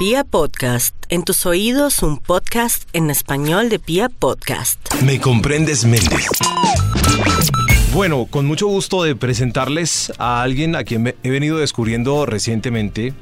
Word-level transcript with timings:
Pia 0.00 0.24
Podcast, 0.24 0.94
en 1.10 1.24
tus 1.24 1.44
oídos 1.44 2.02
un 2.02 2.16
podcast 2.16 2.88
en 2.94 3.10
español 3.10 3.68
de 3.68 3.78
Pia 3.78 4.08
Podcast. 4.08 4.80
Me 5.02 5.20
comprendes, 5.20 5.84
Méndez. 5.84 6.26
Bueno, 7.92 8.24
con 8.24 8.46
mucho 8.46 8.66
gusto 8.66 9.02
de 9.02 9.14
presentarles 9.14 10.10
a 10.16 10.40
alguien 10.40 10.74
a 10.74 10.84
quien 10.84 11.14
he 11.22 11.28
venido 11.28 11.58
descubriendo 11.58 12.24
recientemente. 12.24 13.12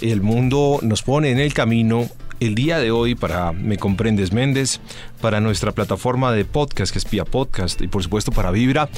El 0.00 0.22
mundo 0.22 0.78
nos 0.80 1.02
pone 1.02 1.30
en 1.30 1.40
el 1.40 1.52
camino 1.52 2.08
el 2.40 2.54
día 2.54 2.78
de 2.78 2.90
hoy 2.90 3.14
para 3.14 3.52
Me 3.52 3.76
Comprendes 3.76 4.32
Méndez, 4.32 4.80
para 5.20 5.42
nuestra 5.42 5.72
plataforma 5.72 6.32
de 6.32 6.46
podcast 6.46 6.90
que 6.90 7.00
es 7.00 7.04
Pia 7.04 7.26
Podcast 7.26 7.82
y 7.82 7.86
por 7.86 8.02
supuesto 8.02 8.32
para 8.32 8.50
Vibra 8.50 8.88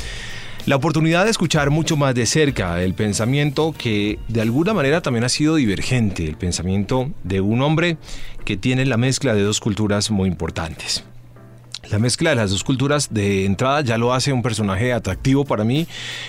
la 0.67 0.77
oportunidad 0.77 1.25
de 1.25 1.31
escuchar 1.31 1.71
mucho 1.71 1.97
más 1.97 2.15
de 2.15 2.27
cerca 2.27 2.83
el 2.83 2.95
pensamiento 2.95 3.75
que 3.77 4.19
de 4.29 4.41
alguna 4.41 4.75
manera 4.75 5.01
también 5.01 5.25
ha 5.25 5.29
sido 5.29 5.57
divergente, 5.57 6.27
el 6.27 6.37
pensamiento 6.37 7.11
de 7.25 7.41
un 7.41 7.63
hombre 7.63 7.97
que 8.45 8.57
tiene 8.57 8.85
la 8.87 8.97
mezcla 8.97 9.35
de 9.35 9.43
dos 9.43 9.61
culturas 9.61 10.11
muy 10.11 10.29
importantes. 10.29 11.05
La 11.91 11.99
mezcla 11.99 12.31
de 12.31 12.37
las 12.37 12.53
dos 12.53 12.63
culturas 12.63 13.13
de 13.13 13.45
entrada 13.45 13.81
ya 13.81 13.99
lo 13.99 14.15
hace 14.15 14.33
un 14.33 14.43
personaje 14.43 14.93
atractivo 14.93 15.45
para 15.45 15.65
mí, 15.65 15.89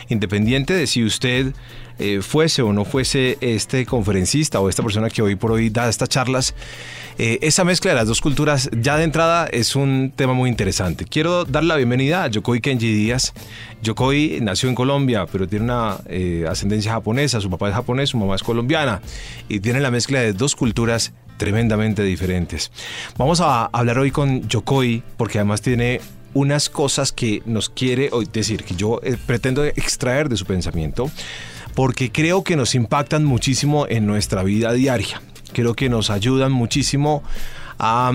independiente 0.09 0.73
de 0.73 0.87
si 0.87 1.03
usted 1.03 1.53
eh, 1.99 2.21
fuese 2.23 2.63
o 2.63 2.73
no 2.73 2.83
fuese 2.83 3.37
este 3.41 3.85
conferencista 3.85 4.59
o 4.59 4.69
esta 4.69 4.81
persona 4.81 5.11
que 5.11 5.21
hoy 5.21 5.35
por 5.35 5.51
hoy 5.51 5.69
da 5.69 5.87
estas 5.87 6.09
charlas. 6.09 6.55
Eh, 7.19 7.37
esa 7.43 7.63
mezcla 7.63 7.91
de 7.91 7.97
las 7.97 8.07
dos 8.07 8.21
culturas 8.21 8.71
ya 8.73 8.97
de 8.97 9.03
entrada 9.03 9.45
es 9.45 9.75
un 9.75 10.11
tema 10.15 10.33
muy 10.33 10.49
interesante. 10.49 11.05
Quiero 11.05 11.45
dar 11.45 11.63
la 11.63 11.75
bienvenida 11.75 12.23
a 12.23 12.27
Yokoi 12.27 12.59
Kenji 12.59 12.91
Díaz. 12.91 13.33
Yokoi 13.83 14.39
nació 14.41 14.67
en 14.69 14.73
Colombia, 14.73 15.27
pero 15.31 15.47
tiene 15.47 15.65
una 15.65 15.97
eh, 16.07 16.45
ascendencia 16.49 16.93
japonesa. 16.93 17.39
Su 17.39 17.51
papá 17.51 17.69
es 17.69 17.75
japonés, 17.75 18.09
su 18.09 18.17
mamá 18.17 18.33
es 18.33 18.41
colombiana 18.41 19.01
y 19.47 19.59
tiene 19.59 19.79
la 19.79 19.91
mezcla 19.91 20.21
de 20.21 20.33
dos 20.33 20.55
culturas 20.55 21.13
tremendamente 21.41 22.03
diferentes. 22.03 22.71
Vamos 23.17 23.41
a 23.41 23.65
hablar 23.65 23.97
hoy 23.97 24.11
con 24.11 24.47
Yokoi 24.47 25.01
porque 25.17 25.39
además 25.39 25.59
tiene 25.63 25.99
unas 26.35 26.69
cosas 26.69 27.11
que 27.11 27.41
nos 27.47 27.67
quiere 27.67 28.11
decir, 28.31 28.63
que 28.63 28.75
yo 28.75 28.99
eh, 29.01 29.17
pretendo 29.25 29.65
extraer 29.65 30.29
de 30.29 30.37
su 30.37 30.45
pensamiento, 30.45 31.09
porque 31.73 32.11
creo 32.11 32.43
que 32.43 32.55
nos 32.55 32.75
impactan 32.75 33.25
muchísimo 33.25 33.87
en 33.89 34.05
nuestra 34.05 34.43
vida 34.43 34.71
diaria. 34.71 35.19
Creo 35.51 35.73
que 35.73 35.89
nos 35.89 36.11
ayudan 36.11 36.51
muchísimo 36.51 37.23
a 37.79 38.13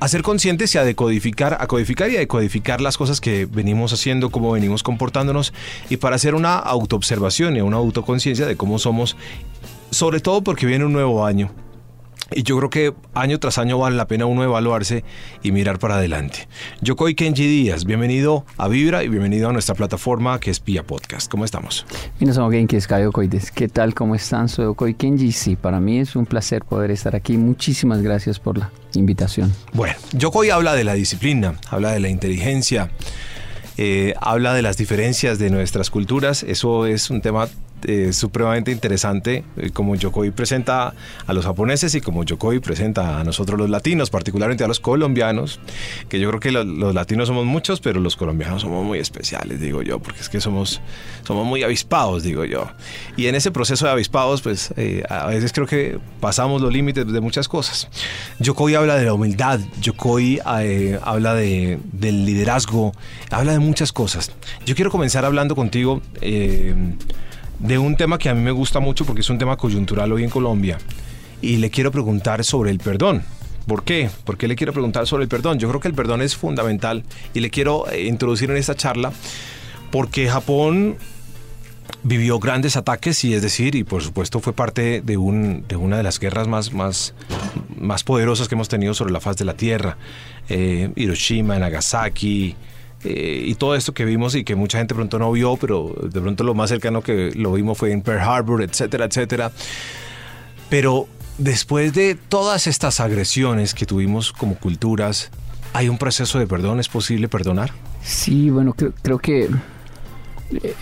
a 0.00 0.08
ser 0.08 0.22
conscientes 0.22 0.74
y 0.74 0.78
a 0.78 0.84
decodificar, 0.84 1.58
a 1.60 1.66
codificar 1.68 2.10
y 2.10 2.16
a 2.16 2.18
decodificar 2.18 2.80
las 2.80 2.96
cosas 2.96 3.20
que 3.20 3.46
venimos 3.46 3.92
haciendo, 3.92 4.30
cómo 4.30 4.50
venimos 4.50 4.82
comportándonos 4.82 5.52
y 5.90 5.98
para 5.98 6.16
hacer 6.16 6.34
una 6.34 6.56
autoobservación 6.56 7.56
y 7.56 7.60
una 7.60 7.76
autoconciencia 7.76 8.46
de 8.46 8.56
cómo 8.56 8.80
somos, 8.80 9.16
sobre 9.92 10.18
todo 10.18 10.42
porque 10.42 10.66
viene 10.66 10.86
un 10.86 10.92
nuevo 10.92 11.24
año 11.24 11.52
y 12.34 12.42
yo 12.42 12.56
creo 12.58 12.70
que 12.70 12.94
año 13.14 13.38
tras 13.38 13.58
año 13.58 13.78
vale 13.78 13.96
la 13.96 14.06
pena 14.06 14.26
uno 14.26 14.44
evaluarse 14.44 15.04
y 15.42 15.52
mirar 15.52 15.78
para 15.78 15.96
adelante. 15.96 16.48
Yokoi 16.80 17.14
Kenji 17.14 17.46
Díaz, 17.46 17.84
bienvenido 17.84 18.44
a 18.56 18.68
Vibra 18.68 19.02
y 19.04 19.08
bienvenido 19.08 19.48
a 19.48 19.52
nuestra 19.52 19.74
plataforma 19.74 20.38
que 20.40 20.50
es 20.50 20.60
Pia 20.60 20.82
Podcast. 20.82 21.30
¿Cómo 21.30 21.44
estamos? 21.44 21.86
¿Qué 23.50 23.68
tal? 23.68 23.94
¿Cómo 23.94 24.14
están? 24.14 24.48
Soy 24.48 24.66
Yokoi 24.66 24.94
Kenji. 24.94 25.32
Sí, 25.32 25.56
para 25.56 25.80
mí 25.80 25.98
es 25.98 26.16
un 26.16 26.26
placer 26.26 26.64
poder 26.64 26.90
estar 26.90 27.16
aquí. 27.16 27.36
Muchísimas 27.36 28.02
gracias 28.02 28.38
por 28.38 28.58
la 28.58 28.70
invitación. 28.94 29.52
Bueno, 29.72 29.94
Yokoi 30.12 30.50
habla 30.50 30.74
de 30.74 30.84
la 30.84 30.94
disciplina, 30.94 31.54
habla 31.70 31.92
de 31.92 32.00
la 32.00 32.08
inteligencia, 32.08 32.90
eh, 33.78 34.14
habla 34.20 34.54
de 34.54 34.62
las 34.62 34.76
diferencias 34.76 35.38
de 35.38 35.50
nuestras 35.50 35.90
culturas. 35.90 36.42
Eso 36.42 36.86
es 36.86 37.10
un 37.10 37.20
tema 37.20 37.48
eh, 37.84 38.12
supremamente 38.12 38.70
interesante, 38.70 39.44
eh, 39.56 39.70
como 39.70 39.96
Yokoi 39.96 40.30
presenta 40.30 40.94
a 41.26 41.32
los 41.32 41.44
japoneses 41.44 41.94
y 41.94 42.00
como 42.00 42.24
Yokoi 42.24 42.60
presenta 42.60 43.18
a 43.20 43.24
nosotros 43.24 43.58
los 43.58 43.70
latinos, 43.70 44.10
particularmente 44.10 44.62
a 44.62 44.68
los 44.68 44.80
colombianos, 44.80 45.60
que 46.08 46.20
yo 46.20 46.28
creo 46.28 46.40
que 46.40 46.52
los, 46.52 46.94
latinos 46.94 47.28
somos 47.28 47.44
muchos, 47.44 47.80
pero 47.80 48.00
los 48.00 48.16
colombianos 48.16 48.62
somos 48.62 48.84
muy 48.84 48.98
especiales, 48.98 49.60
digo 49.60 49.82
yo, 49.82 49.98
porque 49.98 50.20
es 50.20 50.28
que 50.28 50.40
somos, 50.40 50.80
somos 51.24 51.46
muy 51.46 51.62
avispados, 51.62 52.22
digo 52.22 52.44
yo. 52.44 52.68
Y 53.16 53.26
en 53.26 53.34
ese 53.34 53.50
proceso 53.50 53.86
de 53.86 53.92
avispados, 53.92 54.42
pues 54.42 54.72
eh, 54.76 55.02
a 55.08 55.26
veces 55.26 55.52
creo 55.52 55.66
que 55.66 55.98
pasamos 56.20 56.62
los 56.62 56.72
límites 56.72 57.10
de 57.10 57.20
muchas 57.20 57.48
cosas. 57.48 57.88
Yokoi 58.38 58.74
habla 58.74 58.96
de 58.96 59.06
la 59.06 59.14
humildad, 59.14 59.60
Yokoi 59.80 60.40
habla 60.44 61.34
de, 61.34 61.78
del 61.92 62.24
liderazgo, 62.26 62.92
habla 63.30 63.52
de 63.52 63.58
muchas 63.58 63.92
cosas. 63.92 64.30
Yo 64.64 64.74
quiero 64.74 64.90
comenzar 64.90 65.24
hablando 65.24 65.56
contigo 65.56 66.00
de 67.58 67.78
un 67.78 67.96
tema 67.96 68.18
que 68.18 68.28
a 68.28 68.34
mí 68.34 68.40
me 68.40 68.50
gusta 68.50 68.80
mucho 68.80 69.04
porque 69.04 69.20
es 69.20 69.30
un 69.30 69.38
tema 69.38 69.56
coyuntural 69.56 70.12
hoy 70.12 70.24
en 70.24 70.30
Colombia. 70.30 70.78
Y 71.40 71.56
le 71.56 71.70
quiero 71.70 71.90
preguntar 71.90 72.44
sobre 72.44 72.70
el 72.70 72.78
perdón. 72.78 73.22
¿Por 73.66 73.84
qué? 73.84 74.10
¿Por 74.24 74.36
qué 74.36 74.48
le 74.48 74.56
quiero 74.56 74.72
preguntar 74.72 75.06
sobre 75.06 75.24
el 75.24 75.28
perdón? 75.28 75.58
Yo 75.58 75.68
creo 75.68 75.80
que 75.80 75.88
el 75.88 75.94
perdón 75.94 76.22
es 76.22 76.36
fundamental 76.36 77.04
y 77.32 77.40
le 77.40 77.50
quiero 77.50 77.88
eh, 77.90 78.04
introducir 78.04 78.50
en 78.50 78.56
esta 78.56 78.74
charla 78.74 79.12
porque 79.90 80.28
Japón 80.28 80.96
vivió 82.02 82.38
grandes 82.38 82.76
ataques 82.76 83.24
y 83.24 83.34
es 83.34 83.42
decir, 83.42 83.74
y 83.74 83.84
por 83.84 84.02
supuesto 84.02 84.40
fue 84.40 84.52
parte 84.52 85.00
de, 85.02 85.16
un, 85.16 85.64
de 85.68 85.76
una 85.76 85.96
de 85.96 86.02
las 86.02 86.18
guerras 86.18 86.48
más, 86.48 86.72
más, 86.72 87.14
más 87.76 88.02
poderosas 88.02 88.48
que 88.48 88.54
hemos 88.54 88.68
tenido 88.68 88.94
sobre 88.94 89.12
la 89.12 89.20
faz 89.20 89.36
de 89.36 89.44
la 89.44 89.54
Tierra. 89.54 89.96
Eh, 90.48 90.90
Hiroshima, 90.96 91.58
Nagasaki, 91.58 92.56
eh, 93.04 93.44
y 93.46 93.54
todo 93.56 93.74
esto 93.74 93.92
que 93.94 94.04
vimos 94.04 94.34
y 94.34 94.44
que 94.44 94.54
mucha 94.54 94.78
gente 94.78 94.94
pronto 94.94 95.18
no 95.18 95.32
vio, 95.32 95.56
pero 95.56 95.94
de 96.02 96.20
pronto 96.20 96.44
lo 96.44 96.54
más 96.54 96.70
cercano 96.70 97.02
que 97.02 97.32
lo 97.34 97.52
vimos 97.52 97.78
fue 97.78 97.92
en 97.92 98.02
Pearl 98.02 98.20
Harbor, 98.20 98.62
etcétera, 98.62 99.06
etcétera. 99.06 99.50
Pero 100.68 101.08
después 101.38 101.92
de 101.94 102.14
todas 102.14 102.66
estas 102.66 103.00
agresiones 103.00 103.74
que 103.74 103.86
tuvimos 103.86 104.32
como 104.32 104.54
culturas, 104.54 105.30
¿hay 105.72 105.88
un 105.88 105.98
proceso 105.98 106.38
de 106.38 106.46
perdón? 106.46 106.78
¿Es 106.78 106.88
posible 106.88 107.28
perdonar? 107.28 107.72
Sí, 108.02 108.50
bueno, 108.50 108.74
creo, 108.74 109.18
que 109.18 109.48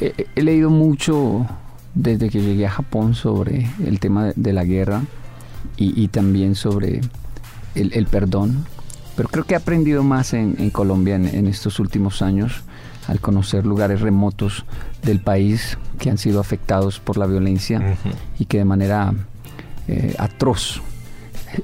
he, 0.00 0.42
leído 0.42 0.70
mucho 0.70 1.46
desde 1.94 2.28
que 2.28 2.40
llegué 2.40 2.66
a 2.66 2.70
Japón 2.70 3.14
sobre 3.14 3.68
el 3.84 3.98
tema 3.98 4.32
de 4.36 4.52
la 4.52 4.64
guerra 4.64 5.02
y, 5.76 6.08
también 6.08 6.56
sobre 6.56 7.00
el 7.74 8.06
perdón 8.06 8.66
pero 9.20 9.28
creo 9.28 9.44
que 9.44 9.52
he 9.52 9.56
aprendido 9.58 10.02
más 10.02 10.32
en, 10.32 10.70
Colombia 10.70 11.16
en, 11.16 11.46
estos 11.46 11.78
últimos 11.78 12.22
años 12.22 12.62
al 13.06 13.20
conocer 13.20 13.66
lugares 13.66 14.00
remotos 14.00 14.64
del 15.02 15.20
país 15.20 15.76
que 15.98 16.08
han 16.08 16.16
sido 16.16 16.40
afectados 16.40 17.00
por 17.00 17.18
la 17.18 17.26
violencia 17.26 17.98
y 18.38 18.46
que 18.46 18.56
de 18.56 18.64
manera 18.64 19.12
eh, 19.88 20.14
atroz 20.18 20.80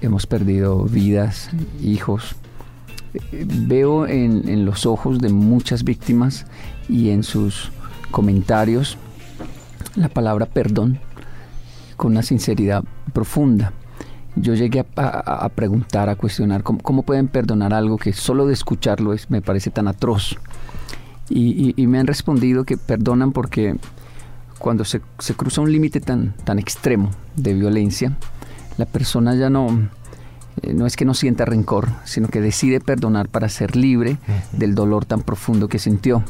hemos 0.02 0.26
perdido 0.26 0.84
vidas, 0.84 1.48
hijos. 1.82 2.36
veo 3.32 4.06
en, 4.06 4.46
en 4.50 4.66
los 4.66 4.84
ojos 4.84 5.18
de 5.18 5.30
muchas 5.30 5.82
víctimas 5.82 6.44
y 6.90 7.08
en 7.08 7.22
sus 7.22 7.72
comentarios 8.10 8.98
la 9.94 10.10
palabra 10.10 10.44
perdón 10.44 10.98
con 11.96 12.12
una 12.12 12.22
sinceridad 12.22 12.84
profunda 13.14 13.72
yo 14.36 14.54
llegué 14.54 14.84
a, 14.96 15.48
preguntar, 15.54 16.08
a 16.08 16.16
cuestionar 16.16 16.62
cómo, 16.62 17.02
pueden 17.02 17.28
perdonar 17.28 17.72
algo 17.72 17.96
que 17.96 18.12
solo 18.12 18.46
de 18.46 18.52
escucharlo 18.52 19.12
es, 19.12 19.30
me 19.30 19.40
parece 19.40 19.70
tan 19.70 19.88
atroz. 19.88 20.36
Y, 21.28 21.74
me 21.86 21.98
han 21.98 22.06
respondido 22.06 22.64
que 22.64 22.76
perdonan 22.76 23.32
porque 23.32 23.76
cuando 24.58 24.84
se, 24.84 25.00
cruza 25.36 25.62
un 25.62 25.72
límite 25.72 26.00
tan, 26.00 26.34
tan 26.44 26.58
extremo 26.58 27.10
de 27.34 27.54
violencia, 27.54 28.12
la 28.76 28.84
persona 28.84 29.34
ya 29.34 29.48
no, 29.48 29.88
eh, 30.62 30.74
no 30.74 30.86
es 30.86 30.96
que 30.96 31.04
no 31.04 31.14
sienta 31.14 31.44
rencor, 31.44 31.88
sino 32.04 32.28
que 32.28 32.40
decide 32.40 32.80
perdonar 32.80 33.28
para 33.28 33.48
ser 33.48 33.74
libre 33.74 34.18
del 34.52 34.74
dolor 34.74 35.04
tan 35.04 35.22
profundo 35.22 35.68
que 35.68 35.78
sintió. 35.78 36.22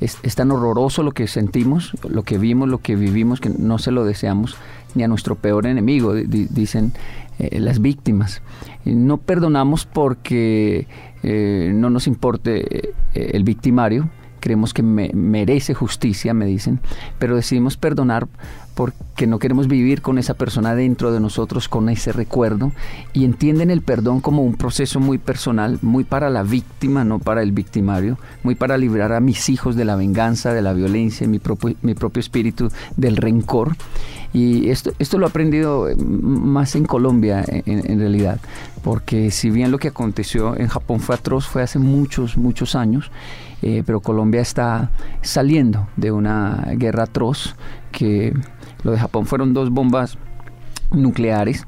Es, 0.00 0.16
tan 0.34 0.50
horroroso 0.50 1.02
lo 1.02 1.12
que 1.12 1.26
sentimos, 1.26 1.92
lo 2.08 2.22
que 2.22 2.38
vimos, 2.38 2.68
lo 2.68 2.78
que 2.78 2.96
vivimos, 2.96 3.38
que 3.38 3.50
no 3.50 3.78
se 3.78 3.90
lo 3.90 4.04
deseamos 4.04 4.56
ni 4.94 5.02
a 5.02 5.08
nuestro 5.08 5.34
peor 5.34 5.66
enemigo, 5.66 6.14
dicen 6.14 6.94
eh, 7.40 7.58
las 7.60 7.80
víctimas. 7.80 8.42
No 8.84 9.16
perdonamos 9.16 9.86
porque 9.86 10.86
eh, 11.22 11.72
no 11.74 11.88
nos 11.88 12.06
importe 12.06 12.88
eh, 12.88 12.92
el 13.14 13.44
victimario, 13.44 14.10
creemos 14.40 14.74
que 14.74 14.82
merece 14.82 15.74
justicia, 15.74 16.34
me 16.34 16.46
dicen, 16.46 16.80
pero 17.18 17.36
decidimos 17.36 17.76
perdonar 17.76 18.28
porque 18.74 19.26
no 19.26 19.38
queremos 19.38 19.68
vivir 19.68 20.00
con 20.00 20.18
esa 20.18 20.34
persona 20.34 20.74
dentro 20.74 21.12
de 21.12 21.20
nosotros, 21.20 21.68
con 21.68 21.88
ese 21.88 22.12
recuerdo, 22.12 22.72
y 23.12 23.24
entienden 23.24 23.70
el 23.70 23.82
perdón 23.82 24.20
como 24.20 24.42
un 24.42 24.54
proceso 24.54 25.00
muy 25.00 25.18
personal, 25.18 25.78
muy 25.82 26.04
para 26.04 26.30
la 26.30 26.42
víctima, 26.42 27.04
no 27.04 27.18
para 27.18 27.42
el 27.42 27.52
victimario, 27.52 28.18
muy 28.42 28.54
para 28.54 28.78
librar 28.78 29.12
a 29.12 29.20
mis 29.20 29.48
hijos 29.50 29.76
de 29.76 29.84
la 29.84 29.96
venganza, 29.96 30.54
de 30.54 30.62
la 30.62 30.72
violencia, 30.72 31.28
mi 31.28 31.38
propio, 31.38 31.76
mi 31.82 31.94
propio 31.94 32.20
espíritu 32.20 32.70
del 32.96 33.16
rencor. 33.16 33.76
Y 34.32 34.70
esto, 34.70 34.92
esto 34.98 35.18
lo 35.18 35.26
he 35.26 35.28
aprendido 35.28 35.88
eh, 35.88 35.96
más 35.96 36.76
en 36.76 36.84
Colombia, 36.84 37.44
en, 37.46 37.98
realidad, 37.98 38.40
porque 38.82 39.30
si 39.30 39.50
bien 39.50 39.70
lo 39.70 39.78
que 39.78 39.88
aconteció 39.88 40.56
en 40.56 40.68
Japón 40.68 41.00
fue 41.00 41.16
atroz, 41.16 41.46
fue 41.46 41.62
hace 41.62 41.78
muchos, 41.78 42.36
muchos 42.36 42.74
años, 42.74 43.10
eh, 43.62 43.82
pero 43.84 44.00
Colombia 44.00 44.40
está 44.40 44.90
saliendo 45.22 45.88
de 45.96 46.12
una 46.12 46.64
guerra 46.76 47.04
atroz 47.04 47.56
que 47.90 48.32
lo 48.84 48.92
de 48.92 48.98
Japón 48.98 49.26
fueron 49.26 49.52
dos 49.52 49.70
bombas 49.70 50.16
nucleares 50.92 51.66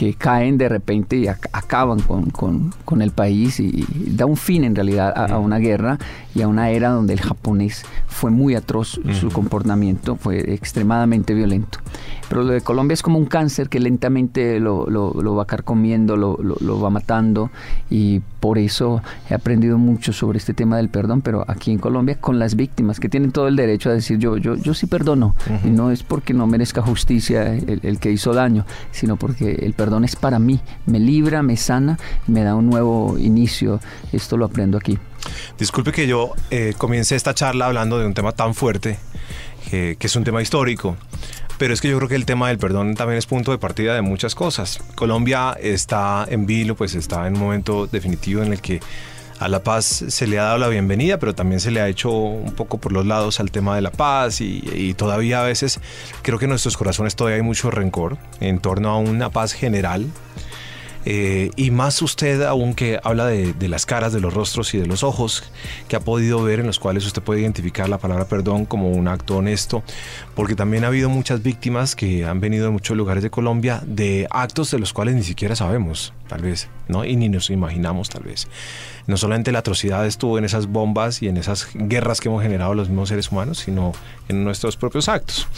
que 0.00 0.14
caen 0.14 0.56
de 0.56 0.66
repente 0.66 1.18
y 1.18 1.28
acaban 1.28 2.00
con, 2.00 3.02
el 3.02 3.10
país 3.10 3.60
y, 3.60 3.84
da 4.16 4.24
un 4.24 4.38
fin 4.38 4.64
en 4.64 4.74
realidad 4.74 5.12
a, 5.14 5.36
una 5.36 5.58
guerra 5.58 5.98
y 6.34 6.40
a 6.40 6.48
una 6.48 6.70
era 6.70 6.88
donde 6.88 7.12
el 7.12 7.20
japonés 7.20 7.84
fue 8.06 8.30
muy 8.30 8.54
atroz, 8.54 8.98
su 9.12 9.28
comportamiento 9.28 10.16
fue 10.16 10.54
extremadamente 10.54 11.34
violento. 11.34 11.80
Pero 12.30 12.44
lo 12.44 12.52
de 12.52 12.60
Colombia 12.60 12.94
es 12.94 13.02
como 13.02 13.18
un 13.18 13.26
cáncer 13.26 13.68
que 13.68 13.80
lentamente 13.80 14.60
lo, 14.60 14.86
lo, 14.88 15.34
va 15.34 15.46
carcomiendo, 15.46 16.16
lo, 16.16 16.38
lo, 16.40 16.80
va 16.80 16.88
matando 16.88 17.50
y 17.90 18.20
por 18.38 18.56
eso 18.56 19.02
he 19.28 19.34
aprendido 19.34 19.78
mucho 19.78 20.12
sobre 20.12 20.38
este 20.38 20.54
tema 20.54 20.76
del 20.76 20.90
perdón, 20.90 21.22
pero 21.22 21.44
aquí 21.48 21.72
en 21.72 21.80
Colombia 21.80 22.20
con 22.20 22.38
las 22.38 22.54
víctimas 22.54 23.00
que 23.00 23.08
tienen 23.08 23.32
todo 23.32 23.48
el 23.48 23.56
derecho 23.56 23.90
a 23.90 23.94
decir 23.94 24.18
yo, 24.18 24.36
yo, 24.36 24.54
yo 24.54 24.74
sí 24.74 24.86
perdono. 24.86 25.34
Y 25.64 25.70
no 25.70 25.90
es 25.90 26.04
porque 26.04 26.32
no 26.32 26.46
merezca 26.46 26.82
justicia 26.82 27.52
el, 27.52 27.80
el, 27.82 27.98
que 27.98 28.12
hizo 28.12 28.32
daño, 28.32 28.64
sino 28.92 29.16
porque 29.16 29.50
el 29.50 29.72
perdón 29.72 30.04
es 30.04 30.14
para 30.14 30.38
mí, 30.38 30.60
me 30.86 31.00
libra, 31.00 31.42
me 31.42 31.56
sana, 31.56 31.98
me 32.28 32.44
da 32.44 32.54
un 32.54 32.70
nuevo 32.70 33.18
inicio. 33.18 33.80
Esto 34.12 34.36
lo 34.36 34.44
aprendo 34.44 34.78
aquí. 34.78 34.96
Disculpe 35.58 35.90
que 35.90 36.06
yo 36.06 36.34
eh, 36.52 36.74
comience 36.78 37.16
esta 37.16 37.34
charla 37.34 37.66
hablando 37.66 37.98
de 37.98 38.06
un 38.06 38.14
tema 38.14 38.30
tan 38.30 38.54
fuerte, 38.54 39.00
que 39.68 39.96
es 39.98 40.16
un 40.16 40.22
tema 40.22 40.42
histórico. 40.42 40.96
Pero 41.60 41.74
es 41.74 41.82
que 41.82 41.90
yo 41.90 41.98
creo 41.98 42.08
que 42.08 42.14
el 42.14 42.24
tema 42.24 42.48
del 42.48 42.56
perdón 42.56 42.94
también 42.94 43.18
es 43.18 43.26
punto 43.26 43.50
de 43.50 43.58
partida 43.58 43.94
de 43.94 44.00
muchas 44.00 44.34
cosas. 44.34 44.80
Colombia 44.94 45.54
está 45.60 46.26
en 46.26 46.46
vilo, 46.46 46.74
pues 46.74 46.94
está 46.94 47.26
en 47.26 47.34
un 47.34 47.40
momento 47.40 47.86
definitivo 47.86 48.42
en 48.42 48.54
el 48.54 48.62
que 48.62 48.80
a 49.38 49.46
la 49.46 49.62
paz 49.62 49.84
se 50.08 50.26
le 50.26 50.38
ha 50.38 50.44
dado 50.44 50.56
la 50.56 50.68
bienvenida, 50.68 51.18
pero 51.18 51.34
también 51.34 51.60
se 51.60 51.70
le 51.70 51.82
ha 51.82 51.88
hecho 51.88 52.12
un 52.12 52.54
poco 52.54 52.78
por 52.78 52.92
los 52.92 53.04
lados 53.04 53.40
al 53.40 53.50
tema 53.50 53.74
de 53.74 53.82
la 53.82 53.90
paz 53.90 54.40
y, 54.40 54.94
todavía 54.94 55.42
a 55.42 55.44
veces 55.44 55.80
creo 56.22 56.38
que 56.38 56.46
en 56.46 56.48
nuestros 56.48 56.78
corazones 56.78 57.14
todavía 57.14 57.36
hay 57.36 57.42
mucho 57.42 57.70
rencor 57.70 58.16
en 58.40 58.58
torno 58.58 58.88
a 58.88 58.96
una 58.96 59.28
paz 59.28 59.52
general 59.52 60.06
eh, 61.04 61.50
y 61.56 61.70
más 61.70 62.02
usted 62.02 62.42
aún 62.42 62.74
que 62.74 63.00
habla 63.02 63.26
de, 63.26 63.68
las 63.68 63.86
caras, 63.86 64.12
de 64.12 64.20
los 64.20 64.34
rostros 64.34 64.74
y 64.74 64.78
de 64.78 64.86
los 64.86 65.02
ojos 65.02 65.44
que 65.88 65.96
ha 65.96 66.00
podido 66.00 66.42
ver 66.42 66.60
en 66.60 66.66
los 66.66 66.78
cuales 66.78 67.06
usted 67.06 67.22
puede 67.22 67.40
identificar 67.40 67.88
la 67.88 67.98
palabra 67.98 68.26
perdón 68.26 68.66
como 68.66 68.90
un 68.90 69.08
acto 69.08 69.38
honesto, 69.38 69.82
porque 70.34 70.54
también 70.54 70.84
ha 70.84 70.88
habido 70.88 71.08
muchas 71.08 71.42
víctimas 71.42 71.96
que 71.96 72.24
han 72.24 72.40
venido 72.40 72.66
de 72.66 72.70
muchos 72.70 72.96
lugares 72.96 73.22
de 73.22 73.30
Colombia 73.30 73.82
de 73.86 74.26
actos 74.30 74.70
de 74.70 74.78
los 74.78 74.92
cuales 74.92 75.14
ni 75.14 75.22
siquiera 75.22 75.56
sabemos, 75.56 76.12
tal 76.28 76.42
vez, 76.42 76.68
¿no? 76.88 77.04
Y 77.04 77.16
ni 77.16 77.28
nos 77.28 77.50
imaginamos, 77.50 78.08
tal 78.10 78.24
vez. 78.24 78.48
No 79.06 79.16
solamente 79.16 79.52
la 79.52 79.60
atrocidad 79.60 80.06
estuvo 80.06 80.38
en 80.38 80.44
esas 80.44 80.66
bombas 80.66 81.22
y 81.22 81.28
en 81.28 81.36
esas 81.36 81.68
guerras 81.74 82.20
que 82.20 82.28
hemos 82.28 82.42
generado 82.42 82.74
los 82.74 82.88
mismos 82.88 83.08
seres 83.08 83.32
humanos, 83.32 83.58
sino 83.58 83.92
en 84.28 84.44
nuestros 84.44 84.76
propios 84.76 85.08
actos. 85.08 85.48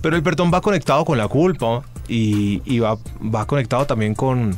Pero 0.00 0.14
el 0.14 0.22
perdón 0.22 0.50
va 0.52 0.60
conectado 0.60 1.04
con 1.04 1.18
la 1.18 1.26
culpa 1.26 1.82
y, 2.06 2.78
va, 2.78 2.98
va 3.22 3.46
conectado 3.46 3.86
también 3.86 4.14
con 4.14 4.56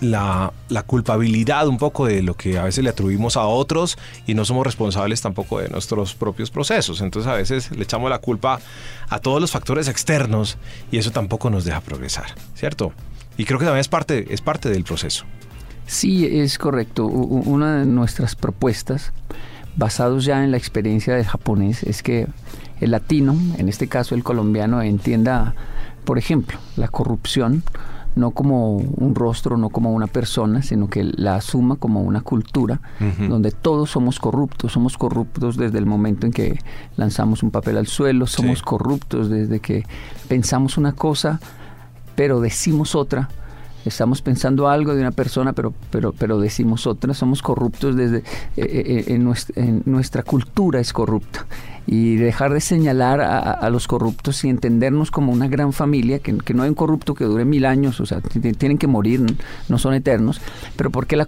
la, 0.00 0.52
culpabilidad 0.86 1.68
un 1.68 1.78
poco 1.78 2.06
de 2.06 2.22
lo 2.22 2.34
que 2.34 2.58
a 2.58 2.64
veces 2.64 2.84
le 2.84 2.90
atribuimos 2.90 3.36
a 3.36 3.44
otros 3.44 3.98
y 4.26 4.34
no 4.34 4.44
somos 4.44 4.64
responsables 4.64 5.20
tampoco 5.20 5.60
de 5.60 5.68
nuestros 5.68 6.14
propios 6.14 6.50
procesos. 6.50 7.00
Entonces 7.00 7.30
a 7.30 7.34
veces 7.34 7.70
le 7.70 7.84
echamos 7.84 8.10
la 8.10 8.18
culpa 8.18 8.60
a 9.08 9.18
todos 9.18 9.40
los 9.40 9.50
factores 9.50 9.88
externos 9.88 10.56
y 10.90 10.98
eso 10.98 11.10
tampoco 11.10 11.50
nos 11.50 11.64
deja 11.64 11.80
progresar, 11.80 12.26
¿cierto? 12.54 12.92
Y 13.36 13.44
creo 13.44 13.58
que 13.58 13.64
también 13.64 13.80
es 13.80 13.88
parte, 13.88 14.32
es 14.32 14.40
parte 14.40 14.68
del 14.68 14.84
proceso. 14.84 15.24
Sí, 15.86 16.26
es 16.26 16.58
correcto. 16.58 17.06
Una 17.06 17.80
de 17.80 17.86
nuestras 17.86 18.36
propuestas, 18.36 19.12
basados 19.76 20.24
ya 20.24 20.44
en 20.44 20.50
la 20.50 20.56
experiencia 20.56 21.14
del 21.14 21.26
japonés, 21.26 21.82
es 21.82 22.02
que 22.02 22.26
el 22.80 22.90
latino, 22.90 23.36
en 23.58 23.68
este 23.68 23.88
caso 23.88 24.14
el 24.14 24.24
colombiano, 24.24 24.82
entienda, 24.82 25.54
por 26.04 26.18
ejemplo, 26.18 26.58
la 26.76 26.88
corrupción 26.88 27.64
no 28.16 28.30
como 28.30 28.76
un 28.76 29.14
rostro, 29.14 29.56
no 29.56 29.70
como 29.70 29.92
una 29.92 30.06
persona, 30.06 30.62
sino 30.62 30.88
que 30.88 31.04
la 31.04 31.36
asuma 31.36 31.76
como 31.76 32.02
una 32.02 32.20
cultura 32.20 32.80
donde 33.28 33.50
todos 33.50 33.90
somos 33.90 34.20
corruptos. 34.20 34.72
Somos 34.72 34.96
corruptos 34.96 35.56
desde 35.56 35.78
el 35.78 35.86
momento 35.86 36.26
en 36.26 36.32
que 36.32 36.58
lanzamos 36.96 37.42
un 37.42 37.50
papel 37.50 37.76
al 37.76 37.86
suelo, 37.86 38.26
somos 38.26 38.62
corruptos 38.62 39.28
desde 39.28 39.60
que 39.60 39.84
pensamos 40.28 40.78
una 40.78 40.92
cosa, 40.92 41.40
pero 42.14 42.40
decimos 42.40 42.94
otra. 42.94 43.28
Estamos 43.84 44.22
pensando 44.22 44.68
algo 44.68 44.94
de 44.94 45.02
una 45.02 45.10
persona, 45.10 45.52
pero, 45.52 45.74
pero, 45.90 46.12
pero 46.12 46.40
decimos 46.40 46.86
otra. 46.86 47.12
Somos 47.12 47.42
corruptos 47.42 47.96
desde... 47.96 48.18
Eh, 48.18 48.24
eh, 48.56 49.04
en, 49.08 49.24
nuestra, 49.24 49.62
en 49.62 49.82
nuestra 49.84 50.22
cultura 50.22 50.80
es 50.80 50.94
corrupta 50.94 51.44
y 51.86 52.16
dejar 52.16 52.52
de 52.52 52.60
señalar 52.60 53.20
a, 53.20 53.68
los 53.70 53.86
corruptos 53.88 54.44
y 54.44 54.48
entendernos 54.48 55.10
como 55.10 55.32
una 55.32 55.48
gran 55.48 55.72
familia, 55.72 56.18
que, 56.18 56.32
no 56.54 56.62
hay 56.62 56.68
un 56.68 56.74
corrupto 56.74 57.14
que 57.14 57.24
dure 57.24 57.44
mil 57.44 57.66
años, 57.66 58.00
o 58.00 58.06
sea, 58.06 58.20
tienen 58.20 58.78
que 58.78 58.86
morir, 58.86 59.20
no 59.68 59.78
son 59.78 59.94
eternos, 59.94 60.40
pero 60.76 60.90
¿por 60.90 61.06
qué 61.06 61.16
la, 61.16 61.26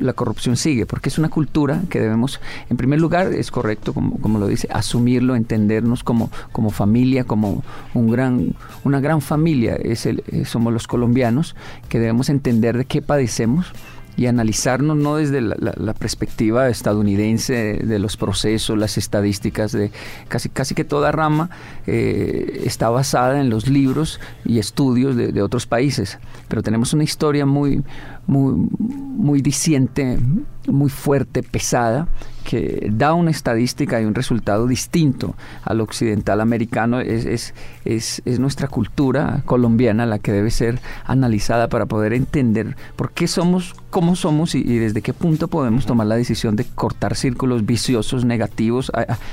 la 0.00 0.12
corrupción 0.12 0.56
sigue? 0.56 0.86
Porque 0.86 1.08
es 1.08 1.18
una 1.18 1.28
cultura 1.28 1.82
que 1.90 2.00
debemos, 2.00 2.40
en 2.70 2.76
primer 2.76 3.00
lugar, 3.00 3.32
es 3.32 3.50
correcto, 3.50 3.92
como, 3.92 4.18
como 4.18 4.38
lo 4.38 4.46
dice, 4.46 4.68
asumirlo, 4.72 5.34
entendernos 5.34 6.04
como, 6.04 6.30
como 6.52 6.70
familia, 6.70 7.24
como 7.24 7.64
un 7.94 8.10
gran, 8.10 8.54
una 8.84 9.00
gran 9.00 9.20
familia, 9.20 9.76
es 9.76 10.06
el, 10.06 10.22
somos 10.44 10.72
los 10.72 10.86
colombianos, 10.86 11.56
que 11.88 11.98
debemos 11.98 12.28
entender 12.28 12.76
de 12.76 12.84
qué 12.84 13.02
padecemos 13.02 13.72
y 14.16 14.26
analizarnos 14.26 14.96
no 14.96 15.16
desde 15.16 15.40
la, 15.40 15.94
perspectiva 15.94 16.68
estadounidense 16.68 17.80
de 17.82 17.98
los 17.98 18.16
procesos, 18.16 18.78
las 18.78 18.98
estadísticas, 18.98 19.72
de 19.72 19.90
casi, 20.28 20.48
casi 20.48 20.74
que 20.74 20.84
toda 20.84 21.12
rama 21.12 21.50
eh, 21.86 22.62
está 22.64 22.90
basada 22.90 23.40
en 23.40 23.50
los 23.50 23.68
libros 23.68 24.20
y 24.44 24.58
estudios 24.58 25.16
de, 25.16 25.32
de, 25.32 25.42
otros 25.42 25.66
países, 25.66 26.18
pero 26.48 26.62
tenemos 26.62 26.92
una 26.92 27.04
historia 27.04 27.46
muy, 27.46 27.82
muy, 28.26 28.68
muy 28.78 29.40
diciente, 29.42 30.18
muy 30.66 30.90
fuerte, 30.90 31.42
pesada, 31.42 32.08
que 32.46 32.88
da 32.92 33.12
una 33.12 33.30
estadística 33.30 34.00
y 34.00 34.04
un 34.04 34.14
resultado 34.14 34.66
distinto 34.66 35.34
al 35.64 35.80
occidental 35.80 36.40
americano. 36.40 37.00
Es, 37.00 37.52
es, 37.84 38.22
es, 38.24 38.38
nuestra 38.38 38.68
cultura 38.68 39.42
colombiana 39.44 40.06
la 40.06 40.18
que 40.18 40.32
debe 40.32 40.50
ser 40.50 40.80
analizada 41.04 41.68
para 41.68 41.86
poder 41.86 42.12
entender 42.12 42.76
por 42.94 43.10
qué 43.10 43.26
somos 43.26 43.74
como 43.90 44.14
somos 44.14 44.54
y, 44.54 44.62
desde 44.62 45.00
qué 45.00 45.14
punto 45.14 45.48
podemos 45.48 45.86
tomar 45.86 46.06
la 46.06 46.16
decisión 46.16 46.54
de 46.54 46.66
cortar 46.66 47.16
círculos 47.16 47.64
viciosos, 47.64 48.26
negativos. 48.26 48.92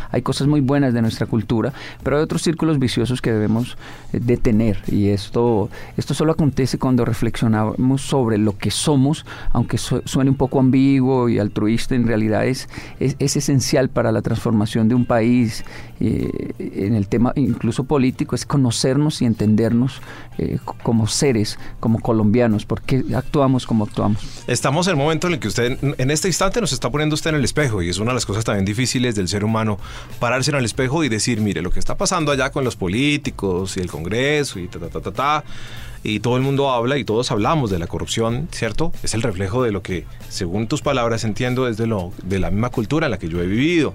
Hay, 0.10 0.22
cosas 0.22 0.48
muy 0.48 0.62
buenas 0.62 0.94
de 0.94 1.02
nuestra 1.02 1.26
cultura, 1.26 1.74
pero 2.02 2.16
hay 2.16 2.24
otros 2.24 2.44
círculos 2.44 2.80
viciosos 2.80 3.22
que 3.22 3.34
debemos 3.34 3.78
eh, 4.14 4.22
detener. 4.22 4.82
Y 4.88 5.10
esto, 5.10 5.70
esto 5.98 6.14
solo 6.14 6.32
acontece 6.32 6.80
cuando 6.80 7.04
reflexionamos 7.04 8.02
sobre 8.02 8.38
lo 8.38 8.58
que 8.58 8.72
somos, 8.72 8.83
aunque 9.52 9.78
suene 9.78 10.30
un 10.30 10.36
poco 10.36 10.60
ambiguo 10.60 11.30
y 11.30 11.40
altruista, 11.40 11.96
en 11.96 12.08
realidad 12.08 12.46
es, 12.46 12.70
es, 13.00 13.36
esencial 13.36 13.90
para 13.90 14.12
la 14.12 14.22
transformación 14.22 14.88
de 14.88 14.96
un 14.96 15.06
país, 15.06 15.64
eh, 16.00 16.54
en 16.60 16.96
el 16.96 17.08
tema 17.08 17.34
incluso 17.36 17.84
político, 17.86 18.36
es 18.36 18.46
conocernos 18.46 19.22
y 19.22 19.26
entendernos 19.26 20.02
eh, 20.38 20.60
como 20.84 21.08
seres, 21.08 21.58
como 21.80 22.00
colombianos, 22.00 22.66
porque 22.66 23.04
actuamos 23.16 23.66
como 23.66 23.86
actuamos. 23.86 24.20
Estamos 24.48 24.88
en 24.88 24.92
el 24.92 24.98
momento 24.98 25.28
en 25.28 25.34
el 25.34 25.40
que 25.40 25.48
usted, 25.48 25.78
en 25.82 26.12
este 26.12 26.28
instante, 26.28 26.62
nos 26.62 26.74
está 26.74 26.90
poniendo 26.90 27.16
usted 27.16 27.32
en 27.32 27.38
el 27.38 27.44
espejo 27.44 27.82
y 27.82 27.90
es 27.90 27.98
una 27.98 28.12
de 28.12 28.16
las 28.16 28.26
cosas 28.26 28.44
también 28.44 28.66
difíciles 28.66 29.16
del 29.16 29.28
ser 29.28 29.44
humano, 29.44 29.78
pararse 30.20 30.52
en 30.52 30.58
el 30.58 30.66
espejo 30.66 31.04
y 31.04 31.10
decir, 31.10 31.42
mire, 31.42 31.62
lo 31.62 31.72
que 31.72 31.80
está 31.80 31.96
pasando 31.96 32.32
allá 32.32 32.52
con 32.52 32.64
los 32.64 32.76
políticos 32.76 33.78
y 33.78 33.80
el 33.80 33.90
Congreso 33.90 34.60
y 34.60 34.68
ta, 34.68 34.80
ta, 34.80 34.90
ta, 34.90 35.02
ta, 35.02 35.12
ta 35.12 35.44
y 36.04 36.20
todo 36.20 36.36
el 36.36 36.44
mundo 36.44 36.70
habla 36.70 36.98
y 36.98 37.06
todos 37.06 37.32
hablamos 37.32 37.70
de 37.70 37.80
la 37.80 37.88
corrupción, 37.88 38.50
¿cierto? 38.52 38.92
Es 39.04 39.14
el 39.14 39.22
reflejo 39.22 39.64
de 39.64 39.72
lo 39.72 39.82
que, 39.82 40.06
según 40.28 40.68
tus 40.68 40.82
palabras, 40.82 41.24
entiendo 41.24 41.66
desde 41.66 41.88
lo, 41.88 42.12
de 42.24 42.40
la 42.40 42.52
misma 42.52 42.70
cultura 42.70 43.08
en 43.08 43.12
la 43.12 43.18
que 43.18 43.30
yo 43.30 43.42
he 43.42 43.48
vivido. 43.48 43.94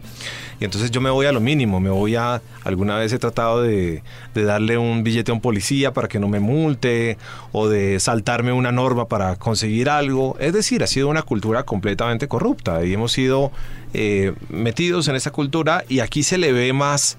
Y 0.58 0.64
entonces 0.64 0.90
yo 0.90 1.02
me 1.02 1.10
voy 1.10 1.26
a 1.26 1.32
lo 1.32 1.40
mínimo, 1.40 1.80
me 1.80 1.90
voy 1.90 2.16
a, 2.16 2.40
alguna 2.64 2.96
vez 2.96 3.12
he 3.12 3.18
tratado 3.18 3.62
de, 3.62 4.02
darle 4.34 4.78
un 4.78 5.04
billete 5.04 5.30
a 5.30 5.34
un 5.34 5.42
policía 5.42 5.92
para 5.92 6.08
que 6.08 6.18
no 6.18 6.28
me 6.28 6.40
multe 6.40 7.18
o 7.52 7.68
de 7.68 8.00
saltarme 8.00 8.52
una 8.52 8.72
norma 8.72 9.06
para 9.06 9.36
conseguir 9.36 9.90
algo. 9.90 10.34
Es 10.40 10.54
decir, 10.54 10.82
ha 10.82 10.86
sido 10.86 11.08
una 11.08 11.22
cultura 11.22 11.64
completamente 11.64 12.26
corrupta 12.26 12.84
y 12.86 12.94
hemos 12.94 13.12
sido 13.12 13.52
eh, 13.92 14.32
metidos 14.48 15.08
en 15.08 15.16
esa 15.16 15.30
cultura 15.30 15.84
y 15.88 16.00
aquí 16.00 16.22
se 16.22 16.38
le 16.38 16.52
ve 16.52 16.72
más, 16.72 17.18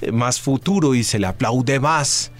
eh, 0.00 0.10
más 0.10 0.40
futuro 0.40 0.94
y 0.94 1.04
se 1.04 1.18
le 1.18 1.26
aplaude 1.26 1.78
más 1.78 2.32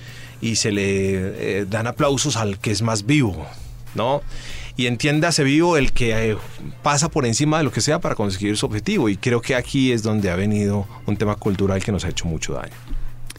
y 0.43 0.57
se 0.57 0.73
le 0.73 1.61
eh, 1.61 1.67
dan 1.67 1.87
aplausos 1.87 2.37
al 2.37 2.59
que 2.59 2.73
es 2.73 2.83
más 2.83 3.07
vivo, 3.07 3.47
¿no? 3.95 4.21
Y 4.77 4.87
entiéndase 4.87 5.45
vivo 5.45 5.77
el 5.77 5.93
que 5.93 6.33
eh, 6.33 6.37
pasa 6.83 7.09
por 7.09 7.25
encima 7.25 7.59
de 7.59 7.65
lo 7.65 7.71
que 7.71 7.81
sea 7.81 8.01
para 8.01 8.15
conseguir 8.15 8.57
su 8.57 8.67
objetivo. 8.67 9.09
Y 9.09 9.17
creo 9.17 9.41
que 9.41 9.55
aquí 9.55 9.93
es 9.93 10.03
donde 10.03 10.31
ha 10.31 10.37
venido 10.37 10.87
un 11.07 11.17
tema 11.17 11.37
cultural 11.37 11.83
que 11.83 11.93
nos 11.93 12.05
ha 12.05 12.09
hecho 12.09 12.27
mucho 12.27 12.55
daño. 12.55 12.73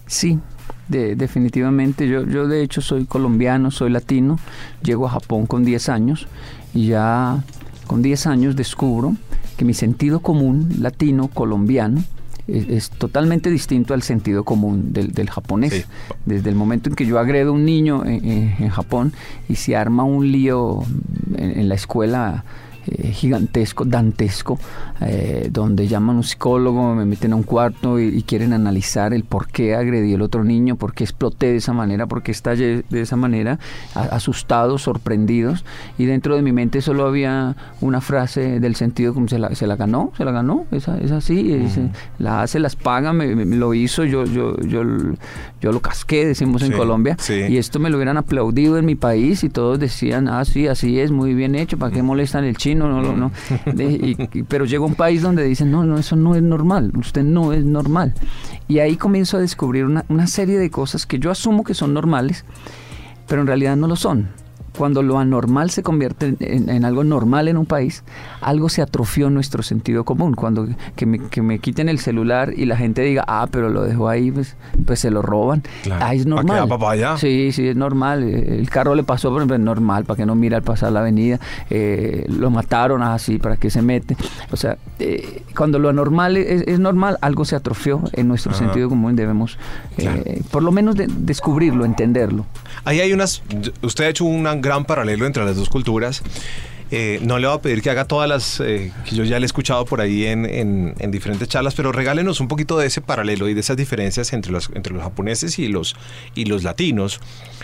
Sí, 0.06 0.40
definitivamente. 0.88 2.08
Yo, 2.08 2.26
yo 2.26 2.48
de 2.48 2.64
hecho 2.64 2.82
soy 2.82 3.06
colombiano, 3.06 3.72
soy 3.72 3.90
latino, 3.90 4.40
llego 4.82 5.08
a 5.08 5.10
Japón 5.10 5.46
con 5.46 5.66
10 5.66 5.90
años 5.90 6.28
y 6.74 6.88
ya 6.88 7.44
con 7.88 8.02
10 8.02 8.28
años 8.28 8.56
descubro 8.56 9.16
que 9.58 9.66
mi 9.66 9.74
sentido 9.74 10.20
común 10.20 10.70
latino, 10.80 11.28
colombiano, 11.28 12.04
es, 12.48 12.90
totalmente 12.90 13.50
distinto 13.50 13.94
al 13.94 14.02
sentido 14.02 14.44
común 14.44 14.94
del, 14.94 15.30
japonés. 15.30 15.88
Desde 16.26 16.50
el 16.50 16.56
momento 16.56 16.90
en 16.90 16.96
que 16.96 17.06
yo 17.06 17.20
agredo 17.20 17.52
a 17.52 17.54
un 17.54 17.66
niño 17.66 18.04
en, 18.06 18.70
Japón 18.70 19.14
y 19.50 19.56
se 19.56 19.76
arma 19.76 20.04
un 20.04 20.32
lío 20.32 20.84
en 21.38 21.70
la 21.70 21.76
escuela 21.76 22.44
eh, 22.86 23.12
gigantesco, 23.12 23.86
dantesco, 23.86 24.60
eh, 25.00 25.48
donde 25.50 25.88
llaman 25.88 26.18
a 26.18 26.20
un 26.20 26.24
psicólogo, 26.24 26.96
me 26.96 27.06
meten 27.06 27.32
a 27.32 27.36
un 27.38 27.44
cuarto 27.44 28.00
y, 28.00 28.24
quieren 28.24 28.54
analizar 28.54 29.14
el 29.14 29.24
por 29.24 29.48
qué 29.48 29.76
agredí 29.76 30.14
al 30.14 30.22
otro 30.22 30.44
niño, 30.44 30.76
por 30.76 30.94
qué 30.94 31.04
exploté 31.04 31.48
de 31.48 31.58
esa 31.58 31.74
manera, 31.74 32.08
por 32.08 32.24
qué 32.24 32.32
estallé 32.32 32.84
de 32.90 33.02
esa 33.02 33.16
manera, 33.16 33.60
asustados, 33.94 34.82
sorprendidos, 34.84 35.66
y 35.98 36.06
dentro 36.06 36.36
de 36.36 36.42
mi 36.42 36.52
mente 36.52 36.82
solo 36.82 37.06
había 37.06 37.56
una 37.82 38.02
frase 38.02 38.60
del 38.60 38.76
sentido 38.76 39.14
como 39.14 39.28
se 39.28 39.40
la, 39.40 39.56
se 39.56 39.68
la 39.68 39.76
ganó, 39.76 40.12
se 40.18 40.26
la 40.26 40.32
ganó, 40.32 40.66
es, 40.72 40.88
es 40.88 41.12
así, 41.12 41.68
la 42.18 42.42
hace, 42.42 42.60
las 42.60 42.76
paga, 42.76 43.14
me, 43.14 43.46
lo 43.46 43.74
hizo, 43.74 44.04
yo, 44.06 44.26
yo, 44.26 44.58
yo, 44.62 44.84
yo 45.62 45.72
lo 45.72 45.80
casqué, 45.82 46.26
decimos 46.26 46.64
en 46.64 46.72
Colombia, 46.72 47.18
y 47.30 47.58
esto 47.58 47.80
me 47.80 47.90
lo 47.90 47.98
hubieran 47.98 48.18
aplaudido 48.18 48.78
en 48.78 48.86
mi 48.86 48.96
país 48.96 49.44
y 49.44 49.50
todos 49.50 49.80
decían, 49.80 50.28
ah, 50.28 50.44
sí, 50.46 50.68
así 50.68 51.00
es, 51.00 51.12
muy 51.12 51.34
bien 51.34 51.56
hecho, 51.56 51.78
¿para 51.78 51.94
qué 51.94 52.02
molestan 52.02 52.46
el 52.46 52.58
chino? 52.58 52.73
No, 52.76 53.02
no, 53.02 53.16
no. 53.16 53.32
pero 54.48 54.66
llega 54.66 54.86
un 54.86 54.96
país 54.96 55.22
donde 55.22 55.44
dicen, 55.44 55.72
no, 55.72 55.84
no, 55.84 55.98
eso 55.98 56.16
no 56.16 56.36
es 56.36 56.44
normal, 56.44 56.92
usted 56.96 57.24
no 57.24 57.54
es 57.54 57.64
normal. 57.64 58.14
Y 58.68 58.80
ahí 58.80 58.96
comienzo 58.96 59.38
a 59.38 59.40
descubrir 59.40 59.86
una, 59.86 60.06
una 60.10 60.28
serie 60.28 60.58
de 60.60 60.70
cosas 60.70 61.06
que 61.06 61.20
yo 61.20 61.32
asumo 61.32 61.64
que 61.64 61.74
son 61.74 61.94
normales, 61.94 62.46
pero 63.28 63.42
en 63.42 63.48
realidad 63.48 63.76
no 63.76 63.88
lo 63.88 63.96
son 63.96 64.43
cuando 64.78 65.04
lo 65.04 65.20
anormal 65.20 65.70
se 65.70 65.84
convierte 65.84 66.36
en, 66.40 66.86
algo 66.86 67.04
normal 67.04 67.48
en 67.48 67.58
un 67.58 67.66
país, 67.66 68.04
algo 68.42 68.70
se 68.70 68.82
atrofió 68.82 69.28
en 69.28 69.34
nuestro 69.34 69.64
sentido 69.64 70.04
común. 70.04 70.34
Cuando 70.34 70.68
que 70.96 71.06
me, 71.06 71.20
que 71.20 71.42
me, 71.42 71.60
quiten 71.60 71.90
el 71.90 72.00
celular 72.00 72.54
y 72.56 72.66
la 72.66 72.76
gente 72.76 73.02
diga, 73.02 73.24
ah, 73.28 73.48
pero 73.50 73.70
lo 73.70 73.84
dejó 73.84 74.10
ahí, 74.10 74.32
pues, 74.32 74.56
pues 74.86 75.00
se 75.00 75.12
lo 75.12 75.22
roban. 75.22 75.64
Ah, 75.92 76.14
es 76.14 76.26
normal. 76.26 76.68
Sí, 77.18 77.52
sí, 77.52 77.68
es 77.68 77.76
normal. 77.76 78.24
El 78.24 78.70
carro 78.70 78.96
le 78.96 79.04
pasó, 79.04 79.34
pero 79.34 79.54
es 79.54 79.60
normal, 79.60 80.06
para 80.06 80.18
que 80.18 80.26
no 80.26 80.36
mire 80.36 80.56
al 80.56 80.64
pasar 80.64 80.92
la 80.92 81.02
avenida. 81.02 81.40
Eh, 81.70 82.26
lo 82.28 82.50
mataron 82.50 83.04
así, 83.04 83.38
para 83.38 83.58
que 83.58 83.70
se 83.70 83.82
mete. 83.82 84.18
O 84.52 84.58
sea, 84.58 84.78
eh, 85.00 85.44
cuando 85.56 85.80
lo 85.80 85.90
anormal 85.90 86.38
es, 86.38 86.80
normal, 86.80 87.18
algo 87.22 87.46
se 87.46 87.56
atrofió 87.56 88.02
en 88.14 88.28
nuestro 88.28 88.54
sentido 88.54 88.90
común. 88.90 89.16
Debemos, 89.16 89.58
eh, 89.98 90.42
por 90.52 90.64
lo 90.64 90.72
menos, 90.72 90.96
descubrirlo, 90.96 91.86
entenderlo. 91.86 92.46
Ahí 92.86 93.00
hay 93.00 93.14
unas. 93.14 93.42
Usted 93.82 94.06
ha 94.06 94.10
hecho 94.10 94.26
una 94.26 94.56
gran 94.56 94.86
paralelo 94.86 95.26
entre 95.26 95.46
las 95.46 95.56
dos 95.56 95.70
culturas. 95.70 96.24
Eh, 96.96 97.20
no 97.24 97.40
le 97.40 97.48
voy 97.48 97.56
a 97.56 97.60
pedir 97.60 97.82
que 97.82 97.90
haga 97.90 98.06
todas 98.06 98.30
las 98.30 98.60
eh, 98.60 98.92
que 99.10 99.16
yo 99.16 99.24
ya 99.24 99.40
le 99.40 99.46
he 99.46 99.48
escuchado 99.48 99.84
por 99.84 100.00
ahí 100.00 100.28
en, 100.28 100.46
en, 100.46 101.12
diferentes 101.12 101.48
charlas, 101.48 101.74
pero 101.74 101.92
regálenos 101.92 102.40
un 102.40 102.48
poquito 102.48 102.78
de 102.78 102.86
ese 102.86 103.02
paralelo 103.02 103.50
y 103.50 103.56
de 103.56 103.62
esas 103.62 103.78
diferencias 103.78 104.32
entre 104.32 104.52
los, 104.52 104.70
entre 104.76 104.94
los 104.94 105.02
japoneses 105.02 105.58
y 105.58 105.70
los, 105.70 105.96
y 106.36 106.46
los 106.46 106.62
latinos. 106.62 107.20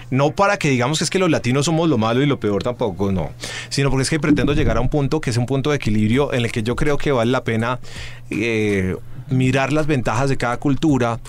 No 0.10 0.32
para 0.32 0.58
que 0.58 0.72
digamos 0.72 0.98
que 0.98 1.04
es 1.04 1.12
que 1.12 1.20
los 1.20 1.30
latinos 1.30 1.66
somos 1.66 1.88
lo 1.88 2.00
malo 2.00 2.24
y 2.24 2.26
lo 2.26 2.40
peor 2.40 2.64
tampoco, 2.64 3.12
no. 3.12 3.30
Sino 3.70 3.92
porque 3.92 4.02
es 4.02 4.10
que 4.10 4.20
pretendo 4.20 4.54
llegar 4.54 4.78
a 4.78 4.82
un 4.82 4.90
punto 4.90 5.22
que 5.22 5.30
es 5.30 5.38
un 5.38 5.46
punto 5.46 5.70
de 5.70 5.76
equilibrio 5.76 6.34
en 6.34 6.46
el 6.46 6.52
que 6.52 6.64
yo 6.64 6.76
creo 6.76 6.98
que 6.98 7.12
vale 7.12 7.30
la 7.30 7.44
pena 7.44 7.80
eh, 8.32 8.96
mirar 9.30 9.72
las 9.72 9.86
ventajas 9.86 10.30
de 10.30 10.38
cada 10.38 10.58
cultura 10.58 11.20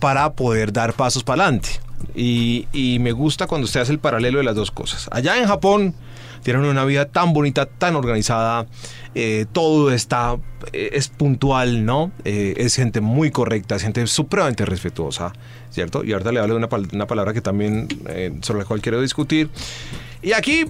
para 0.00 0.34
poder 0.34 0.70
dar 0.70 0.92
pasos 0.92 1.24
para 1.24 1.44
adelante. 1.44 1.80
Y, 2.14 2.98
me 3.00 3.12
gusta 3.12 3.46
cuando 3.46 3.66
usted 3.66 3.80
hace 3.80 3.92
el 3.92 3.98
paralelo 3.98 4.38
de 4.38 4.44
las 4.44 4.56
dos 4.56 4.70
cosas. 4.70 5.08
Allá 5.12 5.38
en 5.38 5.46
Japón 5.46 5.94
tienen 6.42 6.64
una 6.64 6.84
vida 6.84 7.06
tan 7.06 7.32
bonita, 7.32 7.66
tan 7.66 7.96
organizada, 7.96 8.66
eh, 9.14 9.46
todo 9.52 9.90
está, 9.90 10.36
eh, 10.72 10.90
es 10.92 11.08
puntual, 11.08 11.84
¿no? 11.84 12.12
Eh, 12.24 12.54
es 12.58 12.76
gente 12.76 13.00
muy 13.00 13.30
correcta, 13.30 13.76
es 13.76 13.82
gente 13.82 14.06
supremamente 14.06 14.64
respetuosa, 14.64 15.32
¿cierto? 15.70 16.04
Y 16.04 16.12
ahorita 16.12 16.32
le 16.32 16.40
hablo 16.40 16.54
de 16.54 16.64
una, 16.64 16.68
una 16.92 17.06
palabra 17.06 17.32
que 17.32 17.40
también, 17.40 17.88
sobre 18.42 18.60
la 18.60 18.66
cual 18.66 18.80
quiero 18.80 19.00
discutir. 19.00 19.50
Y 20.22 20.32
aquí 20.32 20.64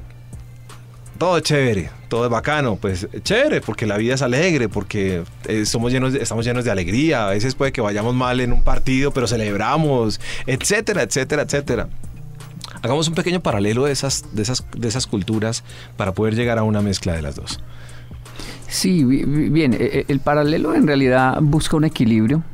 todo 1.18 1.37
es 1.37 1.42
chévere, 1.42 1.90
todo 2.08 2.25
es 2.25 2.30
bacano, 2.30 2.76
pues 2.76 3.08
chévere, 3.22 3.60
porque 3.60 3.87
la 3.87 3.96
vida 3.98 4.14
es 4.14 4.22
alegre, 4.22 4.68
porque 4.68 5.25
eh, 5.46 5.66
somos 5.66 5.92
llenos 5.92 6.14
estamos 6.14 6.46
llenos 6.46 6.64
de 6.64 6.70
alegría, 6.70 7.26
a 7.26 7.30
veces 7.30 7.54
puede 7.54 7.72
que 7.72 7.80
vayamos 7.80 8.14
mal 8.14 8.40
en 8.40 8.52
un 8.52 8.62
partido, 8.62 9.10
pero 9.10 9.26
celebramos, 9.26 10.20
etcétera, 10.46 11.02
etcétera, 11.02 11.42
etcétera. 11.42 11.88
Hagamos 12.82 13.08
un 13.08 13.14
pequeño 13.14 13.40
paralelo 13.40 13.84
de 13.84 13.92
esas, 13.92 14.25
de 14.32 14.42
esas, 14.42 14.64
de 14.76 14.87
esas 14.87 15.06
culturas 15.06 15.64
para 15.96 16.12
poder 16.12 16.37
llegar 16.37 16.58
a 16.58 16.62
una 16.62 16.80
mezcla 16.80 17.12
de 17.14 17.22
las 17.22 17.34
dos. 17.34 17.60
Sí, 18.68 19.02
bien, 19.04 19.72
e, 19.72 19.76
e, 19.80 20.04
el 20.08 20.20
paralelo 20.20 20.75
en 20.75 20.87
realidad 20.87 21.38
busca 21.40 21.76
un 21.76 21.84
equilibrio, 21.84 22.44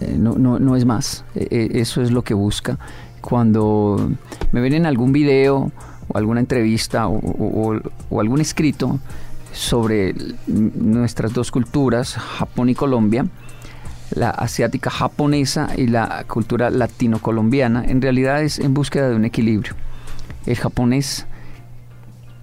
eh, 0.00 0.16
no, 0.18 0.34
no, 0.34 0.58
no 0.58 0.76
es 0.76 0.84
más, 0.84 1.24
e, 1.34 1.70
eso 1.74 2.02
es 2.02 2.10
lo 2.10 2.22
que 2.22 2.34
busca. 2.34 2.78
Cuando 3.22 4.10
me 4.50 4.60
ven 4.60 4.74
en 4.74 4.84
algún 4.84 5.12
video, 5.12 5.70
o 6.12 6.18
alguna 6.18 6.40
entrevista 6.40 7.08
o, 7.08 7.80
algún 8.20 8.40
escrito 8.40 8.98
sobre 9.52 10.14
nuestras 10.46 11.32
dos 11.32 11.50
culturas, 11.50 12.14
Japón 12.14 12.68
y 12.68 12.74
Colombia, 12.74 13.26
la 14.14 14.30
asiática 14.30 14.90
japonesa 14.90 15.70
y 15.76 15.86
la 15.86 16.24
cultura 16.28 16.70
latino-colombiana, 16.70 17.84
en 17.86 18.02
realidad 18.02 18.42
es 18.42 18.58
en 18.58 18.74
búsqueda 18.74 19.08
de 19.08 19.16
un 19.16 19.24
equilibrio. 19.24 19.74
El 20.46 20.56
japonés 20.56 21.26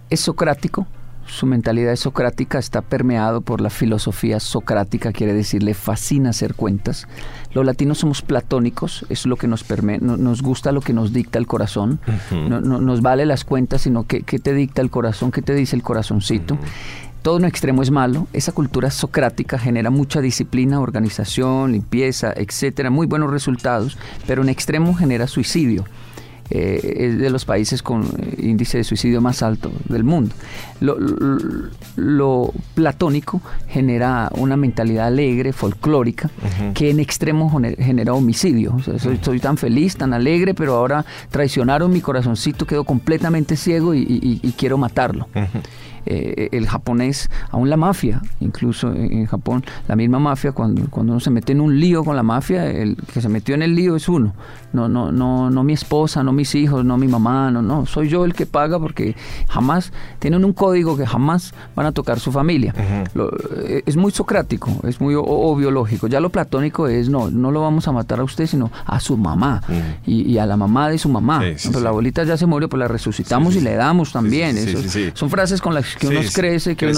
es 0.09 0.19
socrático, 0.19 0.87
su 1.29 1.45
mentalidad 1.45 1.93
es 1.93 2.01
socrática, 2.01 2.59
está 2.59 2.81
permeado 2.81 3.41
por 3.41 3.61
la 3.61 3.69
filosofía 3.69 4.39
socrática, 4.39 5.11
quiere 5.11 5.33
decir, 5.33 5.63
le 5.63 5.73
fascina 5.73 6.31
hacer 6.31 6.55
cuentas. 6.55 7.07
Los 7.53 7.65
latinos 7.65 7.99
somos 7.99 8.21
platónicos, 8.21 9.05
es 9.09 9.25
lo 9.25 9.35
que 9.35 9.47
nos 9.47 9.65
nos 10.01 10.41
gusta 10.41 10.71
lo 10.71 10.81
que 10.81 10.93
nos 10.93 11.13
dicta 11.13 11.39
el 11.39 11.47
corazón, 11.47 11.99
no, 12.31 12.61
nos 12.61 13.01
vale 13.01 13.25
las 13.25 13.45
cuentas, 13.45 13.81
sino 13.81 14.05
que, 14.05 14.23
qué 14.23 14.39
te 14.39 14.53
dicta 14.53 14.81
el 14.81 14.89
corazón, 14.89 15.31
qué 15.31 15.41
te 15.41 15.53
dice 15.53 15.75
el 15.75 15.83
corazoncito. 15.83 16.57
Todo 17.21 17.35
un 17.35 17.45
extremo 17.45 17.81
es 17.81 17.91
malo. 17.91 18.27
Esa 18.31 18.53
cultura 18.53 18.91
socrática 18.91 19.59
genera 19.59 19.89
mucha 19.89 20.21
disciplina, 20.21 20.79
organización, 20.79 21.73
limpieza, 21.73 22.31
etcétera, 22.33 22.89
muy 22.89 23.07
buenos 23.07 23.29
resultados, 23.29 23.97
pero 24.25 24.41
en 24.41 24.49
extremo 24.49 24.93
genera 24.93 25.27
suicidio. 25.27 25.83
Eh, 26.51 26.95
es 26.97 27.19
de 27.19 27.29
los 27.29 27.45
países 27.45 27.83
con 27.83 28.07
índice 28.37 28.79
de 28.79 28.83
suicidio 28.83 29.21
más 29.21 29.43
alto 29.43 29.71
del 29.87 30.03
mundo. 30.03 30.33
Lo, 30.79 32.53
platónico 32.73 33.41
genera 33.67 34.29
una 34.35 34.57
mentalidad 34.57 35.07
alegre, 35.07 35.53
folclórica, 35.53 36.29
que 36.73 36.89
en 36.89 36.99
extremo 36.99 37.49
genera 37.77 38.13
homicidio. 38.13 38.77
soy, 39.21 39.39
tan 39.39 39.57
feliz, 39.57 39.97
tan 39.97 40.13
alegre, 40.13 40.53
pero 40.53 40.75
ahora 40.75 41.05
traicionaron 41.29 41.91
mi 41.91 42.01
corazoncito, 42.01 42.65
quedo 42.65 42.83
completamente 42.83 43.55
ciego 43.55 43.93
y, 43.93 44.53
quiero 44.57 44.77
matarlo. 44.77 45.27
Eh, 46.05 46.49
el 46.51 46.67
japonés, 46.67 47.29
aún 47.51 47.69
la 47.69 47.77
mafia, 47.77 48.21
incluso 48.39 48.91
en, 48.93 49.25
Japón, 49.25 49.63
la 49.87 49.95
misma 49.95 50.19
mafia, 50.19 50.51
cuando, 50.51 50.89
cuando 50.89 51.13
uno 51.13 51.19
se 51.19 51.29
mete 51.29 51.51
en 51.51 51.61
un 51.61 51.79
lío 51.79 52.03
con 52.03 52.15
la 52.15 52.23
mafia, 52.23 52.65
el 52.69 52.95
que 53.13 53.21
se 53.21 53.29
metió 53.29 53.55
en 53.55 53.61
el 53.61 53.75
lío 53.75 53.95
es 53.95 54.09
uno, 54.09 54.33
no, 54.73 54.87
no, 54.87 55.11
no, 55.11 55.49
no 55.49 55.63
mi 55.63 55.73
esposa, 55.73 56.23
no 56.23 56.31
mis 56.31 56.55
hijos, 56.55 56.85
no 56.85 56.97
mi 56.97 57.07
mamá, 57.07 57.51
no, 57.51 57.61
no, 57.61 57.85
soy 57.85 58.09
yo 58.09 58.25
el 58.25 58.33
que 58.33 58.45
paga 58.45 58.79
porque 58.79 59.15
jamás, 59.49 59.91
tienen 60.19 60.45
un 60.45 60.53
código 60.53 60.97
que 60.97 61.05
jamás 61.05 61.53
van 61.75 61.85
a 61.85 61.91
tocar 61.91 62.19
su 62.19 62.31
familia. 62.31 62.73
Eh, 62.77 63.83
es 63.85 63.95
muy 63.97 64.11
socrático, 64.11 64.71
es 64.87 65.01
muy 65.01 65.15
o, 65.17 65.55
biológico. 65.55 66.07
Ya 66.07 66.19
lo 66.19 66.29
platónico 66.29 66.87
es, 66.87 67.09
no, 67.09 67.29
no 67.29 67.51
lo 67.51 67.61
vamos 67.61 67.87
a 67.87 67.91
matar 67.91 68.19
a 68.19 68.23
usted, 68.23 68.47
sino 68.47 68.71
a 68.85 68.99
su 68.99 69.17
mamá 69.17 69.61
y, 70.05 70.37
a 70.37 70.45
la 70.45 70.57
mamá 70.57 70.89
de 70.89 70.97
su 70.97 71.09
mamá. 71.09 71.41
Pero 71.41 71.79
la 71.81 71.89
abuelita 71.89 72.23
ya 72.23 72.37
se 72.37 72.45
murió, 72.45 72.69
pues 72.69 72.79
la 72.79 72.87
resucitamos 72.87 73.55
y 73.55 73.61
le 73.61 73.75
damos 73.75 74.11
también. 74.11 74.57
son 75.13 75.29
frases 75.29 75.61
con 75.61 75.73
las 75.73 75.88
que 75.95 76.07
uno 76.07 76.21
crece. 76.33 76.75
Que 76.75 76.91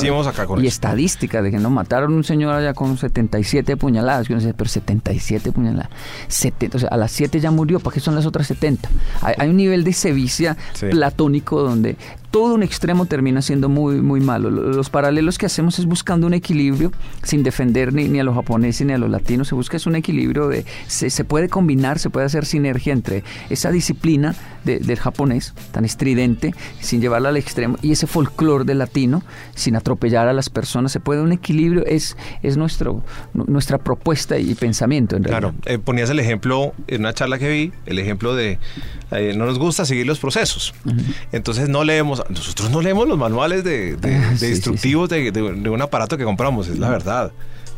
y 0.61 0.67
estadística 0.67 1.41
de 1.41 1.51
que 1.51 1.57
no 1.57 1.69
mataron 1.69 2.13
un 2.13 2.23
señor 2.23 2.53
allá 2.53 2.73
con 2.73 2.97
77 2.97 3.77
puñaladas. 3.77 4.27
Que 4.27 4.33
uno 4.33 4.41
dice, 4.41 4.53
pero 4.53 4.69
77 4.69 5.51
puñaladas. 5.51 5.89
70, 6.27 6.77
o 6.77 6.79
sea, 6.79 6.89
a 6.89 6.97
las 6.97 7.11
7 7.11 7.39
ya 7.39 7.51
murió, 7.51 7.79
¿para 7.79 7.93
qué 7.93 7.99
son 7.99 8.15
las 8.15 8.25
otras 8.25 8.47
70? 8.47 8.89
Hay, 9.21 9.49
un 9.49 9.57
nivel 9.57 9.83
de 9.83 9.93
sevicia 9.93 10.57
platónico 10.89 11.61
donde 11.61 11.95
todo 12.31 12.55
un 12.55 12.63
extremo 12.63 13.05
termina 13.05 13.41
siendo 13.41 13.69
muy, 13.69 14.01
muy 14.01 14.21
malo. 14.21 14.49
Los 14.49 14.89
paralelos 14.89 15.37
que 15.37 15.45
hacemos 15.45 15.77
es 15.79 15.85
buscando 15.85 16.25
un 16.27 16.33
equilibrio 16.33 16.91
sin 17.23 17.43
defender 17.43 17.93
ni, 17.93 18.19
a 18.19 18.23
los 18.23 18.33
japoneses 18.35 18.87
ni 18.87 18.93
a 18.93 18.97
los 18.97 19.09
latinos. 19.09 19.49
Se 19.49 19.55
busca 19.55 19.77
es 19.77 19.85
un 19.85 19.95
equilibrio 19.95 20.47
de. 20.47 20.65
Se, 20.87 21.09
se 21.09 21.25
puede 21.25 21.49
combinar, 21.49 21.99
se 21.99 22.09
puede 22.09 22.25
hacer 22.25 22.45
sinergia 22.45 22.93
entre 22.93 23.23
esa 23.49 23.69
disciplina 23.69 24.35
del 24.63 24.99
japonés, 24.99 25.53
tan 25.71 25.85
estridente, 25.85 26.53
sin 26.79 27.01
llevarla 27.01 27.29
al 27.29 27.37
extremo, 27.37 27.77
y 27.81 27.91
ese 27.91 28.05
folclore 28.05 28.63
del 28.63 28.77
latino, 28.77 29.23
sin 29.55 29.75
atropellar 29.75 30.27
a 30.27 30.33
las 30.33 30.49
personas. 30.49 30.91
Se 30.91 30.99
puede 30.99 31.21
un 31.21 31.31
equilibrio, 31.31 31.83
es, 31.85 32.15
es 32.43 32.57
nuestro, 32.57 33.03
nuestra 33.33 33.79
propuesta 33.79 34.37
y 34.37 34.53
pensamiento. 34.55 35.15
En 35.15 35.23
claro, 35.23 35.53
eh, 35.65 35.79
ponías 35.79 36.09
el 36.09 36.19
ejemplo 36.19 36.73
en 36.87 37.01
una 37.01 37.13
charla 37.13 37.39
que 37.39 37.49
vi, 37.49 37.73
el 37.85 37.99
ejemplo 37.99 38.35
de 38.35 38.59
eh, 39.11 39.33
no 39.35 39.45
nos 39.45 39.59
gusta 39.59 39.85
seguir 39.85 40.07
los 40.07 40.19
procesos. 40.19 40.73
Entonces 41.31 41.67
no 41.67 41.83
leemos, 41.83 42.20
nosotros 42.29 42.69
no 42.69 42.81
leemos 42.81 43.07
los 43.07 43.17
manuales 43.17 43.63
de, 43.63 43.95
de, 43.95 44.49
instructivos 44.49 45.09
De, 45.09 45.41
un 45.41 45.81
aparato 45.81 46.17
que 46.17 46.23
compramos, 46.23 46.67
es 46.67 46.79
la 46.79 46.89
verdad. 46.89 47.31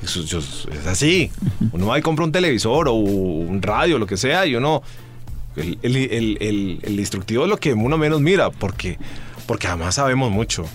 Eso, 0.03 0.21
es 0.21 0.87
así. 0.87 1.31
Uno 1.71 1.87
va 1.87 1.99
y 1.99 2.01
compra 2.01 2.25
un 2.25 2.31
televisor 2.31 2.87
o 2.89 2.93
un 2.93 3.61
radio, 3.61 3.97
lo 3.97 4.05
que 4.05 4.17
sea, 4.17 4.45
y 4.45 4.55
uno. 4.55 4.83
El, 5.55 5.77
el, 5.83 6.99
instructivo 6.99 7.43
es 7.43 7.49
lo 7.49 7.57
que 7.57 7.73
uno 7.73 7.95
menos 7.97 8.21
mira, 8.21 8.49
porque, 8.49 8.97
porque 9.45 9.67
además 9.67 9.95
sabemos 9.95 10.31
mucho. 10.31 10.65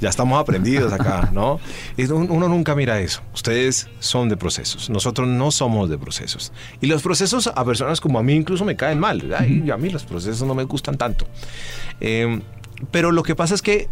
Ya 0.00 0.08
estamos 0.08 0.40
aprendidos 0.40 0.92
acá, 0.92 1.30
¿no? 1.32 1.60
Uno 1.98 2.48
nunca 2.48 2.74
mira 2.74 3.00
eso. 3.00 3.22
Ustedes 3.34 3.88
son 3.98 4.28
de 4.28 4.36
procesos. 4.36 4.88
Nosotros 4.90 5.28
no 5.28 5.50
somos 5.50 5.90
de 5.90 5.98
procesos. 5.98 6.52
Y 6.80 6.86
los 6.86 7.02
procesos 7.02 7.48
a 7.48 7.64
personas 7.64 8.00
como 8.00 8.18
a 8.18 8.22
mí 8.22 8.34
incluso 8.34 8.64
me 8.64 8.76
caen 8.76 8.98
mal. 8.98 9.34
a 9.34 9.76
mí 9.76 9.90
los 9.90 10.04
procesos 10.04 10.46
no 10.46 10.54
me 10.54 10.64
gustan 10.64 10.96
tanto. 10.96 11.26
Em, 12.00 12.40
pero 12.90 13.12
lo 13.12 13.22
que 13.22 13.34
pasa 13.34 13.54
es 13.54 13.62
que 13.62 13.88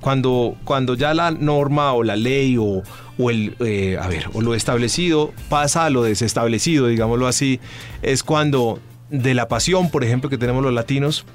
cuando, 0.00 0.56
cuando 0.64 0.94
ya 0.94 1.12
la 1.14 1.30
norma 1.30 1.92
o 1.92 2.02
la 2.02 2.16
ley 2.16 2.56
o, 2.58 2.82
el, 3.30 3.56
eh, 3.60 3.98
a 4.00 4.08
ver, 4.08 4.28
o 4.32 4.40
lo 4.40 4.54
establecido 4.54 5.32
pasa 5.48 5.84
a 5.84 5.90
lo 5.90 6.02
desestablecido, 6.02 6.86
digámoslo 6.86 7.26
así, 7.26 7.60
es 8.02 8.22
cuando 8.22 8.80
de 9.10 9.34
la 9.34 9.48
pasión, 9.48 9.90
por 9.90 10.04
ejemplo, 10.04 10.30
que 10.30 10.38
tenemos 10.38 10.62
los 10.62 10.72
latinos, 10.72 11.26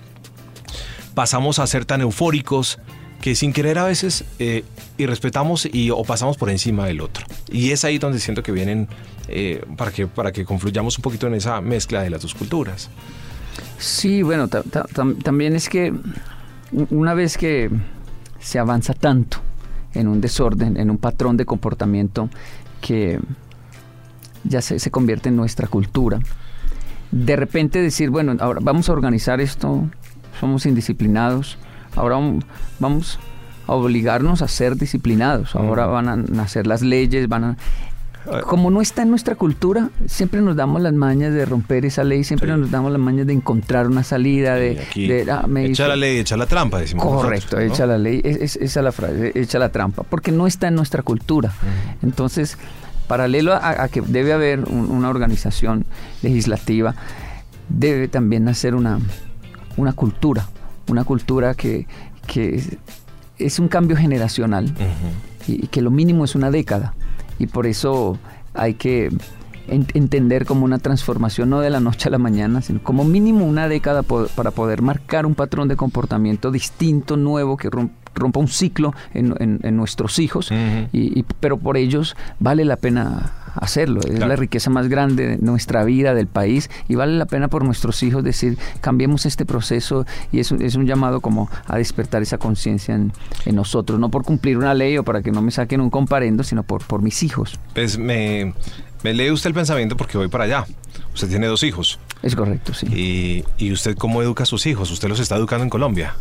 pasamos 1.14 1.60
a 1.60 1.68
ser 1.68 1.86
tan 1.86 2.02
eufóricos 2.02 2.80
que 3.22 3.36
sin 3.36 3.54
querer 3.54 3.78
a 3.78 3.86
veces 3.86 4.24
eh, 4.40 4.64
irrespetamos 4.98 5.68
y 5.72 5.92
o 5.92 6.04
pasamos 6.04 6.38
por 6.38 6.50
encima 6.50 6.86
del 6.88 7.02
otro. 7.02 7.26
Y 7.52 7.72
es 7.72 7.84
ahí 7.84 7.98
donde 7.98 8.20
siento 8.20 8.44
que 8.44 8.52
vienen 8.52 8.88
eh, 9.28 9.64
para, 9.78 9.92
que, 9.92 10.08
para 10.08 10.32
que 10.32 10.46
confluyamos 10.46 10.98
un 10.98 11.02
poquito 11.02 11.28
en 11.28 11.36
esa 11.36 11.62
mezcla 11.62 12.02
de 12.02 12.10
las 12.10 12.22
dos 12.22 12.34
culturas. 12.34 12.90
Sí, 13.78 14.22
bueno, 14.24 14.48
también 14.48 15.56
es 15.56 15.70
que 15.70 15.94
una 16.72 17.14
vez 17.14 17.38
que 17.38 17.70
se 18.40 18.60
avanza 18.60 18.94
tanto 18.94 19.40
en 19.94 20.08
un 20.08 20.22
desorden, 20.22 20.78
en 20.78 20.90
un 20.90 20.98
patrón 20.98 21.38
de 21.38 21.46
comportamiento 21.46 22.30
que 22.82 23.20
ya 24.44 24.62
se, 24.62 24.80
se 24.80 24.92
convierte 24.92 25.30
en 25.30 25.36
nuestra 25.36 25.68
cultura, 25.68 26.20
de 27.12 27.36
repente 27.36 27.82
decir, 27.82 28.10
bueno, 28.10 28.36
ahora 28.40 28.60
vamos 28.62 28.90
a 28.90 28.94
organizar 28.94 29.42
esto, 29.42 29.90
somos 30.40 30.66
indisciplinados, 30.66 31.58
ahora 31.96 32.18
vamos 32.80 33.20
a 33.68 33.74
obligarnos 33.74 34.42
a 34.42 34.48
ser 34.48 34.76
disciplinados, 34.76 35.56
ahora 35.56 35.86
van 35.88 36.08
a 36.08 36.16
nacer 36.16 36.68
las 36.68 36.82
leyes, 36.82 37.28
van 37.28 37.44
a 37.44 37.58
como 38.46 38.70
no 38.70 38.82
está 38.82 39.04
en 39.04 39.10
nuestra 39.10 39.36
cultura, 39.36 39.90
siempre 40.08 40.42
nos 40.42 40.56
damos 40.56 40.82
las 40.82 40.94
mañas 40.94 41.34
de 41.34 41.46
romper 41.46 41.86
esa 41.86 42.04
ley, 42.04 42.24
siempre 42.24 42.56
nos 42.56 42.70
damos 42.70 42.92
las 42.92 43.02
mañas 43.02 43.26
de 43.26 43.34
encontrar 43.34 43.88
una 43.88 44.04
salida, 44.04 44.56
de... 44.56 44.78
Ah, 45.32 45.48
echa 45.58 45.88
la 45.88 45.96
ley, 45.96 46.18
echa 46.18 46.38
la 46.38 46.46
trampa, 46.46 46.80
decimos 46.80 47.06
Correcto, 47.06 47.60
echa 47.60 47.86
la 47.86 47.98
ley, 47.98 48.22
es, 48.24 48.56
esa 48.58 48.80
es 48.80 48.84
la 48.84 48.92
frase, 48.92 49.32
echa 49.36 49.58
la 49.58 49.70
trampa, 49.70 50.04
porque 50.04 50.32
no 50.32 50.48
está 50.48 50.68
en 50.68 50.76
nuestra 50.76 51.02
cultura. 51.02 51.54
Entonces, 52.04 52.58
paralelo 53.08 53.54
a, 53.54 53.88
que 53.88 54.02
debe 54.02 54.34
haber 54.34 54.60
una 54.66 55.10
organización 55.10 55.86
legislativa, 56.22 56.96
debe 57.70 58.08
también 58.08 58.44
nacer 58.44 58.76
una, 58.76 59.00
una 59.78 59.94
cultura, 59.94 60.48
una 60.88 61.04
cultura 61.04 61.56
que, 61.56 61.88
es 63.40 63.58
un 63.58 63.70
cambio 63.70 63.96
generacional 63.96 64.72
y 65.48 65.68
que 65.68 65.82
lo 65.82 65.90
mínimo 65.90 66.26
es 66.26 66.36
una 66.36 66.52
década 66.52 66.94
y 67.40 67.48
por 67.48 67.66
eso 67.66 68.18
hay 68.54 68.76
que 68.76 69.10
entender 69.68 70.46
como 70.46 70.66
una 70.66 70.80
transformación 70.80 71.50
no 71.52 71.62
de 71.62 71.70
la 71.70 71.80
noche 71.80 72.10
a 72.10 72.12
la 72.12 72.18
mañana, 72.18 72.62
sino 72.62 72.82
como 72.82 73.04
mínimo 73.04 73.46
una 73.46 73.68
década 73.68 74.04
para 74.04 74.52
poder 74.52 74.82
marcar 74.82 75.26
un 75.26 75.36
patrón 75.36 75.68
de 75.68 75.76
comportamiento 75.76 76.52
distinto, 76.52 77.18
nuevo, 77.18 77.58
que 77.58 77.70
rompa 78.16 78.40
un 78.40 78.48
ciclo 78.48 78.94
en, 79.14 79.60
nuestros 79.76 80.20
hijos, 80.20 80.52
y, 80.92 81.24
pero 81.40 81.58
por 81.58 81.78
ellos 81.78 82.16
vale 82.40 82.66
la 82.66 82.76
pena 82.76 83.34
hacerlo. 83.56 84.02
Es 84.02 84.20
la 84.20 84.36
riqueza 84.36 84.70
más 84.70 84.88
grande 84.88 85.28
de 85.28 85.38
nuestra 85.38 85.84
vida, 85.84 86.14
del 86.14 86.28
país, 86.28 86.70
y 86.88 86.96
vale 86.96 87.18
la 87.18 87.26
pena 87.26 87.48
por 87.48 87.64
nuestros 87.64 88.02
hijos 88.04 88.24
decir, 88.24 88.58
cambiemos 88.82 89.26
este 89.26 89.46
proceso, 89.46 90.06
y 90.32 90.40
es, 90.40 90.52
es 90.52 90.76
un 90.76 90.86
llamado 90.86 91.22
como 91.22 91.50
a 91.68 91.78
despertar 91.78 92.22
esa 92.22 92.38
conciencia 92.38 92.96
en, 92.96 93.12
nosotros, 93.54 94.00
no 94.00 94.10
por 94.10 94.24
cumplir 94.24 94.58
una 94.58 94.74
ley 94.74 94.98
o 94.98 95.04
para 95.04 95.22
que 95.22 95.32
no 95.32 95.42
me 95.42 95.52
saquen 95.52 95.82
un 95.82 95.90
comparendo, 95.90 96.44
sino 96.44 96.64
por, 96.64 96.84
por 96.84 97.02
mis 97.02 97.24
hijos. 97.24 97.60
Pues 97.74 97.98
me, 97.98 98.54
me 99.04 99.14
lee 99.14 99.32
usted 99.32 99.50
el 99.50 99.54
pensamiento 99.54 99.98
porque 99.98 100.18
voy 100.18 100.28
para 100.28 100.44
allá. 100.44 100.66
Usted 101.14 101.30
tiene 101.30 101.48
dos 101.48 101.64
hijos. 101.64 102.00
Es 102.22 102.36
correcto, 102.36 102.74
sí. 102.74 102.88
¿Y, 102.88 103.46
y 103.58 103.72
usted 103.72 103.96
cómo 103.96 104.22
educa 104.22 104.44
a 104.44 104.46
sus 104.46 104.66
hijos? 104.66 104.92
¿Usted 104.92 105.10
los 105.10 105.20
está 105.20 105.36
educando 105.36 105.64
en 105.64 105.70
Colombia? 105.70 106.16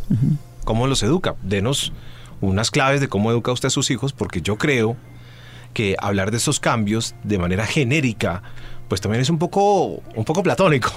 ¿Cómo 0.65 0.87
los 0.87 1.03
educa? 1.03 1.35
Denos 1.43 1.93
unas 2.41 2.71
claves 2.71 3.01
de 3.01 3.09
cómo 3.09 3.31
educa 3.31 3.53
usted 3.53 3.67
a 3.67 3.71
sus 3.71 3.91
hijos, 3.91 4.13
porque 4.13 4.43
yo 4.43 4.57
creo 4.57 4.97
que 5.79 5.95
hablar 6.01 6.33
de 6.33 6.39
esos 6.39 6.59
cambios 6.59 7.15
de 7.23 7.39
manera 7.39 7.65
genérica 7.65 8.43
pues 8.89 9.01
también 9.01 9.23
es 9.23 9.31
un 9.31 9.39
poco, 9.39 10.03
un 10.17 10.25
poco 10.25 10.43
platónico. 10.43 10.91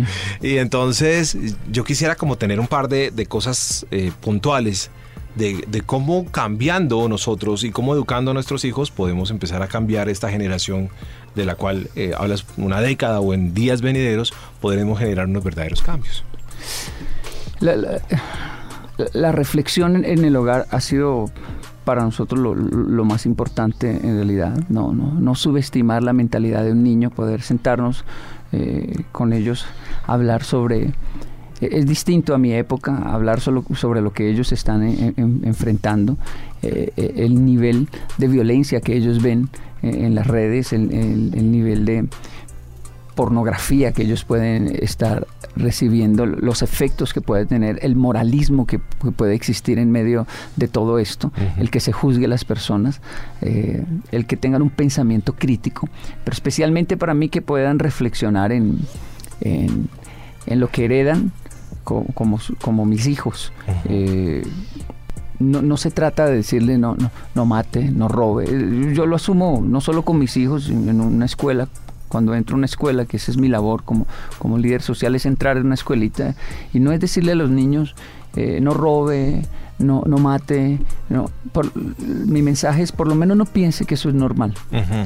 y 0.40 0.58
entonces 0.58 1.36
yo 1.68 1.82
quisiera 1.82 2.14
como 2.14 2.38
tener 2.38 2.60
un 2.60 2.68
par 2.68 2.88
de, 2.88 3.26
cosas 3.26 3.84
eh, 3.90 4.12
puntuales 4.20 4.92
de, 5.34 5.82
cómo 5.84 6.26
cambiando 6.26 7.08
nosotros 7.08 7.64
y 7.64 7.72
cómo 7.72 7.94
educando 7.94 8.30
a 8.30 8.34
nuestros 8.34 8.64
hijos 8.64 8.92
podemos 8.92 9.32
empezar 9.32 9.60
a 9.60 9.66
cambiar 9.66 10.08
esta 10.08 10.30
generación 10.30 10.88
de 11.34 11.44
la 11.44 11.56
cual 11.56 11.90
eh, 11.96 12.12
hablas 12.16 12.44
una 12.58 12.80
década 12.80 13.18
o 13.18 13.34
en 13.34 13.54
días 13.54 13.80
venideros 13.80 14.32
podremos 14.60 15.00
generar 15.00 15.26
unos 15.26 15.42
verdaderos 15.42 15.82
cambios. 15.82 16.22
la 17.60 19.32
reflexión 19.32 20.04
en 20.04 20.24
el 20.24 20.36
hogar 20.36 20.68
ha 20.70 20.80
sido 20.80 21.28
para 21.88 22.02
nosotros 22.02 22.38
lo, 22.38 23.04
más 23.06 23.24
importante 23.24 23.88
en 23.88 24.16
realidad, 24.16 24.54
no, 24.68 24.92
no, 24.92 25.14
no, 25.18 25.34
subestimar 25.34 26.02
la 26.02 26.12
mentalidad 26.12 26.62
de 26.62 26.72
un 26.72 26.82
niño, 26.82 27.08
poder 27.08 27.40
sentarnos 27.40 28.04
eh, 28.52 29.04
con 29.10 29.32
ellos, 29.32 29.64
hablar 30.06 30.44
sobre... 30.44 30.92
Es 31.62 31.86
distinto 31.86 32.34
a 32.34 32.38
mi 32.38 32.52
época 32.52 32.94
hablar 32.94 33.40
solo 33.40 33.64
sobre 33.74 34.02
lo 34.02 34.12
que 34.12 34.28
ellos 34.28 34.52
están 34.52 34.82
enfrentando, 35.44 36.18
eh, 36.60 36.92
eh, 36.98 37.14
el 37.16 37.42
nivel 37.46 37.88
de 38.18 38.28
violencia 38.28 38.82
que 38.82 38.94
ellos 38.94 39.22
ven 39.22 39.48
en 39.80 40.14
las 40.14 40.26
redes, 40.26 40.74
el 40.74 41.50
nivel 41.50 41.86
de, 41.86 42.06
pornografía 43.18 43.90
que 43.90 44.02
ellos 44.02 44.24
pueden 44.24 44.76
estar 44.80 45.26
recibiendo, 45.56 46.24
los 46.24 46.62
efectos 46.62 47.12
que 47.12 47.20
puede 47.20 47.46
tener, 47.46 47.80
el 47.82 47.96
moralismo 47.96 48.64
que, 48.64 48.78
puede 48.78 49.34
existir 49.34 49.80
en 49.80 49.90
medio 49.90 50.24
de 50.54 50.68
todo 50.68 51.00
esto, 51.00 51.32
el 51.56 51.68
que 51.68 51.80
se 51.80 51.90
juzgue 51.90 52.26
a 52.26 52.28
las 52.28 52.44
personas, 52.44 53.00
eh, 53.40 53.84
el 54.12 54.24
que 54.26 54.36
tengan 54.36 54.62
un 54.62 54.70
pensamiento 54.70 55.32
crítico, 55.32 55.88
pero 56.22 56.32
especialmente 56.32 56.96
para 56.96 57.12
mí 57.12 57.28
que 57.28 57.42
puedan 57.42 57.80
reflexionar 57.80 58.52
en, 58.52 58.78
en, 59.40 59.88
lo 60.46 60.68
que 60.68 60.84
heredan 60.84 61.32
como, 61.82 62.38
como, 62.60 62.84
mis 62.84 63.08
hijos. 63.08 63.52
Eh, 63.86 64.46
no, 65.40 65.60
no, 65.60 65.76
se 65.76 65.90
trata 65.90 66.26
de 66.26 66.36
decirle 66.36 66.78
no, 66.78 66.94
no, 66.94 67.10
no 67.34 67.46
mate, 67.46 67.90
no 67.90 68.06
robe. 68.06 68.46
Yo 68.94 69.06
lo 69.06 69.16
asumo 69.16 69.60
no 69.60 69.80
solo 69.80 70.02
con 70.02 70.20
mis 70.20 70.36
hijos 70.36 70.68
en 70.70 71.00
una 71.00 71.24
escuela, 71.24 71.68
cuando 72.08 72.34
entro 72.34 72.54
a 72.54 72.58
una 72.58 72.66
escuela, 72.66 73.04
que 73.04 73.16
esa 73.16 73.30
es 73.30 73.36
mi 73.36 73.48
labor 73.48 73.82
como, 73.84 74.06
como 74.38 74.58
líder 74.58 74.82
social, 74.82 75.14
es 75.14 75.26
entrar 75.26 75.56
en 75.56 75.66
una 75.66 75.74
escuelita 75.74 76.34
y 76.72 76.80
no 76.80 76.92
es 76.92 77.00
decirle 77.00 77.32
a 77.32 77.34
los 77.34 77.50
niños, 77.50 77.94
eh, 78.36 78.60
no 78.60 78.74
robe, 78.74 79.42
no, 79.78 80.02
no 80.06 80.18
mate. 80.18 80.78
No. 81.08 81.30
mi 82.26 82.42
mensaje 82.42 82.82
es, 82.82 82.92
por 82.92 83.06
lo 83.06 83.14
menos 83.14 83.36
no 83.36 83.46
piense 83.46 83.84
que 83.84 83.94
eso 83.94 84.08
es 84.08 84.14
normal. 84.14 84.54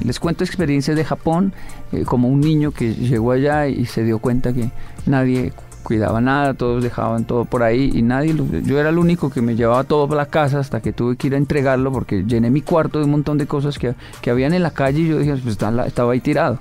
Les 0.04 0.18
cuento 0.18 0.44
experiencias 0.44 0.96
de 0.96 1.04
Japón, 1.04 1.52
eh, 1.92 2.04
como 2.04 2.28
un 2.28 2.40
niño 2.40 2.72
que 2.72 2.94
llegó 2.94 3.32
allá 3.32 3.68
y 3.68 3.86
se 3.86 4.04
dio 4.04 4.18
cuenta 4.18 4.52
que 4.52 4.70
nadie 5.06 5.52
cuidaba 5.82 6.20
nada, 6.20 6.54
todos 6.54 6.82
dejaban 6.82 7.24
todo 7.24 7.44
por 7.44 7.62
ahí 7.62 7.90
y 7.92 8.02
nadie, 8.02 8.34
yo 8.62 8.78
era 8.78 8.88
el 8.88 8.98
único 8.98 9.30
que 9.30 9.42
me 9.42 9.56
llevaba 9.56 9.84
todo 9.84 10.08
para 10.08 10.22
la 10.22 10.26
casa 10.26 10.58
hasta 10.58 10.80
que 10.80 10.92
tuve 10.92 11.16
que 11.16 11.26
ir 11.26 11.34
a 11.34 11.36
entregarlo 11.36 11.92
porque 11.92 12.24
llené 12.24 12.50
mi 12.50 12.62
cuarto 12.62 12.98
de 12.98 13.04
un 13.04 13.10
montón 13.10 13.38
de 13.38 13.46
cosas 13.46 13.78
que, 13.78 13.94
que 14.20 14.30
habían 14.30 14.54
en 14.54 14.62
la 14.62 14.70
calle 14.70 15.00
y 15.00 15.08
yo 15.08 15.18
dije, 15.18 15.36
pues 15.36 15.58
estaba 15.86 16.12
ahí 16.12 16.20
tirado. 16.20 16.58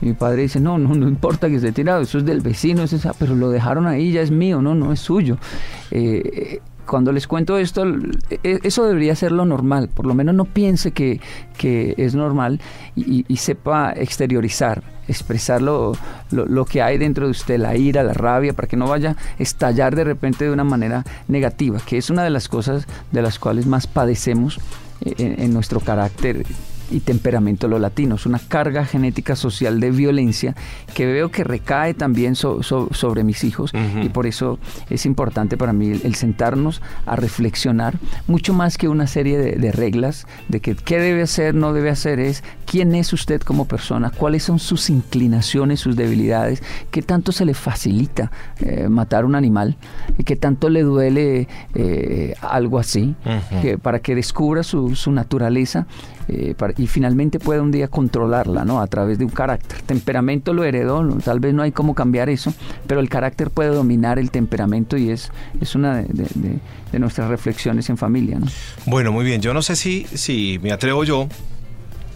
Y 0.00 0.06
mi 0.06 0.12
padre 0.12 0.42
dice, 0.42 0.60
no, 0.60 0.78
no, 0.78 0.94
no 0.94 1.08
importa 1.08 1.48
que 1.48 1.56
esté 1.56 1.72
tirado, 1.72 2.02
eso 2.02 2.18
es 2.18 2.24
del 2.24 2.40
vecino, 2.40 2.82
es 2.82 2.92
esa, 2.92 3.12
pero 3.18 3.34
lo 3.34 3.50
dejaron 3.50 3.86
ahí, 3.86 4.12
ya 4.12 4.20
es 4.20 4.30
mío, 4.30 4.62
no, 4.62 4.74
no 4.74 4.92
es 4.92 5.00
suyo. 5.00 5.38
Eh, 5.90 6.60
cuando 6.90 7.12
les 7.12 7.28
cuento 7.28 7.56
esto, 7.56 7.84
e, 8.42 8.60
eso 8.64 8.84
debería 8.84 9.14
ser 9.14 9.30
lo 9.30 9.44
normal, 9.44 9.88
por 9.88 10.06
lo 10.06 10.14
menos 10.14 10.34
no 10.34 10.44
piense 10.44 10.90
que, 10.90 11.20
es 11.62 12.14
normal 12.16 12.60
y, 12.96 13.36
sepa 13.36 13.92
exteriorizar, 13.92 14.82
expresar 15.10 15.62
lo, 15.62 15.96
que 16.68 16.82
hay 16.82 16.98
dentro 16.98 17.26
de 17.26 17.30
usted, 17.30 17.58
la 17.58 17.76
ira, 17.76 18.02
la 18.02 18.12
rabia, 18.12 18.52
para 18.52 18.68
que 18.68 18.76
no 18.76 18.86
vaya 18.86 19.10
a 19.10 19.42
estallar 19.42 19.94
de 19.96 20.04
repente 20.04 20.44
de 20.44 20.50
una 20.50 20.64
manera 20.64 21.04
negativa, 21.28 21.80
que 21.84 21.98
es 21.98 22.10
una 22.10 22.24
de 22.24 22.30
las 22.30 22.48
cosas 22.48 22.86
de 23.12 23.22
las 23.22 23.38
cuales 23.38 23.66
más 23.66 23.86
padecemos 23.86 24.58
en, 25.02 25.52
nuestro 25.52 25.80
carácter 25.80 26.44
y 26.90 27.00
temperamento 27.00 27.66
de 27.66 27.72
los 27.72 27.80
latinos, 27.80 28.26
una 28.26 28.38
carga 28.38 28.84
genética 28.84 29.36
social 29.36 29.80
de 29.80 29.90
violencia 29.90 30.54
que 30.94 31.06
veo 31.06 31.30
que 31.30 31.44
recae 31.44 31.94
también 31.94 32.34
sobre 32.34 33.24
mis 33.24 33.44
hijos 33.44 33.72
y 34.02 34.08
por 34.08 34.26
eso 34.26 34.58
es 34.88 35.06
importante 35.06 35.56
para 35.56 35.72
mí 35.72 36.00
el, 36.02 36.14
sentarnos 36.14 36.82
a 37.06 37.16
reflexionar 37.16 37.98
mucho 38.26 38.52
más 38.52 38.76
que 38.76 38.88
una 38.88 39.06
serie 39.06 39.38
de, 39.38 39.72
reglas 39.72 40.26
de 40.48 40.60
que 40.60 40.74
qué 40.74 40.98
debe 40.98 41.22
hacer, 41.22 41.54
no 41.54 41.72
debe 41.72 41.90
hacer, 41.90 42.18
es 42.18 42.42
quién 42.66 42.94
es 42.94 43.12
usted 43.12 43.40
como 43.40 43.66
persona, 43.66 44.10
cuáles 44.10 44.42
son 44.42 44.58
sus 44.58 44.90
inclinaciones, 44.90 45.80
sus 45.80 45.96
debilidades, 45.96 46.62
qué 46.90 47.02
tanto 47.02 47.32
se 47.32 47.44
le 47.44 47.54
facilita 47.54 48.30
eh, 48.60 48.88
matar 48.88 49.24
un 49.24 49.34
animal, 49.34 49.76
qué 50.24 50.36
tanto 50.36 50.68
le 50.68 50.82
duele 50.82 51.48
eh, 51.74 52.34
algo 52.40 52.78
así, 52.78 53.14
que, 53.62 53.78
para 53.78 54.00
que 54.00 54.14
descubra 54.14 54.62
su, 54.62 54.96
su 54.96 55.12
naturaleza 55.12 55.86
eh, 56.32 56.54
y 56.76 56.86
finalmente 56.86 57.40
pueda 57.40 57.60
un 57.60 57.72
día 57.72 57.88
controlarla, 57.88 58.64
¿no? 58.64 58.80
A 58.80 58.86
través 58.86 59.18
de 59.18 59.24
un 59.24 59.30
carácter. 59.30 59.82
Temperamento 59.82 60.54
lo 60.54 60.64
heredó, 60.64 61.06
tal 61.24 61.40
vez 61.40 61.54
no 61.54 61.62
hay 61.62 61.72
cómo 61.72 61.94
cambiar 61.94 62.28
eso, 62.28 62.54
pero 62.86 63.00
el 63.00 63.08
carácter 63.08 63.50
puede 63.50 63.70
dominar 63.70 64.18
el 64.18 64.30
temperamento 64.30 64.96
y 64.96 65.10
es, 65.10 65.32
es 65.60 65.74
una 65.74 65.96
de, 66.02 66.98
nuestras 66.98 67.28
reflexiones 67.28 67.88
en 67.90 67.96
familia, 67.96 68.38
¿no? 68.38 68.46
Bueno, 68.86 69.10
muy 69.10 69.24
bien. 69.24 69.40
Yo 69.40 69.52
no 69.54 69.62
sé 69.62 69.74
si, 69.74 70.06
si 70.14 70.60
me 70.62 70.70
atrevo 70.70 71.02
yo, 71.02 71.28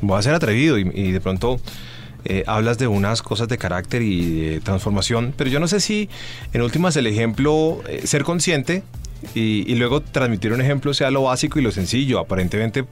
voy 0.00 0.18
a 0.18 0.22
ser 0.22 0.34
atrevido 0.34 0.78
y, 0.78 1.12
de 1.12 1.20
pronto... 1.20 1.58
Eh, 2.26 2.42
hablas 2.46 2.78
de 2.78 2.86
unas 2.86 3.20
cosas 3.20 3.48
de 3.48 3.58
carácter 3.58 4.00
y 4.00 4.40
de 4.40 4.60
transformación, 4.60 5.34
pero 5.36 5.50
yo 5.50 5.60
no 5.60 5.68
sé 5.68 5.78
si 5.78 6.08
en 6.54 6.62
últimas 6.62 6.96
el 6.96 7.06
ejemplo, 7.06 7.82
eh, 7.86 8.06
ser 8.06 8.24
consciente 8.24 8.82
y, 9.34 9.74
luego 9.74 10.00
transmitir 10.00 10.52
un 10.52 10.60
ejemplo 10.60 10.94
sea 10.94 11.10
lo 11.10 11.22
básico 11.22 11.58
y 11.58 11.62
lo 11.62 11.72
sencillo. 11.72 12.18
Aparentemente 12.18 12.84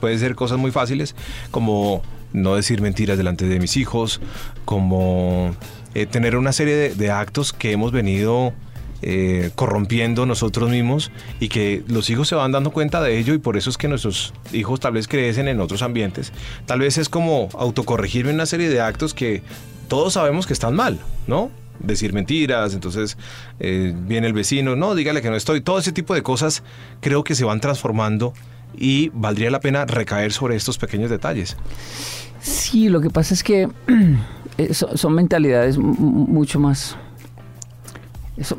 puede 0.00 0.18
ser 0.18 0.34
cosas 0.34 0.58
muy 0.58 0.70
fáciles 0.70 1.14
como 1.50 2.02
no 2.32 2.54
decir 2.54 2.80
mentiras 2.80 3.18
delante 3.18 3.46
de 3.46 3.58
mis 3.58 3.76
hijos, 3.76 4.20
como 4.64 5.54
eh, 5.94 6.06
tener 6.06 6.36
una 6.36 6.52
serie 6.52 6.94
de, 6.94 7.10
actos 7.10 7.52
que 7.52 7.72
hemos 7.72 7.90
venido 7.90 8.52
eh, 9.02 9.50
corrompiendo 9.56 10.26
nosotros 10.26 10.70
mismos 10.70 11.10
y 11.40 11.48
que 11.48 11.82
los 11.88 12.08
hijos 12.10 12.28
se 12.28 12.34
van 12.36 12.52
dando 12.52 12.70
cuenta 12.70 13.00
de 13.02 13.18
ello 13.18 13.34
y 13.34 13.38
por 13.38 13.56
eso 13.56 13.70
es 13.70 13.78
que 13.78 13.88
nuestros 13.88 14.32
hijos 14.52 14.78
tal 14.78 14.92
vez 14.92 15.08
crecen 15.08 15.48
en 15.48 15.60
otros 15.60 15.82
ambientes. 15.82 16.32
Tal 16.66 16.80
vez 16.80 16.98
es 16.98 17.08
como 17.08 17.48
autocorregirme 17.54 18.32
una 18.32 18.46
serie 18.46 18.68
de 18.68 18.80
actos 18.80 19.12
que 19.14 19.42
todos 19.88 20.12
sabemos 20.12 20.46
que 20.46 20.52
están 20.52 20.76
mal, 20.76 21.00
¿no? 21.26 21.50
Decir 21.80 22.12
mentiras, 22.12 22.74
entonces 22.74 23.16
eh, 23.58 23.94
viene 23.96 24.26
el 24.26 24.32
vecino, 24.32 24.76
no, 24.76 24.94
dígale 24.94 25.22
que 25.22 25.30
no 25.30 25.36
estoy. 25.36 25.60
Todo 25.60 25.78
ese 25.78 25.92
tipo 25.92 26.14
de 26.14 26.22
cosas 26.22 26.62
creo 27.00 27.24
que 27.24 27.34
se 27.34 27.44
van 27.44 27.60
transformando 27.60 28.32
y 28.76 29.10
valdría 29.14 29.50
la 29.50 29.60
pena 29.60 29.84
recaer 29.84 30.32
sobre 30.32 30.56
estos 30.56 30.78
pequeños 30.78 31.10
detalles. 31.10 31.56
Sí, 32.40 32.88
lo 32.88 33.00
que 33.00 33.10
pasa 33.10 33.34
es 33.34 33.42
que 33.42 33.68
eh, 34.58 34.74
son, 34.74 35.14
mentalidades 35.14 35.78
mucho 35.78 36.58
más... 36.58 36.96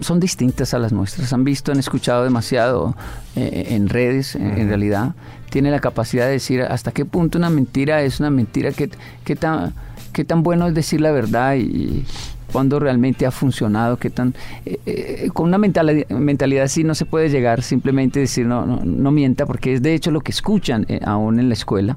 Son, 0.01 0.19
distintas 0.19 0.75
a 0.75 0.79
las 0.79 0.91
nuestras. 0.91 1.33
Han 1.33 1.43
visto, 1.43 1.71
han 1.71 1.79
escuchado 1.79 2.23
demasiado 2.23 2.95
eh, 3.35 3.67
en 3.69 3.89
redes, 3.89 4.35
en, 4.35 4.67
realidad. 4.67 5.15
Tiene 5.49 5.71
la 5.71 5.79
capacidad 5.79 6.27
de 6.27 6.33
decir 6.33 6.61
hasta 6.61 6.91
qué 6.91 7.03
punto 7.03 7.39
una 7.39 7.49
mentira 7.49 8.03
es 8.03 8.19
una 8.19 8.29
mentira, 8.29 8.71
qué, 8.73 8.91
qué, 9.23 9.35
tan, 9.35 9.73
qué 10.13 10.23
tan 10.23 10.43
bueno 10.43 10.67
es 10.67 10.75
decir 10.75 11.01
la 11.01 11.11
verdad 11.11 11.55
y, 11.55 12.05
cuando 12.51 12.79
realmente 12.79 13.25
ha 13.25 13.31
funcionado, 13.31 13.97
qué 13.97 14.09
tan... 14.09 14.33
Eh, 14.65 14.79
eh, 14.85 15.29
con 15.33 15.47
una 15.47 15.57
mentalidad, 15.57 16.07
mentalidad 16.09 16.65
así 16.65 16.83
no 16.83 16.95
se 16.95 17.05
puede 17.05 17.29
llegar 17.29 17.63
simplemente 17.63 18.19
decir 18.19 18.45
no, 18.45 18.65
no, 18.65 19.11
mienta, 19.11 19.45
porque 19.45 19.73
es 19.73 19.81
de 19.81 19.93
hecho 19.93 20.11
lo 20.11 20.21
que 20.21 20.31
escuchan 20.31 20.85
eh, 20.89 20.99
aún 21.05 21.39
en 21.39 21.49
la 21.49 21.53
escuela. 21.53 21.95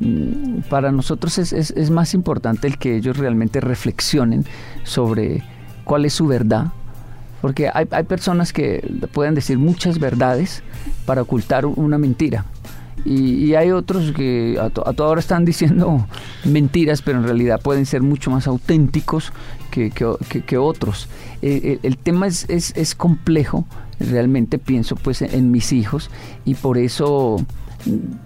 Mm, 0.00 0.60
para 0.68 0.92
nosotros 0.92 1.38
es, 1.38 1.52
es, 1.52 1.90
más 1.90 2.14
importante 2.14 2.66
el 2.66 2.78
que 2.78 2.96
ellos 2.96 3.16
realmente 3.16 3.60
reflexionen 3.60 4.44
sobre 4.82 5.42
cuál 5.84 6.04
es 6.04 6.14
su 6.14 6.26
verdad, 6.26 6.72
porque 7.40 7.70
hay, 7.72 7.86
hay, 7.90 8.04
personas 8.04 8.52
que 8.52 8.82
pueden 9.12 9.34
decir 9.34 9.58
muchas 9.58 9.98
verdades 9.98 10.62
para 11.06 11.22
ocultar 11.22 11.66
una 11.66 11.98
mentira. 11.98 12.44
Y, 13.04 13.54
hay 13.54 13.72
otros 13.72 14.12
que 14.12 14.58
a, 14.60 14.70
toda 14.70 15.08
hora 15.08 15.20
están 15.20 15.44
diciendo 15.44 16.06
mentiras, 16.44 17.02
pero 17.02 17.18
en 17.18 17.24
realidad 17.24 17.60
pueden 17.60 17.86
ser 17.86 18.02
mucho 18.02 18.30
más 18.30 18.46
auténticos 18.46 19.32
que, 19.72 19.90
que, 20.46 20.58
otros. 20.58 21.08
Eh, 21.40 21.60
eh, 21.64 21.78
el, 21.82 21.96
tema 21.96 22.26
es, 22.26 22.44
es, 22.48 22.72
es, 22.76 22.94
complejo, 22.94 23.64
realmente 23.98 24.58
pienso 24.58 24.96
pues 24.96 25.22
en 25.22 25.50
mis 25.50 25.72
hijos 25.72 26.10
y 26.44 26.54
por 26.54 26.76
eso 26.76 27.38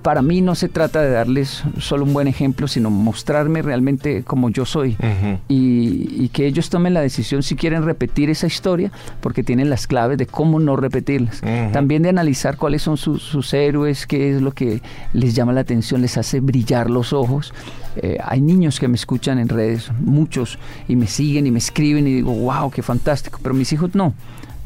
para 0.03 0.23
mí 0.23 0.41
no 0.41 0.55
se 0.55 0.69
trata 0.69 1.01
de 1.01 1.11
darles 1.11 1.65
solo 1.79 2.05
un 2.05 2.13
buen 2.13 2.29
ejemplo, 2.29 2.69
sino 2.69 2.91
mostrarme 2.91 3.63
realmente 3.63 4.23
como 4.23 4.51
yo 4.51 4.65
soy 4.65 4.97
y, 5.49 6.29
que 6.29 6.47
ellos 6.47 6.69
tomen 6.69 6.93
la 6.93 7.01
decisión 7.01 7.43
si 7.43 7.57
quieren 7.57 7.85
repetir 7.85 8.29
esa 8.29 8.47
historia, 8.47 8.91
porque 9.21 9.43
tienen 9.43 9.71
las 9.71 9.87
claves 9.87 10.19
de 10.19 10.27
cómo 10.27 10.61
no 10.61 10.77
repetirlas. 10.77 11.41
También 11.73 12.03
de 12.03 12.11
analizar 12.11 12.57
cuáles 12.57 12.83
son 12.83 12.97
sus, 12.97 13.55
héroes, 13.55 14.07
qué 14.07 14.35
es 14.35 14.43
lo 14.43 14.53
que 14.53 14.83
les 15.13 15.35
llama 15.35 15.53
la 15.53 15.61
atención, 15.61 16.03
les 16.03 16.19
hace 16.19 16.41
brillar 16.41 16.91
los 16.91 17.13
ojos. 17.13 17.55
Eh, 17.97 18.19
hay 18.23 18.43
niños 18.43 18.79
que 18.79 18.89
me 18.89 18.97
escuchan 18.97 19.39
en 19.39 19.49
redes, 19.49 19.91
muchos, 20.01 20.59
y 20.87 20.97
me 20.97 21.07
siguen 21.07 21.47
y 21.47 21.51
me 21.51 21.59
escriben 21.59 22.07
y 22.07 22.15
digo, 22.15 22.33
wow, 22.33 22.71
qué 22.71 22.83
fantástico, 22.83 23.39
pero 23.43 23.55
mis 23.55 23.73
hijos 23.73 23.95
no 23.95 24.13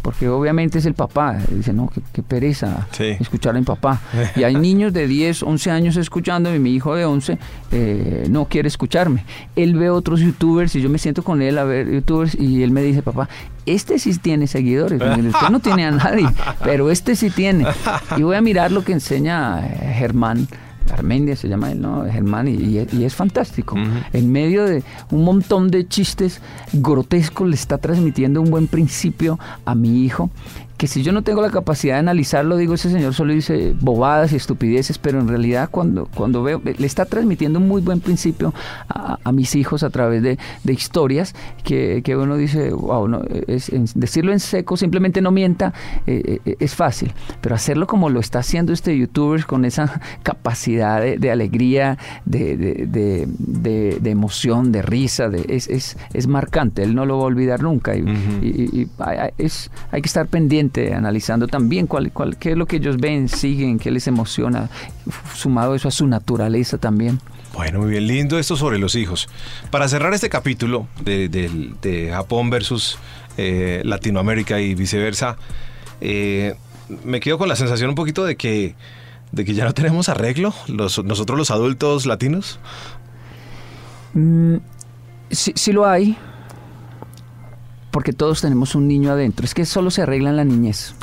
porque 0.03 0.29
obviamente 0.29 0.79
es 0.79 0.87
el 0.87 0.95
papá. 0.95 1.39
Dice, 1.51 1.73
no, 1.73 1.91
qué, 2.13 2.23
pereza 2.23 2.87
escuchar 2.99 3.57
a 3.57 3.59
mi 3.59 3.65
papá. 3.65 4.01
Y 4.37 4.45
hay 4.45 4.55
niños 4.55 4.93
de 4.93 5.07
10, 5.07 5.43
11 5.43 5.71
años 5.71 5.97
escuchando 5.97 6.55
y 6.55 6.59
mi 6.59 6.75
hijo 6.75 6.95
de 6.95 7.05
11 7.05 7.39
eh, 7.73 8.27
no 8.31 8.47
quiere 8.47 8.69
escucharme. 8.69 9.25
Él 9.57 9.75
ve 9.75 9.91
otros 9.91 10.21
youtubers 10.21 10.75
y 10.77 10.83
yo 10.83 10.89
me 10.89 10.99
siento 10.99 11.23
con 11.23 11.43
él 11.43 11.59
a 11.59 11.65
ver 11.65 11.91
youtubers 11.91 12.35
y 12.35 12.63
él 12.63 12.71
me 12.71 12.83
dice, 12.83 13.03
papá, 13.03 13.29
este 13.67 13.99
sí 13.99 14.17
tiene 14.19 14.47
seguidores. 14.47 15.01
Usted 15.01 15.49
no 15.51 15.61
tiene 15.61 15.85
a 15.85 15.91
nadie, 15.91 16.27
pero 16.63 16.91
este 16.91 17.17
sí 17.17 17.31
tiene. 17.31 17.67
Y 18.17 18.23
voy 18.23 18.37
a 18.37 18.41
mirar 18.41 18.73
lo 18.73 18.85
que 18.85 18.93
enseña 18.93 19.67
eh, 19.67 19.95
Germán 19.99 20.49
Armendia 20.91 21.37
se 21.37 21.49
llama 21.49 21.73
él, 21.73 21.81
¿no? 21.81 22.05
Germán, 22.05 22.49
y, 22.49 22.79
es 22.79 23.15
fantástico. 23.15 23.77
En 24.13 24.33
medio 24.33 24.65
de 24.65 24.83
un 25.11 25.25
montón 25.25 25.71
de 25.71 25.87
chistes 25.87 26.41
grotescos 26.73 27.49
le 27.49 27.55
está 27.55 27.79
transmitiendo 27.79 28.41
un 28.41 28.51
buen 28.51 28.67
principio 28.67 29.39
a 29.65 29.75
mi 29.75 30.05
hijo 30.05 30.31
que 30.81 30.87
si 30.87 31.03
yo 31.03 31.13
no 31.13 31.21
tengo 31.21 31.43
la 31.43 31.51
capacidad 31.51 31.97
de 31.97 31.99
analizarlo, 31.99 32.57
digo, 32.57 32.73
ese 32.73 32.91
señor 32.91 33.13
solo 33.13 33.35
dice 33.35 33.75
bobadas 33.83 34.33
y 34.33 34.37
estupideces, 34.37 34.97
pero 34.97 35.21
en 35.21 35.29
realidad 35.29 35.69
cuando, 35.71 36.09
cuando 36.15 36.43
veo, 36.43 36.63
le 36.65 36.87
está 36.87 37.05
transmitiendo 37.05 37.59
un 37.59 37.69
muy 37.69 37.83
buen 37.83 38.01
principio 38.01 38.55
a, 38.89 39.31
mis 39.31 39.57
hijos 39.57 39.83
a 39.83 39.91
través 39.91 40.23
de, 40.23 40.39
historias 40.65 41.35
que, 41.65 42.03
uno 42.17 42.39
dice, 42.39 42.71
wow, 42.73 43.07
no, 43.09 43.21
es, 43.47 43.71
decirlo 43.95 44.33
en 44.33 44.41
seco, 44.41 44.79
simplemente 44.79 45.21
no 45.21 45.31
mienta, 45.33 45.75
eh, 46.07 46.39
eh, 46.47 46.57
es 46.59 46.75
fácil, 46.75 47.13
pero 47.43 47.55
hacerlo 47.55 47.87
como 47.87 48.09
lo 48.09 48.19
está 48.19 48.39
haciendo 48.39 48.73
este 48.73 48.97
youtuber 48.97 49.45
con 49.45 49.67
esa 49.67 50.01
capacidad 50.23 51.03
de, 51.03 51.31
alegría, 51.31 51.99
de, 52.25 53.29
emoción, 54.03 54.73
de 54.73 54.81
risa, 54.81 55.29
de, 55.29 55.45
es, 55.47 55.69
es, 55.69 56.27
marcante, 56.27 56.83
él 56.85 56.95
no 56.95 57.05
lo 57.05 57.19
va 57.19 57.25
a 57.25 57.27
olvidar 57.27 57.63
nunca 57.63 57.95
y, 57.95 58.89
es, 59.37 59.71
hay 59.91 60.01
que 60.01 60.07
estar 60.07 60.27
pendiente 60.27 60.70
analizando 60.93 61.47
también 61.47 61.87
cuál, 61.87 62.13
cuál, 62.13 62.37
qué 62.37 62.53
es 62.53 62.57
lo 62.57 62.67
que 62.67 62.77
ellos 62.77 62.97
ven, 62.99 63.29
siguen, 63.29 63.79
qué 63.79 63.91
les 63.91 64.07
emociona, 64.07 64.71
sumado 65.35 65.75
eso 65.75 65.89
a 65.89 65.91
su 65.91 66.07
naturaleza 66.07 66.79
también. 66.79 67.21
Bueno, 67.55 67.81
muy 67.81 67.91
bien, 67.91 68.07
lindo 68.07 68.39
esto 68.39 68.57
sobre 68.57 68.79
los 68.79 68.95
hijos. 68.95 69.29
Para 69.71 69.89
cerrar 69.89 70.15
este 70.15 70.29
capítulo 70.29 70.87
de, 71.03 72.11
Japón 72.13 72.51
versus 72.51 72.99
eh, 73.37 73.83
Latinoamérica 73.85 74.61
y 74.61 74.75
viceversa, 74.75 75.37
eh, 76.01 76.55
me 77.05 77.21
quedo 77.21 77.39
con 77.39 77.49
la 77.49 77.57
sensación 77.57 77.91
un 77.91 77.97
poquito 77.97 78.25
de 78.25 78.37
que, 78.37 78.75
de 79.33 79.45
que 79.45 79.55
ya 79.55 79.65
no 79.65 79.75
tenemos 79.75 80.09
arreglo, 80.09 80.55
los, 80.69 81.05
nosotros 81.05 81.37
los 81.37 81.51
adultos 81.51 82.07
latinos. 82.07 82.61
Mm, 84.15 84.57
sí, 85.31 85.53
sí 85.55 85.73
lo 85.73 85.87
hay, 85.87 86.17
porque 87.91 88.13
todos 88.13 88.41
tenemos 88.41 88.75
un 88.75 88.89
niño 88.89 89.11
adentro. 89.13 89.45
Es 89.45 89.55
que 89.55 89.65
solo 89.65 89.91
se 89.91 90.03
arregla 90.03 90.31
en 90.31 90.37
la 90.37 90.45
niñez. 90.45 90.95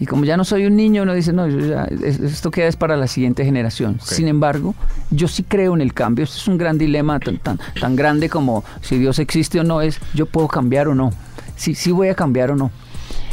Y 0.00 0.06
como 0.06 0.24
ya 0.24 0.36
no 0.36 0.44
soy 0.44 0.66
un 0.66 0.76
niño, 0.76 1.02
uno 1.02 1.12
dice, 1.12 1.32
no, 1.32 1.46
esto 1.46 2.50
queda 2.50 2.68
es 2.68 2.76
para 2.76 2.96
la 2.96 3.08
siguiente 3.08 3.44
generación. 3.44 3.98
Sin 4.00 4.28
embargo, 4.28 4.74
yo 5.10 5.26
sí 5.26 5.42
creo 5.42 5.74
en 5.74 5.80
el 5.80 5.92
cambio. 5.92 6.24
Esto 6.24 6.36
es 6.36 6.48
un 6.48 6.56
gran 6.56 6.78
dilema 6.78 7.18
tan, 7.18 7.38
tan, 7.38 7.58
tan 7.80 7.96
grande 7.96 8.28
como 8.28 8.64
si 8.80 8.98
Dios 8.98 9.18
existe 9.18 9.58
o 9.58 9.64
no, 9.64 9.80
es 9.80 10.00
yo 10.14 10.26
puedo 10.26 10.46
cambiar 10.46 10.88
o 10.88 10.94
no. 10.94 11.12
Sí, 11.56 11.74
sí 11.74 11.90
voy 11.90 12.08
a 12.08 12.14
cambiar 12.14 12.52
o 12.52 12.56
no. 12.56 12.70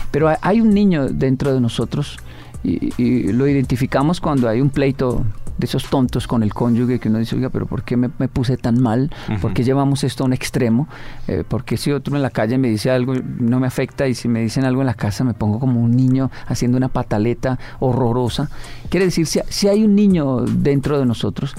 Pero 0.10 0.36
hay 0.42 0.62
un 0.62 0.74
niño 0.74 1.08
dentro 1.10 1.54
de 1.54 1.62
nosotros 1.62 2.18
y, 2.64 2.94
y 2.98 3.32
lo 3.32 3.48
identificamos 3.48 4.20
cuando 4.20 4.50
hay 4.50 4.60
un 4.60 4.72
pleito 4.72 5.24
de 5.58 5.66
esos 5.66 5.90
tontos 5.90 6.28
con 6.28 6.44
el 6.44 6.54
cónyuge 6.54 7.00
que 7.00 7.10
uno 7.10 7.20
dice, 7.20 7.36
oiga, 7.36 7.50
pero 7.50 7.66
¿por 7.66 7.84
qué 7.84 7.98
me, 7.98 8.10
puse 8.10 8.58
tan 8.58 8.82
mal? 8.82 9.12
¿Por 9.42 9.54
qué 9.54 9.64
llevamos 9.64 10.04
esto 10.04 10.24
a 10.24 10.28
un 10.28 10.34
extremo? 10.34 10.88
Eh, 11.28 11.44
porque 11.48 11.78
si 11.78 11.92
otro 11.92 12.16
en 12.16 12.22
la 12.22 12.30
calle 12.30 12.58
me 12.58 12.70
dice 12.70 12.92
algo, 12.92 13.14
no 13.40 13.60
me 13.60 13.68
afecta, 13.68 14.08
y 14.08 14.16
si 14.16 14.28
me 14.28 14.42
dicen 14.42 14.66
algo 14.66 14.82
en 14.82 14.88
la 14.88 14.94
casa, 14.94 15.24
me 15.24 15.34
pongo 15.34 15.60
como 15.60 15.80
un 15.80 15.92
niño 15.92 16.32
haciendo 16.48 16.78
una 16.78 16.90
pataleta 16.90 17.58
horrorosa. 17.80 18.50
Quiere 18.90 19.06
decir, 19.06 19.28
si, 19.28 19.40
si 19.50 19.68
hay 19.68 19.84
un 19.84 19.96
niño 19.96 20.42
dentro 20.42 21.00
de 21.00 21.06
nosotros, 21.06 21.56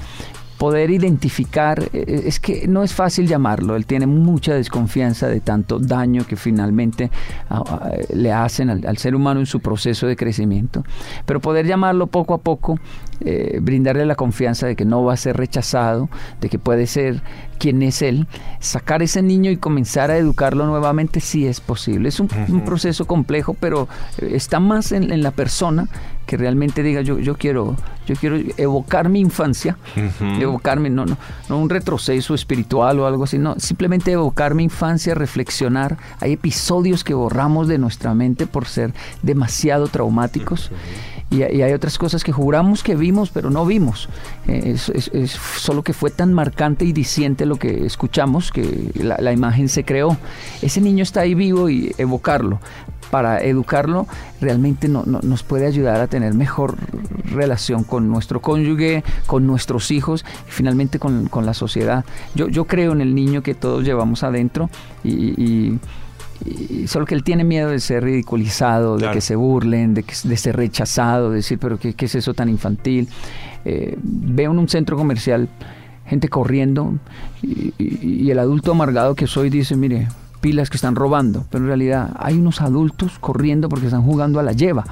poder 0.56 0.90
identificar, 0.90 1.82
eh, 1.82 1.88
eh, 1.92 2.22
es 2.26 2.40
que 2.40 2.66
no 2.66 2.82
es 2.82 2.94
fácil 2.94 3.26
llamarlo, 3.26 3.76
él 3.76 3.86
tiene 3.86 4.06
mucha 4.06 4.54
desconfianza 4.54 5.28
de 5.28 5.40
tanto 5.40 5.78
daño 5.78 6.26
que 6.26 6.36
finalmente 6.36 7.10
ah, 7.50 7.62
ah, 7.66 7.90
le 8.14 8.32
hacen 8.32 8.70
al, 8.70 8.98
ser 8.98 9.14
humano 9.14 9.40
en 9.40 9.46
su 9.46 9.60
proceso 9.60 10.06
de 10.06 10.16
crecimiento, 10.16 10.84
pero 11.26 11.40
poder 11.40 11.66
llamarlo 11.66 12.06
poco 12.06 12.34
a 12.34 12.38
poco, 12.38 12.78
eh, 13.20 13.58
brindarle 13.62 14.06
la 14.06 14.14
confianza 14.14 14.66
de 14.66 14.76
que 14.76 14.84
no 14.84 15.04
va 15.04 15.14
a 15.14 15.16
ser 15.16 15.36
rechazado, 15.36 16.08
de 16.40 16.48
que 16.48 16.58
puede 16.58 16.86
ser 16.86 17.22
quien 17.58 17.82
es 17.82 18.02
él, 18.02 18.26
sacar 18.60 19.02
ese 19.02 19.22
niño 19.22 19.50
y 19.50 19.56
comenzar 19.56 20.10
a 20.10 20.18
educarlo 20.18 20.66
nuevamente, 20.66 21.20
sí 21.20 21.46
es 21.46 21.60
posible. 21.60 22.08
Es 22.08 22.20
un, 22.20 22.28
proceso 22.66 23.06
complejo, 23.06 23.54
pero 23.58 23.88
está 24.18 24.60
más 24.60 24.92
en 24.92 25.22
la 25.22 25.30
persona 25.30 25.88
que 26.26 26.36
realmente 26.36 26.82
diga 26.82 27.00
yo, 27.00 27.18
yo 27.18 27.36
quiero, 27.36 27.76
yo 28.06 28.16
quiero 28.16 28.36
evocar 28.56 29.08
mi 29.08 29.20
infancia, 29.20 29.78
evocarme, 30.40 30.90
no, 30.90 31.06
no, 31.06 31.16
no 31.48 31.58
un 31.58 31.70
retroceso 31.70 32.34
espiritual 32.34 32.98
o 33.00 33.06
algo 33.06 33.24
así, 33.24 33.38
no, 33.38 33.54
simplemente 33.58 34.12
evocar 34.12 34.54
mi 34.54 34.64
infancia, 34.64 35.14
reflexionar. 35.14 35.96
Hay 36.20 36.32
episodios 36.32 37.04
que 37.04 37.14
borramos 37.14 37.68
de 37.68 37.78
nuestra 37.78 38.12
mente 38.14 38.46
por 38.46 38.66
ser 38.66 38.92
demasiado 39.22 39.86
traumáticos. 39.88 40.70
Y, 41.30 41.42
hay 41.42 41.72
otras 41.72 41.98
cosas 41.98 42.22
que 42.22 42.32
juramos 42.32 42.82
que 42.82 42.94
vimos, 43.06 43.30
pero 43.30 43.50
no 43.50 43.64
vimos. 43.64 44.08
Eh, 44.48 44.76
solo 45.56 45.82
que 45.82 45.92
fue 45.92 46.10
tan 46.10 46.32
marcante 46.32 46.84
y 46.84 46.92
diciente 46.92 47.46
lo 47.46 47.56
que 47.56 47.86
escuchamos 47.86 48.50
que 48.50 48.90
la, 48.94 49.32
imagen 49.32 49.68
se 49.68 49.84
creó. 49.84 50.16
Ese 50.60 50.80
niño 50.80 51.04
está 51.04 51.20
ahí 51.20 51.34
vivo 51.34 51.68
y 51.70 51.94
evocarlo 51.98 52.58
para 53.10 53.38
educarlo 53.38 54.08
realmente 54.40 54.88
no, 54.88 55.04
nos 55.04 55.44
puede 55.44 55.66
ayudar 55.66 56.00
a 56.00 56.08
tener 56.08 56.34
mejor 56.34 56.74
relación 57.30 57.84
con 57.84 58.10
nuestro 58.10 58.40
cónyuge, 58.40 59.04
con 59.26 59.46
nuestros 59.46 59.92
hijos 59.92 60.24
y 60.48 60.50
finalmente 60.50 60.98
con, 60.98 61.30
la 61.46 61.54
sociedad. 61.54 62.04
Yo 62.34 62.64
creo 62.64 62.92
en 62.92 63.00
el 63.00 63.14
niño 63.14 63.42
que 63.42 63.54
todos 63.54 63.84
llevamos 63.84 64.24
adentro 64.24 64.68
y, 65.04 65.78
solo 66.86 67.06
que 67.06 67.14
él 67.14 67.22
tiene 67.22 67.44
miedo 67.44 67.70
de 67.70 67.80
ser 67.80 68.04
ridiculizado, 68.04 68.98
de 68.98 69.10
que 69.10 69.20
se 69.20 69.36
burlen, 69.36 69.94
de, 69.94 70.02
que, 70.02 70.14
de 70.24 70.36
ser 70.36 70.56
rechazado, 70.56 71.30
de 71.30 71.36
decir, 71.36 71.58
pero 71.58 71.78
¿qué, 71.78 71.94
es 71.98 72.14
eso 72.14 72.34
tan 72.34 72.48
infantil? 72.48 73.08
Eh, 73.64 73.96
veo 74.02 74.52
en 74.52 74.58
un 74.58 74.68
centro 74.68 74.96
comercial 74.96 75.48
gente 76.06 76.28
corriendo 76.28 76.94
y, 77.42 78.30
el 78.30 78.38
adulto 78.38 78.72
amargado 78.72 79.14
que 79.14 79.26
soy 79.26 79.50
dice, 79.50 79.76
mire, 79.76 80.08
pilas 80.46 80.70
que 80.70 80.76
están 80.76 80.94
robando, 80.94 81.44
pero 81.50 81.64
en 81.64 81.66
realidad 81.66 82.10
hay 82.20 82.34
unos 82.34 82.60
adultos 82.60 83.18
corriendo 83.18 83.68
porque 83.68 83.86
están 83.86 84.02
jugando 84.02 84.38
a 84.38 84.44
la 84.44 84.52
lleva. 84.52 84.84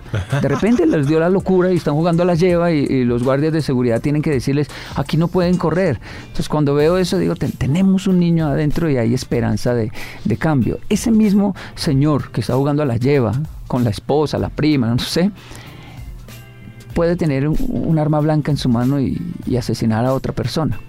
De 0.42 0.48
repente 0.48 0.84
les 0.84 1.06
dio 1.06 1.20
la 1.20 1.28
locura 1.28 1.70
y 1.70 1.76
están 1.76 1.94
jugando 1.94 2.24
a 2.24 2.26
la 2.26 2.34
lleva 2.34 2.72
y, 2.72 3.04
los 3.04 3.22
guardias 3.22 3.52
de 3.52 3.62
seguridad 3.62 4.00
tienen 4.00 4.20
que 4.20 4.30
decirles, 4.30 4.66
aquí 4.96 5.16
no 5.16 5.28
pueden 5.28 5.56
correr. 5.56 6.00
Entonces 6.22 6.48
cuando 6.48 6.74
veo 6.74 6.96
eso 6.96 7.18
digo, 7.18 7.36
tenemos 7.36 8.08
un 8.08 8.18
niño 8.18 8.48
adentro 8.48 8.90
y 8.90 8.96
hay 8.96 9.14
esperanza 9.14 9.74
de, 9.74 9.92
cambio. 10.40 10.80
Ese 10.88 11.12
mismo 11.12 11.54
señor 11.76 12.32
que 12.32 12.40
está 12.40 12.56
jugando 12.56 12.82
a 12.82 12.86
la 12.86 12.96
lleva 12.96 13.32
con 13.68 13.84
la 13.84 13.90
esposa, 13.90 14.38
la 14.38 14.48
prima, 14.48 14.88
no 14.88 14.98
sé, 14.98 15.30
puede 16.94 17.14
tener 17.14 17.46
un, 17.46 17.96
arma 18.00 18.18
blanca 18.18 18.50
en 18.50 18.56
su 18.56 18.68
mano 18.68 18.98
y 18.98 19.56
asesinar 19.56 20.04
a 20.04 20.14
otra 20.14 20.32
persona 20.32 20.80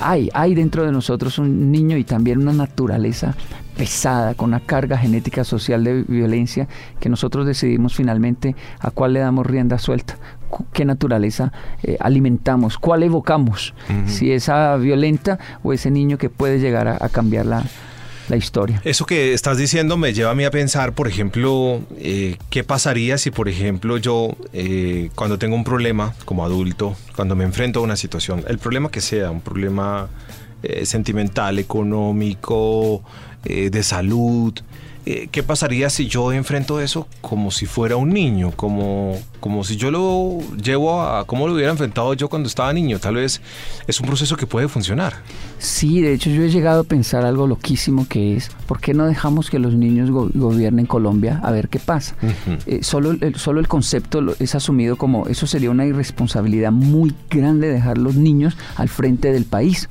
hay, 0.00 0.30
hay 0.34 0.54
dentro 0.54 0.84
de 0.84 0.92
nosotros 0.92 1.38
un 1.38 1.70
niño 1.72 1.96
y 1.96 2.04
también 2.04 2.38
una 2.38 2.52
naturaleza 2.52 3.34
pesada, 3.76 4.34
con 4.34 4.48
una 4.48 4.60
carga 4.60 4.98
genética 4.98 5.44
social 5.44 5.84
de 5.84 6.02
violencia, 6.02 6.66
que 6.98 7.08
nosotros 7.08 7.46
decidimos 7.46 7.94
finalmente 7.94 8.56
a 8.80 8.90
cuál 8.90 9.12
le 9.12 9.20
damos 9.20 9.46
rienda 9.46 9.78
suelta, 9.78 10.16
qué 10.72 10.84
naturaleza 10.84 11.52
eh, 11.82 11.96
alimentamos, 12.00 12.76
cuál 12.76 13.04
evocamos, 13.04 13.74
si 14.06 14.32
esa 14.32 14.76
violenta 14.76 15.38
o 15.62 15.72
ese 15.72 15.90
niño 15.90 16.18
que 16.18 16.28
puede 16.28 16.58
llegar 16.58 16.88
a, 16.88 16.98
a 17.00 17.08
cambiar 17.08 17.46
la, 17.46 17.62
la 18.28 18.36
historia. 18.36 18.80
Eso 18.84 19.06
que 19.06 19.32
estás 19.32 19.58
diciendo 19.58 19.96
me 19.96 20.12
lleva 20.12 20.30
a 20.30 20.34
mí 20.34 20.44
a 20.44 20.50
pensar, 20.50 20.92
por 20.92 21.08
ejemplo, 21.08 21.80
eh, 21.98 22.36
qué 22.50 22.64
pasaría 22.64 23.18
si, 23.18 23.30
por 23.30 23.48
ejemplo, 23.48 23.96
yo 23.96 24.36
eh, 24.52 25.10
cuando 25.14 25.38
tengo 25.38 25.56
un 25.56 25.64
problema 25.64 26.14
como 26.24 26.44
adulto, 26.44 26.96
cuando 27.16 27.34
me 27.36 27.44
enfrento 27.44 27.80
a 27.80 27.82
una 27.82 27.96
situación, 27.96 28.44
el 28.48 28.58
problema 28.58 28.90
que 28.90 29.00
sea, 29.00 29.30
un 29.30 29.40
problema 29.40 30.08
eh, 30.62 30.86
sentimental, 30.86 31.58
económico, 31.58 33.02
de 33.44 33.82
salud, 33.82 34.52
¿qué 35.30 35.42
pasaría 35.42 35.90
si 35.90 36.06
yo 36.06 36.32
enfrento 36.32 36.80
eso 36.80 37.06
como 37.20 37.50
si 37.50 37.66
fuera 37.66 37.96
un 37.96 38.10
niño? 38.10 38.52
Como, 38.54 39.18
como 39.40 39.64
si 39.64 39.76
yo 39.76 39.90
lo 39.90 40.38
llevo 40.62 41.02
a 41.02 41.24
cómo 41.26 41.46
lo 41.46 41.54
hubiera 41.54 41.70
enfrentado 41.70 42.12
yo 42.14 42.28
cuando 42.28 42.48
estaba 42.48 42.72
niño. 42.72 42.98
Tal 42.98 43.14
vez 43.14 43.40
es 43.86 44.00
un 44.00 44.06
proceso 44.06 44.36
que 44.36 44.46
puede 44.46 44.68
funcionar. 44.68 45.14
Sí, 45.58 46.00
de 46.00 46.12
hecho 46.12 46.30
yo 46.30 46.42
he 46.42 46.50
llegado 46.50 46.82
a 46.82 46.84
pensar 46.84 47.24
algo 47.24 47.46
loquísimo 47.46 48.06
que 48.08 48.36
es, 48.36 48.50
¿por 48.66 48.80
qué 48.80 48.94
no 48.94 49.06
dejamos 49.06 49.50
que 49.50 49.58
los 49.58 49.74
niños 49.74 50.10
gobiernen 50.10 50.86
Colombia 50.86 51.40
a 51.42 51.50
ver 51.50 51.68
qué 51.68 51.78
pasa? 51.78 52.14
Eh, 52.66 52.80
solo, 52.82 53.10
el, 53.10 53.34
solo 53.36 53.60
el 53.60 53.68
concepto 53.68 54.22
es 54.38 54.54
asumido 54.54 54.96
como, 54.96 55.26
eso 55.28 55.46
sería 55.46 55.70
una 55.70 55.86
irresponsabilidad 55.86 56.70
muy 56.70 57.14
grande 57.30 57.68
dejar 57.68 57.98
los 57.98 58.14
niños 58.14 58.56
al 58.76 58.88
frente 58.88 59.32
del 59.32 59.44
país. 59.44 59.88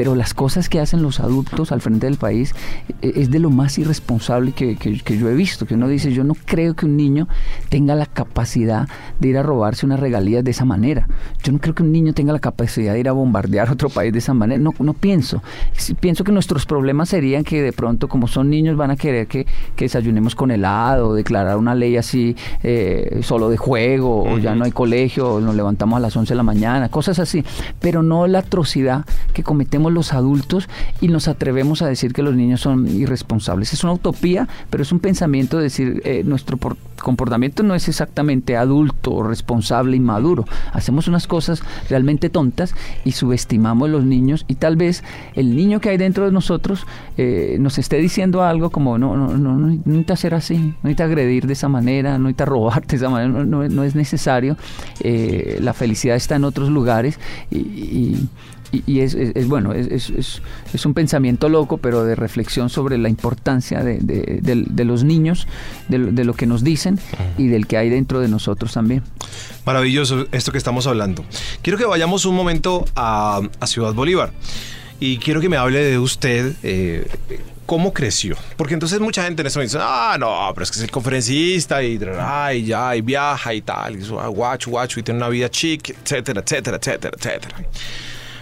Pero 0.00 0.14
las 0.14 0.32
cosas 0.32 0.70
que 0.70 0.80
hacen 0.80 1.02
los 1.02 1.20
adultos 1.20 1.72
al 1.72 1.82
frente 1.82 2.06
del 2.06 2.16
país 2.16 2.54
e, 3.02 3.12
es 3.16 3.30
de 3.30 3.38
lo 3.38 3.50
más 3.50 3.76
irresponsable 3.76 4.52
que, 4.52 4.76
que 4.76 5.18
yo 5.18 5.28
he 5.28 5.34
visto, 5.34 5.66
que 5.66 5.74
uno 5.74 5.88
dice, 5.88 6.10
yo 6.10 6.24
no 6.24 6.34
creo 6.46 6.74
que 6.74 6.86
un 6.86 6.96
niño 6.96 7.28
tenga 7.68 7.94
la 7.94 8.06
capacidad 8.06 8.88
de 9.18 9.28
ir 9.28 9.36
a 9.36 9.42
robarse 9.42 9.84
unas 9.84 10.00
regalías 10.00 10.42
de 10.42 10.52
esa 10.52 10.64
manera. 10.64 11.06
Yo 11.42 11.52
no 11.52 11.58
creo 11.58 11.74
que 11.74 11.82
un 11.82 11.92
niño 11.92 12.14
tenga 12.14 12.32
la 12.32 12.38
capacidad 12.38 12.94
de 12.94 13.00
ir 13.00 13.10
a 13.10 13.12
bombardear 13.12 13.70
otro 13.70 13.90
país 13.90 14.10
de 14.10 14.20
esa 14.20 14.32
manera. 14.32 14.58
No, 14.58 14.72
no 14.78 14.94
pienso. 14.94 15.42
Pienso 16.00 16.24
que 16.24 16.32
nuestros 16.32 16.64
problemas 16.64 17.10
serían 17.10 17.44
que 17.44 17.60
de 17.60 17.74
pronto, 17.74 18.08
como 18.08 18.26
son 18.26 18.48
niños, 18.48 18.78
van 18.78 18.90
a 18.90 18.96
querer 18.96 19.26
que, 19.26 19.46
desayunemos 19.76 20.34
con 20.34 20.50
helado, 20.50 21.12
declarar 21.12 21.58
una 21.58 21.74
ley 21.74 21.98
así 21.98 22.36
eh, 22.62 23.20
solo 23.22 23.50
de 23.50 23.58
juego, 23.58 24.24
o 24.24 24.38
ya 24.38 24.54
no 24.54 24.64
hay 24.64 24.72
colegio, 24.72 25.34
o 25.34 25.40
nos 25.42 25.54
levantamos 25.54 25.98
a 25.98 26.00
las 26.00 26.16
11 26.16 26.32
de 26.32 26.36
la 26.36 26.42
mañana, 26.42 26.88
cosas 26.88 27.18
así. 27.18 27.44
Pero 27.80 28.02
no 28.02 28.26
la 28.26 28.38
atrocidad 28.38 29.04
que 29.34 29.42
cometemos 29.42 29.89
los 29.90 30.12
adultos 30.12 30.68
y 31.00 31.08
nos 31.08 31.28
atrevemos 31.28 31.82
a 31.82 31.86
decir 31.86 32.12
que 32.12 32.22
los 32.22 32.34
niños 32.34 32.60
son 32.60 32.88
irresponsables. 32.88 33.72
Es 33.72 33.84
una 33.84 33.92
utopía, 33.92 34.48
pero 34.70 34.82
es 34.82 34.92
un 34.92 35.00
pensamiento 35.00 35.58
de 35.58 35.64
decir 35.64 36.02
eh, 36.04 36.22
nuestro 36.24 36.58
comportamiento 37.00 37.62
no 37.62 37.74
es 37.74 37.88
exactamente 37.88 38.56
adulto, 38.56 39.22
responsable 39.22 39.96
y 39.96 40.00
maduro. 40.00 40.44
Hacemos 40.72 41.08
unas 41.08 41.26
cosas 41.26 41.62
realmente 41.88 42.28
tontas 42.28 42.74
y 43.04 43.12
subestimamos 43.12 43.88
a 43.88 43.92
los 43.92 44.04
niños 44.04 44.44
y 44.48 44.56
tal 44.56 44.76
vez 44.76 45.02
el 45.34 45.56
niño 45.56 45.80
que 45.80 45.88
hay 45.90 45.96
dentro 45.96 46.26
de 46.26 46.32
nosotros 46.32 46.86
eh, 47.16 47.56
nos 47.58 47.78
esté 47.78 47.96
diciendo 47.96 48.42
algo 48.42 48.70
como 48.70 48.98
no, 48.98 49.16
no, 49.16 49.36
no, 49.36 49.56
no 49.56 49.68
necesita 49.68 50.16
ser 50.16 50.34
así, 50.34 50.58
no 50.58 50.76
necesita 50.82 51.04
agredir 51.04 51.46
de 51.46 51.54
esa 51.54 51.68
manera, 51.68 52.18
no 52.18 52.24
necesita 52.24 52.44
robar 52.44 52.86
de 52.86 52.96
esa 52.96 53.08
manera, 53.08 53.44
no, 53.44 53.68
no, 53.68 53.84
es 53.84 53.94
necesario. 53.94 54.56
Eh, 55.00 55.58
la 55.60 55.72
felicidad 55.72 56.16
está 56.16 56.36
en 56.36 56.44
otros 56.44 56.68
lugares 56.68 57.18
y 57.50 57.60
y, 57.60 58.28
es, 58.72 59.48
bueno, 59.48 59.72
es, 59.72 60.10
es, 60.10 60.86
un 60.86 60.94
pensamiento 60.94 61.48
loco, 61.48 61.78
pero 61.78 62.04
de 62.04 62.14
reflexión 62.14 62.70
sobre 62.70 62.98
la 62.98 63.08
importancia 63.08 63.82
de, 63.82 63.98
de, 64.00 64.84
los 64.84 65.04
niños, 65.04 65.46
de, 65.88 66.24
lo 66.24 66.34
que 66.34 66.46
nos 66.46 66.62
dicen 66.62 66.98
y 67.38 67.48
del 67.48 67.66
que 67.66 67.76
hay 67.76 67.88
dentro 67.88 68.20
de 68.20 68.28
nosotros 68.28 68.72
también. 68.72 69.02
Maravilloso 69.64 70.26
esto 70.32 70.52
que 70.52 70.58
estamos 70.58 70.86
hablando. 70.86 71.24
Quiero 71.62 71.78
que 71.78 71.84
vayamos 71.84 72.24
un 72.24 72.34
momento 72.34 72.84
a, 72.96 73.40
Ciudad 73.66 73.94
Bolívar 73.94 74.32
y 74.98 75.18
quiero 75.18 75.40
que 75.40 75.48
me 75.48 75.56
hable 75.56 75.82
de 75.84 75.98
usted. 75.98 76.54
Eh, 76.62 77.06
¿Cómo 77.70 77.92
creció? 77.92 78.36
Porque 78.56 78.74
entonces 78.74 78.98
mucha 78.98 79.22
gente 79.22 79.42
en 79.42 79.46
eso 79.46 79.60
dice, 79.60 79.78
ah, 79.80 80.16
no, 80.18 80.50
pero 80.52 80.64
es 80.64 80.72
que 80.72 80.78
es 80.78 80.82
el 80.82 80.90
conferencista 80.90 81.80
y, 81.84 82.00
ay, 82.18 82.64
ya, 82.64 82.96
y 82.96 83.00
viaja 83.00 83.54
y 83.54 83.62
tal, 83.62 83.94
y 83.94 84.04
guacho, 84.08 84.70
guacho, 84.70 84.98
y 84.98 85.04
tiene 85.04 85.18
una 85.18 85.28
vida 85.28 85.48
chic, 85.48 85.90
etcétera, 85.90 86.40
etcétera, 86.44 86.78
etcétera, 86.78 87.16
etcétera. 87.16 87.56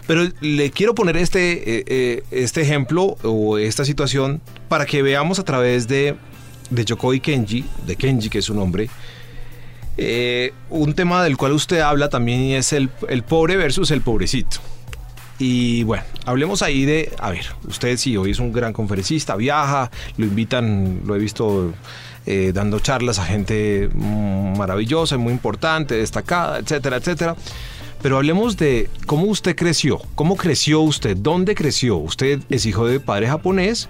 Pero 0.09 0.27
le 0.41 0.71
quiero 0.71 0.95
poner 0.95 1.19
este, 1.19 1.53
eh, 1.53 1.85
eh, 1.87 2.23
este 2.31 2.63
ejemplo 2.63 3.19
o 3.23 3.59
esta 3.59 3.85
situación 3.85 4.41
para 4.71 4.87
que 4.87 5.03
veamos 5.03 5.39
a 5.39 5.45
través 5.45 5.87
de, 5.87 6.17
de 6.71 6.85
Yokoi 6.87 7.21
Kenji, 7.21 7.63
de 7.87 7.95
Kenji, 7.95 8.31
que 8.31 8.39
es 8.39 8.47
su 8.47 8.55
nombre, 8.55 8.89
eh, 9.99 10.55
un 10.71 10.95
tema 10.95 11.23
del 11.23 11.37
cual 11.37 11.53
usted 11.53 11.81
habla 11.81 12.09
también 12.09 12.41
y 12.41 12.55
es 12.55 12.73
el, 12.73 12.89
el, 13.07 13.23
pobre 13.23 13.59
versus 13.59 13.91
el 13.91 14.01
pobrecito. 14.01 14.61
Y 15.39 15.83
bueno, 15.83 16.05
hablemos 16.25 16.63
ahí 16.63 16.87
de, 16.87 17.13
a 17.19 17.29
ver, 17.29 17.45
usted 17.67 17.99
sí, 17.99 18.17
hoy 18.17 18.31
es 18.31 18.39
un 18.39 18.51
gran 18.51 18.73
conferencista, 18.73 19.37
viaja, 19.37 19.91
lo 20.17 20.25
invitan, 20.25 21.03
lo 21.05 21.17
he 21.17 21.19
visto 21.19 21.75
dando 22.53 22.79
charlas 22.81 23.19
a 23.19 23.25
gente 23.25 23.89
maravillosa, 23.95 25.17
muy 25.17 25.33
importante, 25.33 25.95
destacada, 25.95 26.59
etcétera, 26.59 26.97
etcétera. 26.97 27.37
Pero 28.03 28.17
hablemos 28.17 28.57
de 28.57 28.89
cómo 29.07 29.25
usted 29.25 29.57
creció, 29.57 30.01
cómo 30.15 30.37
creció 30.37 30.81
usted, 30.81 31.17
dónde 31.17 31.55
creció. 31.55 31.97
Usted 31.97 32.41
es 32.49 32.65
hijo 32.65 32.87
de 32.87 33.01
padre 33.01 33.27
japonés 33.27 33.89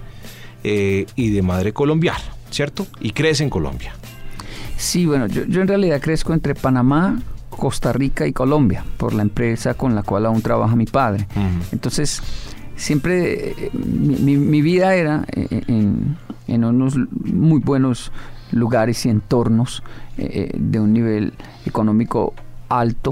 eh, 0.63 1.05
y 1.15 1.29
de 1.29 1.41
madre 1.41 1.73
colombiana, 1.73 2.19
¿cierto? 2.49 2.87
Y 2.99 3.11
crece 3.11 3.43
en 3.43 3.49
Colombia. 3.49 3.93
Sí, 4.77 5.05
bueno, 5.05 5.27
yo, 5.27 5.43
en 5.43 5.67
realidad 5.67 6.01
crezco 6.01 6.33
entre 6.33 6.55
Panamá, 6.55 7.21
Costa 7.49 7.93
Rica 7.93 8.25
y 8.25 8.33
Colombia, 8.33 8.83
por 8.97 9.13
la 9.13 9.21
empresa 9.21 9.75
con 9.75 9.93
la 9.93 10.01
cual 10.01 10.25
aún 10.25 10.41
trabaja 10.41 10.75
mi 10.75 10.85
padre. 10.85 11.27
Entonces, 11.71 12.23
siempre 12.75 13.51
eh, 13.51 13.71
mi, 13.73 14.61
vida 14.61 14.95
era 14.95 15.25
eh, 15.33 15.63
en, 15.67 16.63
unos 16.63 16.95
muy 16.95 17.59
buenos 17.59 18.11
lugares 18.51 19.05
y 19.05 19.09
entornos 19.09 19.83
de 20.17 20.79
un 20.79 20.91
nivel 20.91 21.33
económico 21.65 22.33
alto 22.67 23.11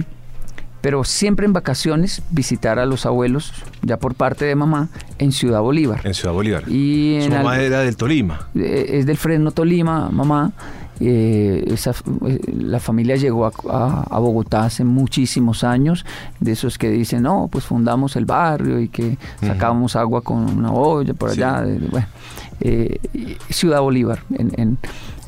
pero 0.82 1.04
siempre 1.04 1.46
en 1.46 1.54
vacaciones 1.54 2.22
visitar 2.30 2.80
a 2.80 2.86
los 2.86 3.06
abuelos, 3.06 3.54
ya 3.82 3.98
por 3.98 4.16
parte 4.16 4.46
de 4.46 4.56
mamá, 4.56 4.90
en 5.18 5.32
Ciudad 5.32 5.62
Bolívar. 5.62 6.02
En 6.04 6.14
Ciudad 6.14 6.34
Bolívar. 6.34 6.64
Y 6.68 7.20
Su 7.24 7.30
mamá 7.30 7.60
era 7.60 7.82
del 7.82 7.98
Tolima. 7.98 8.48
Eh, 8.56 8.92
es 8.94 9.06
del 9.06 9.18
Fresno 9.18 9.52
Tolima, 9.52 10.10
mamá. 10.10 10.52
Eh, 11.00 11.64
esa, 11.68 11.92
eh, 12.26 12.40
la 12.54 12.80
familia 12.80 13.16
llegó 13.18 13.46
a, 13.46 14.20
Bogotá 14.20 14.66
hace 14.66 14.84
muchísimos 14.84 15.64
años, 15.64 16.06
de 16.40 16.54
esos 16.54 16.78
que 16.78 16.90
dicen, 16.90 17.24
no, 17.24 17.50
pues 17.52 17.66
fundamos 17.66 18.16
el 18.16 18.26
barrio 18.26 18.80
y 18.80 18.90
que 18.90 19.18
sacábamos 19.42 19.96
agua 19.96 20.22
con 20.22 20.38
una 20.38 20.72
olla 20.72 21.14
por 21.14 21.32
allá. 21.32 21.64
bueno, 21.92 22.08
Ciudad 23.50 23.82
Bolívar, 23.82 24.24
en, 24.34 24.78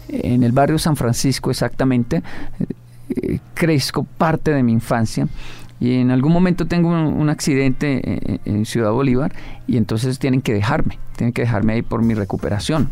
en, 0.08 0.44
el 0.44 0.52
barrio 0.52 0.80
San 0.80 0.96
Francisco 0.96 1.52
exactamente, 1.52 2.24
eh, 3.10 3.40
crezco 3.54 4.04
parte 4.04 4.52
de 4.52 4.64
mi 4.64 4.72
infancia 4.72 5.28
y 5.80 5.96
en 5.96 6.12
algún 6.12 6.34
momento 6.34 6.68
tengo 6.68 6.90
un, 6.90 7.30
accidente 7.30 8.40
en, 8.46 8.66
Ciudad 8.66 8.92
Bolívar 8.92 9.32
y 9.66 9.78
entonces 9.78 10.20
tienen 10.20 10.42
que 10.42 10.54
dejarme, 10.54 11.00
tienen 11.16 11.34
que 11.34 11.44
dejarme 11.44 11.74
ahí 11.74 11.82
por 11.82 12.02
mi 12.02 12.14
recuperación. 12.14 12.90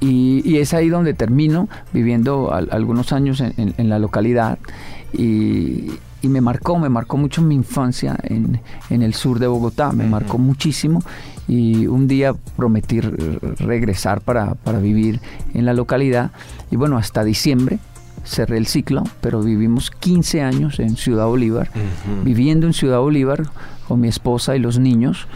Y, 0.00 0.56
es 0.56 0.72
ahí 0.72 0.88
donde 0.88 1.12
termino 1.12 1.68
viviendo 1.92 2.52
algunos 2.52 3.12
años 3.12 3.40
en, 3.42 3.88
la 3.88 3.98
localidad 3.98 4.58
y, 5.12 5.90
me 6.22 6.40
marcó, 6.40 6.78
me 6.78 6.88
marcó 6.88 7.18
mucho 7.18 7.42
mi 7.42 7.54
infancia 7.54 8.16
en, 8.22 8.60
el 8.88 9.12
sur 9.12 9.38
de 9.38 9.46
Bogotá, 9.46 9.92
me 9.92 10.06
marcó 10.06 10.38
muchísimo 10.38 11.02
y 11.46 11.86
un 11.86 12.08
día 12.08 12.32
prometí 12.56 13.00
regresar 13.00 14.22
para, 14.22 14.54
para 14.54 14.78
vivir 14.78 15.20
en 15.52 15.66
la 15.66 15.74
localidad 15.74 16.30
y 16.70 16.76
bueno, 16.76 16.96
hasta 16.96 17.22
diciembre 17.22 17.78
cerré 18.24 18.58
el 18.58 18.66
ciclo, 18.66 19.04
pero 19.20 19.42
vivimos 19.42 19.90
15 19.90 20.42
años 20.42 20.78
en 20.80 20.96
Ciudad 20.96 21.26
Bolívar, 21.26 21.70
viviendo 22.24 22.66
en 22.66 22.72
Ciudad 22.72 23.00
Bolívar 23.00 23.44
con 23.88 24.00
mi 24.00 24.08
esposa 24.08 24.56
y 24.56 24.58
los 24.60 24.78
niños, 24.78 25.26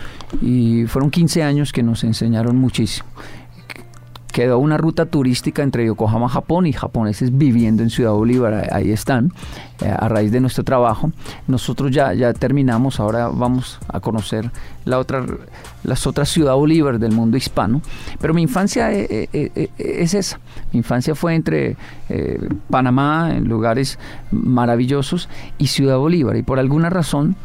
y 0.40 0.84
fueron 0.86 1.10
15 1.10 1.42
años 1.42 1.72
que 1.72 1.82
nos 1.82 2.04
enseñaron 2.04 2.56
muchísimo 2.56 3.08
quedó 4.34 4.58
una 4.58 4.76
ruta 4.76 5.06
turística 5.06 5.62
entre 5.62 5.86
Yokohama, 5.86 6.28
Japón 6.28 6.66
y 6.66 6.72
japoneses 6.72 7.38
viviendo 7.38 7.84
en 7.84 7.90
Ciudad 7.90 8.10
Bolívar, 8.10 8.68
ahí 8.72 8.90
están, 8.90 9.32
eh, 9.80 9.94
a 9.96 10.08
raíz 10.08 10.32
de 10.32 10.40
nuestro 10.40 10.64
trabajo. 10.64 11.12
Nosotros 11.46 11.92
ya, 11.92 12.12
ya 12.14 12.32
terminamos, 12.32 12.98
ahora 12.98 13.28
vamos 13.28 13.78
a 13.86 14.00
conocer 14.00 14.50
la 14.86 14.98
otra, 14.98 15.24
las 15.84 16.04
otras 16.08 16.28
Ciudad 16.30 16.56
Bolívar 16.56 16.98
del 16.98 17.12
mundo 17.12 17.36
hispano, 17.36 17.80
pero 18.20 18.34
mi 18.34 18.42
infancia 18.42 18.92
eh, 18.92 19.28
eh, 19.32 19.68
es 19.78 20.14
esa, 20.14 20.40
mi 20.72 20.78
infancia 20.78 21.14
fue 21.14 21.36
entre 21.36 21.76
Panamá, 22.68 23.30
en 23.36 23.44
lugares 23.44 24.00
maravillosos, 24.32 25.28
y 25.58 25.68
Ciudad 25.68 25.98
Bolívar, 25.98 26.36
y 26.36 26.42
por 26.42 26.58
alguna 26.58 26.90
razón 26.90 27.36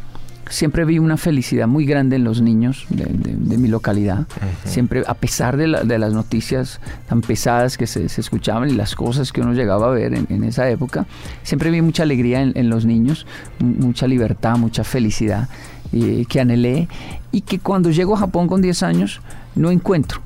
siempre 0.50 0.84
vi 0.84 0.98
una 0.98 1.16
felicidad 1.16 1.66
muy 1.66 1.86
grande 1.86 2.16
en 2.16 2.24
los 2.24 2.42
niños 2.42 2.84
de, 2.90 3.56
mi 3.56 3.68
localidad. 3.68 4.26
Siempre, 4.64 5.04
a 5.06 5.14
pesar 5.14 5.56
de, 5.56 5.66
las 5.66 6.12
noticias 6.12 6.80
tan 7.08 7.22
pesadas 7.22 7.78
que 7.78 7.86
se, 7.86 8.04
escuchaban 8.04 8.68
y 8.68 8.74
las 8.74 8.94
cosas 8.94 9.32
que 9.32 9.40
uno 9.40 9.54
llegaba 9.54 9.86
a 9.86 9.90
ver 9.90 10.12
en, 10.14 10.44
esa 10.44 10.68
época, 10.68 11.06
siempre 11.42 11.70
vi 11.70 11.80
mucha 11.80 12.02
alegría 12.02 12.42
en, 12.42 12.68
los 12.68 12.84
niños, 12.84 13.26
mucha 13.60 14.06
libertad, 14.06 14.56
mucha 14.58 14.84
felicidad 14.84 15.48
eh, 15.92 16.24
que 16.28 16.40
anhelé 16.40 16.88
y 17.32 17.42
que 17.42 17.58
cuando 17.58 17.90
llego 17.90 18.14
a 18.14 18.18
Japón 18.18 18.48
con 18.48 18.60
10 18.60 18.82
años 18.82 19.20
no 19.54 19.70
encuentro. 19.70 20.20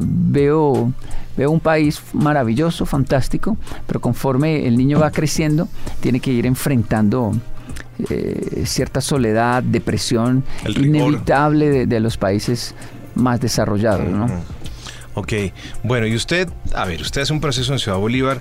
Veo, 0.00 0.92
veo 1.36 1.50
un 1.50 1.60
país 1.60 2.02
maravilloso, 2.12 2.86
fantástico, 2.86 3.56
pero 3.86 4.00
conforme 4.00 4.66
el 4.66 4.76
niño 4.76 4.98
va 4.98 5.10
creciendo, 5.10 5.68
tiene 6.00 6.18
que 6.18 6.32
ir 6.32 6.46
enfrentando 6.46 7.32
eh, 8.10 8.62
cierta 8.64 9.00
soledad, 9.00 9.62
depresión 9.62 10.44
inevitable 10.66 11.86
de, 11.86 12.00
los 12.00 12.16
países 12.16 12.74
más 13.14 13.40
desarrollados, 13.40 14.08
¿no? 14.08 14.26
Ok, 15.14 15.32
bueno, 15.82 16.06
y 16.06 16.14
usted, 16.14 16.48
a 16.74 16.84
ver, 16.84 17.00
usted 17.00 17.22
hace 17.22 17.32
un 17.32 17.40
proceso 17.40 17.72
en 17.72 17.80
Ciudad 17.80 17.98
Bolívar 17.98 18.40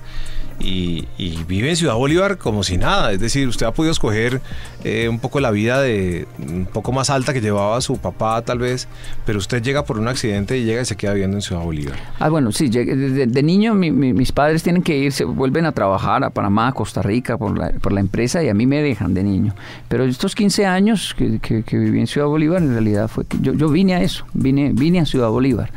y, 0.60 1.08
vive 1.48 1.70
en 1.70 1.76
Ciudad 1.76 1.96
Bolívar 1.96 2.38
como 2.38 2.64
si 2.64 2.78
nada. 2.78 3.12
Es 3.12 3.20
decir, 3.20 3.48
usted 3.48 3.66
ha 3.66 3.72
podido 3.72 3.92
escoger 3.92 4.42
eh, 4.84 5.08
un 5.08 5.20
poco 5.20 5.40
la 5.40 5.52
vida 5.52 5.82
de 5.82 6.28
un 6.40 6.66
poco 6.66 6.92
más 6.92 7.10
alta 7.10 7.34
que 7.34 7.42
llevaba 7.42 7.80
su 7.82 7.98
papá 7.98 8.42
tal 8.42 8.60
vez, 8.60 8.88
pero 9.26 9.38
usted 9.38 9.62
llega 9.62 9.86
por 9.86 9.98
un 9.98 10.08
accidente 10.08 10.58
y 10.58 10.66
llega 10.66 10.82
y 10.82 10.86
se 10.86 10.96
queda 10.96 11.14
viviendo 11.14 11.38
en 11.38 11.42
Ciudad 11.42 11.64
Bolívar. 11.64 11.96
Ah, 12.20 12.30
bueno, 12.30 12.52
sí, 12.52 12.70
de, 12.70 13.44
niño 13.44 13.76
mis 13.76 14.32
padres 14.32 14.64
tienen 14.64 14.82
que 14.82 14.98
irse, 14.98 15.24
vuelven 15.24 15.66
a 15.66 15.72
trabajar 15.72 16.24
a 16.24 16.30
Panamá, 16.30 16.70
a 16.70 16.72
Costa 16.74 17.02
Rica 17.02 17.38
por 17.38 17.58
la, 17.58 17.70
por 17.72 17.94
la 17.94 18.00
empresa 18.00 18.44
y 18.44 18.50
a 18.50 18.54
mí 18.54 18.66
me 18.66 18.82
dejan 18.82 19.14
de 19.14 19.24
niño. 19.24 19.54
Pero 19.88 20.04
estos 20.04 20.36
15 20.36 20.66
años 20.66 21.16
que, 21.18 21.40
que, 21.40 21.78
viví 21.78 22.00
en 22.00 22.08
Ciudad 22.08 22.28
Bolívar, 22.28 22.62
en 22.62 22.72
realidad 22.72 23.08
fue 23.08 23.26
que 23.26 23.38
yo, 23.40 23.54
yo 23.54 23.70
vine 23.70 23.96
a 23.96 24.02
eso, 24.02 24.26
vine, 24.34 24.72
vine 24.74 25.00
a 25.00 25.06
Ciudad 25.06 25.30
Bolívar. 25.30 25.72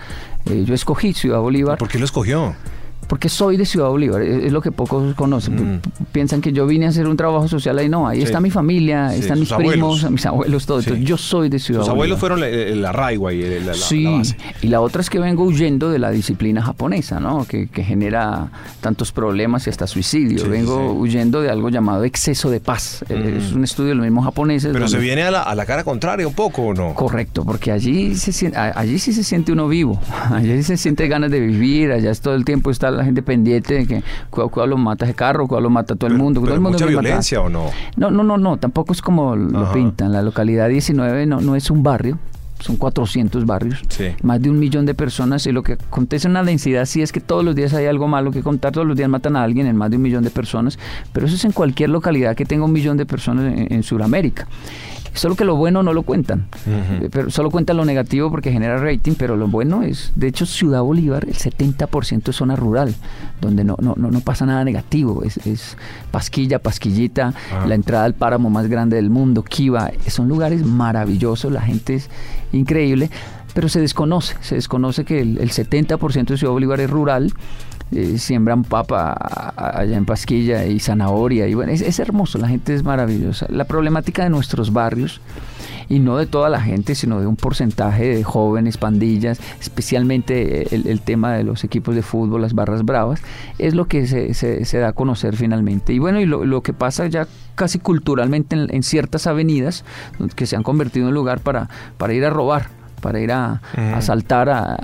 Eh, 0.46 0.64
yo 0.64 0.74
escogí 0.74 1.12
Ciudad 1.12 1.40
Bolívar. 1.40 1.78
¿Por 1.78 1.88
qué 1.88 1.98
lo 1.98 2.04
escogió? 2.04 2.54
Porque 3.10 3.28
soy 3.28 3.56
de 3.56 3.66
Ciudad 3.66 3.88
Bolívar, 3.88 4.22
es, 4.22 4.52
lo 4.52 4.62
que 4.62 4.70
pocos 4.70 5.16
conocen. 5.16 5.74
Mm. 5.74 5.80
Piensan 6.12 6.40
que 6.40 6.52
yo 6.52 6.64
vine 6.64 6.86
a 6.86 6.90
hacer 6.90 7.08
un 7.08 7.16
trabajo 7.16 7.48
social 7.48 7.76
ahí, 7.76 7.88
no, 7.88 8.06
ahí 8.06 8.22
está 8.22 8.40
mi 8.40 8.50
familia, 8.50 9.12
están 9.12 9.40
mis 9.40 9.52
primos, 9.52 10.08
mis 10.12 10.24
abuelos, 10.26 10.64
todo. 10.64 10.78
Entonces, 10.78 11.04
yo 11.04 11.16
soy 11.16 11.48
de 11.48 11.58
Ciudad 11.58 11.80
Bolívar. 11.80 11.88
Los 11.88 11.96
abuelos 11.96 12.20
fueron 12.20 12.44
el 12.44 12.86
arraigo 12.86 13.26
ahí, 13.26 13.42
la, 13.66 13.74
sí, 13.74 14.06
y 14.62 14.68
la 14.68 14.80
otra 14.80 15.00
es 15.00 15.10
que 15.10 15.18
vengo 15.18 15.42
huyendo 15.42 15.90
de 15.90 15.98
la 15.98 16.12
disciplina 16.12 16.62
japonesa, 16.62 17.18
¿no? 17.18 17.44
Que, 17.46 17.68
genera 17.80 18.48
tantos 18.80 19.10
problemas 19.10 19.66
y 19.66 19.70
hasta 19.70 19.88
suicidio. 19.88 20.48
vengo 20.48 20.92
huyendo 20.92 21.40
de 21.40 21.50
algo 21.50 21.68
llamado 21.68 22.04
exceso 22.04 22.48
de 22.48 22.60
paz. 22.60 23.04
Es 23.08 23.52
un 23.52 23.64
estudio 23.64 23.88
de 23.88 23.94
los 23.96 24.04
mismos 24.04 24.24
japoneses. 24.24 24.72
Pero 24.72 24.86
se 24.86 24.98
viene 24.98 25.24
a 25.24 25.32
la, 25.32 25.42
a 25.42 25.56
la, 25.56 25.66
cara 25.66 25.82
contraria 25.82 26.28
un 26.28 26.34
poco, 26.34 26.62
¿o 26.62 26.74
no? 26.74 26.94
Correcto, 26.94 27.44
porque 27.44 27.72
allí, 27.72 28.14
se 28.14 28.56
allí 28.56 29.00
sí 29.00 29.12
se 29.12 29.24
siente 29.24 29.50
uno 29.50 29.66
vivo, 29.66 30.00
allí 30.30 30.62
se 30.62 30.76
siente 30.76 31.08
ganas 31.08 31.32
de 31.32 31.40
vivir, 31.40 31.90
allá 31.90 32.12
es 32.12 32.20
todo 32.20 32.36
el 32.36 32.44
tiempo 32.44 32.70
está 32.70 32.99
la 33.00 33.04
gente 33.06 33.22
pendiente 33.22 33.74
de 33.74 33.86
que 33.86 34.02
cuál, 34.30 34.70
lo 34.70 34.76
mata 34.76 35.04
ese 35.04 35.14
carro, 35.14 35.46
cuál 35.48 35.62
lo 35.62 35.70
mata 35.70 35.96
todo 35.96 36.10
el 36.10 36.16
mundo. 36.16 36.40
todo 36.40 36.54
el 36.54 36.60
mundo 36.60 36.78
mucha 36.78 36.86
violencia 36.86 37.40
o 37.40 37.48
no? 37.48 37.70
No, 37.96 38.10
no, 38.10 38.22
no, 38.22 38.36
no, 38.36 38.58
tampoco 38.58 38.92
es 38.92 39.02
como 39.02 39.34
lo 39.34 39.72
pintan. 39.72 40.12
La 40.12 40.22
localidad 40.22 40.68
19 40.68 41.26
no, 41.26 41.40
no 41.40 41.56
es 41.56 41.70
un 41.70 41.82
barrio, 41.82 42.18
son 42.60 42.76
400 42.76 43.46
barrios, 43.46 43.82
más 44.22 44.40
de 44.40 44.50
un 44.50 44.58
millón 44.58 44.86
de 44.86 44.94
personas 44.94 45.46
y 45.46 45.52
lo 45.52 45.62
que 45.62 45.74
acontece 45.74 46.26
en 46.26 46.32
una 46.32 46.44
densidad 46.44 46.84
sí 46.84 47.02
es 47.02 47.10
que 47.10 47.20
todos 47.20 47.44
los 47.44 47.54
días 47.54 47.72
hay 47.74 47.86
algo 47.86 48.06
malo 48.06 48.30
que 48.30 48.42
contar, 48.42 48.72
todos 48.72 48.86
los 48.86 48.96
días 48.96 49.08
matan 49.08 49.36
a 49.36 49.42
alguien 49.42 49.66
en 49.66 49.76
más 49.76 49.90
de 49.90 49.96
un 49.96 50.02
millón 50.02 50.22
de 50.22 50.30
personas, 50.30 50.78
pero 51.12 51.26
eso 51.26 51.36
es 51.36 51.44
en 51.44 51.52
cualquier 51.52 51.90
localidad 51.90 52.36
que 52.36 52.44
tenga 52.44 52.64
un 52.64 52.72
millón 52.72 52.96
de 52.96 53.06
personas 53.06 53.54
en, 53.56 53.72
en 53.72 53.82
Sudamérica. 53.82 54.46
Solo 55.14 55.34
que 55.34 55.44
lo 55.44 55.56
bueno 55.56 55.82
no 55.82 55.92
lo 55.92 56.02
cuentan. 56.02 56.46
Pero 57.10 57.30
solo 57.30 57.50
cuentan 57.50 57.76
lo 57.76 57.84
negativo 57.84 58.30
porque 58.30 58.52
genera 58.52 58.78
rating, 58.78 59.14
pero 59.18 59.36
lo 59.36 59.48
bueno 59.48 59.82
es, 59.82 60.12
de 60.14 60.28
hecho, 60.28 60.46
Ciudad 60.46 60.82
Bolívar, 60.82 61.24
el 61.24 61.34
70% 61.34 62.28
es 62.28 62.36
zona 62.36 62.56
rural, 62.56 62.94
donde 63.40 63.64
no, 63.64 63.76
no, 63.80 63.94
no, 63.96 64.20
pasa 64.20 64.46
nada 64.46 64.64
negativo. 64.64 65.22
Es, 65.22 65.38
es 65.46 65.76
Pasquilla, 66.10 66.58
Pasquillita, 66.58 67.34
ah. 67.52 67.66
la 67.66 67.74
entrada 67.74 68.04
al 68.04 68.14
páramo 68.14 68.50
más 68.50 68.68
grande 68.68 68.96
del 68.96 69.10
mundo, 69.10 69.42
Kiva. 69.42 69.90
Son 70.06 70.28
lugares 70.28 70.64
maravillosos, 70.64 71.50
la 71.50 71.62
gente 71.62 71.94
es 71.94 72.08
increíble, 72.52 73.10
pero 73.54 73.68
se 73.68 73.80
desconoce, 73.80 74.36
se 74.40 74.54
desconoce 74.54 75.04
que 75.04 75.20
el, 75.20 75.38
el 75.38 75.50
70% 75.50 76.26
de 76.26 76.36
Ciudad 76.36 76.52
Bolívar 76.52 76.80
es 76.80 76.90
rural 76.90 77.32
eh, 77.92 78.18
siembran 78.18 78.62
papa 78.62 79.12
allá 79.56 79.96
en 79.96 80.04
Pasquilla 80.04 80.64
y 80.66 80.78
zanahoria. 80.80 81.48
Y 81.48 81.54
bueno, 81.54 81.72
es, 81.72 81.98
hermoso, 81.98 82.38
la 82.38 82.48
gente 82.48 82.74
es 82.74 82.84
maravillosa. 82.84 83.46
La 83.48 83.64
problemática 83.64 84.22
de 84.22 84.30
nuestros 84.30 84.72
barrios, 84.72 85.20
y 85.88 85.98
no 85.98 86.16
de 86.16 86.26
toda 86.26 86.48
la 86.48 86.60
gente, 86.60 86.94
sino 86.94 87.20
de 87.20 87.26
un 87.26 87.34
porcentaje 87.34 88.14
de 88.14 88.22
jóvenes, 88.22 88.78
pandillas, 88.78 89.40
especialmente 89.60 90.72
el, 90.74 91.00
tema 91.00 91.32
de 91.34 91.42
los 91.42 91.64
equipos 91.64 91.96
de 91.96 92.02
fútbol, 92.02 92.42
las 92.42 92.54
barras 92.54 92.84
bravas, 92.84 93.20
es 93.58 93.74
lo 93.74 93.86
que 93.86 94.06
se, 94.06 94.34
se, 94.34 94.78
da 94.78 94.88
a 94.88 94.92
conocer 94.92 95.34
finalmente. 95.36 95.92
Y 95.92 95.98
bueno, 95.98 96.20
y 96.20 96.26
lo, 96.26 96.62
que 96.62 96.72
pasa 96.72 97.08
ya 97.08 97.26
casi 97.56 97.80
culturalmente 97.80 98.54
en, 98.56 98.82
ciertas 98.84 99.26
avenidas 99.26 99.84
que 100.36 100.46
se 100.46 100.54
han 100.54 100.62
convertido 100.62 101.08
en 101.08 101.14
lugar 101.14 101.40
para 101.40 101.68
ir 102.14 102.24
a 102.24 102.30
robar 102.30 102.79
para 103.00 103.20
ir 103.20 103.32
a, 103.32 103.60
asaltar 103.94 104.48
a, 104.48 104.76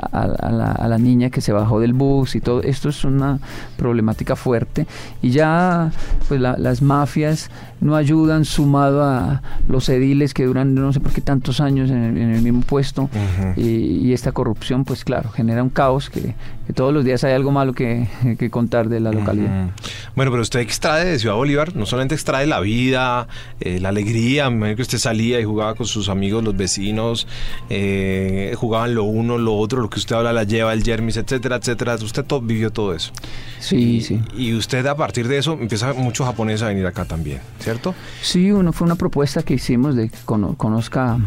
la, 0.88 0.98
niña 0.98 1.30
que 1.30 1.40
se 1.40 1.52
bajó 1.52 1.80
del 1.80 1.92
bus 1.92 2.34
y 2.34 2.40
todo. 2.40 2.62
Esto 2.62 2.88
es 2.88 3.04
una 3.04 3.38
problemática 3.76 4.36
fuerte. 4.36 4.86
Y 5.22 5.30
ya 5.30 5.90
pues 6.28 6.40
las 6.40 6.82
mafias 6.82 7.50
no 7.80 7.94
ayudan 7.94 8.44
sumado 8.44 9.04
a 9.04 9.42
los 9.68 9.88
ediles 9.88 10.32
que 10.32 10.44
duran 10.46 10.74
no 10.74 10.92
sé 10.92 11.00
por 11.00 11.12
qué 11.12 11.20
tantos 11.20 11.60
años 11.60 11.90
en 11.90 12.16
el, 12.16 12.42
mismo 12.42 12.62
puesto. 12.62 13.08
y, 13.56 14.12
esta 14.12 14.32
corrupción 14.32 14.84
pues 14.84 15.04
claro, 15.04 15.30
genera 15.30 15.62
un 15.62 15.68
caos 15.68 16.08
que, 16.08 16.34
todos 16.72 16.92
los 16.92 17.04
días 17.04 17.22
hay 17.24 17.32
algo 17.32 17.50
malo 17.50 17.72
que, 17.72 18.08
contar 18.50 18.88
de 18.88 19.00
la 19.00 19.12
localidad. 19.12 19.70
Bueno, 20.14 20.30
pero 20.30 20.42
usted 20.42 20.60
extrae 20.60 21.04
de 21.04 21.18
Ciudad 21.18 21.36
Bolívar, 21.36 21.76
no 21.76 21.86
solamente 21.86 22.14
extrae 22.14 22.46
la 22.46 22.60
vida, 22.60 23.28
eh, 23.60 23.80
la 23.80 23.90
alegría, 23.90 24.50
me 24.50 24.74
que 24.76 24.82
usted 24.82 24.98
salía 24.98 25.40
y 25.40 25.44
jugaba 25.44 25.74
con 25.74 25.86
sus 25.86 26.08
amigos, 26.08 26.42
los 26.42 26.56
vecinos, 26.56 27.26
eh, 27.70 28.54
jugaban 28.56 28.94
lo 28.94 29.04
uno, 29.04 29.38
lo 29.38 29.56
otro, 29.56 29.80
lo 29.80 29.90
que 29.90 29.98
usted 29.98 30.16
habla, 30.16 30.32
la 30.32 30.44
lleva, 30.44 30.72
el 30.72 30.82
Jermis, 30.82 31.16
etcétera, 31.16 31.56
etcétera. 31.56 31.94
Usted 31.96 32.24
vivió 32.42 32.70
todo 32.70 32.94
eso. 32.94 33.12
Sí, 33.58 34.00
sí. 34.00 34.20
Y 34.36 34.54
usted 34.54 34.84
a 34.86 34.96
partir 34.96 35.28
de 35.28 35.38
eso 35.38 35.52
empieza 35.60 35.92
mucho 35.94 36.24
japonés 36.24 36.62
a 36.62 36.68
venir 36.68 36.86
acá 36.86 37.04
también, 37.04 37.40
¿cierto? 37.60 37.94
Sí, 38.22 38.50
uno, 38.50 38.72
fue 38.72 38.86
una 38.86 38.96
propuesta 38.96 39.42
que 39.42 39.54
hicimos 39.54 39.96
de 39.96 40.08
que 40.08 40.18
conozca 40.24 41.18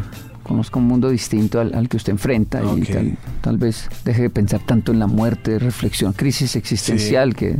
conozca 0.49 0.79
un 0.79 0.87
mundo 0.87 1.11
distinto 1.11 1.59
al, 1.59 1.87
que 1.87 1.97
usted 1.97 2.11
enfrenta 2.11 2.59
y 2.75 3.15
tal, 3.41 3.57
vez 3.59 3.87
deje 4.03 4.23
de 4.23 4.29
pensar 4.31 4.59
tanto 4.65 4.91
en 4.91 4.97
la 4.97 5.05
muerte, 5.05 5.59
reflexión, 5.59 6.11
crisis 6.13 6.55
existencial, 6.55 7.35
que, 7.35 7.55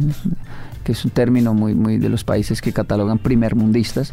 que, 0.83 0.93
es 0.93 1.05
un 1.05 1.11
término 1.11 1.53
muy, 1.53 1.75
muy 1.75 1.99
de 1.99 2.09
los 2.09 2.23
países 2.23 2.63
que 2.63 2.73
catalogan 2.73 3.19
primermundistas. 3.19 4.11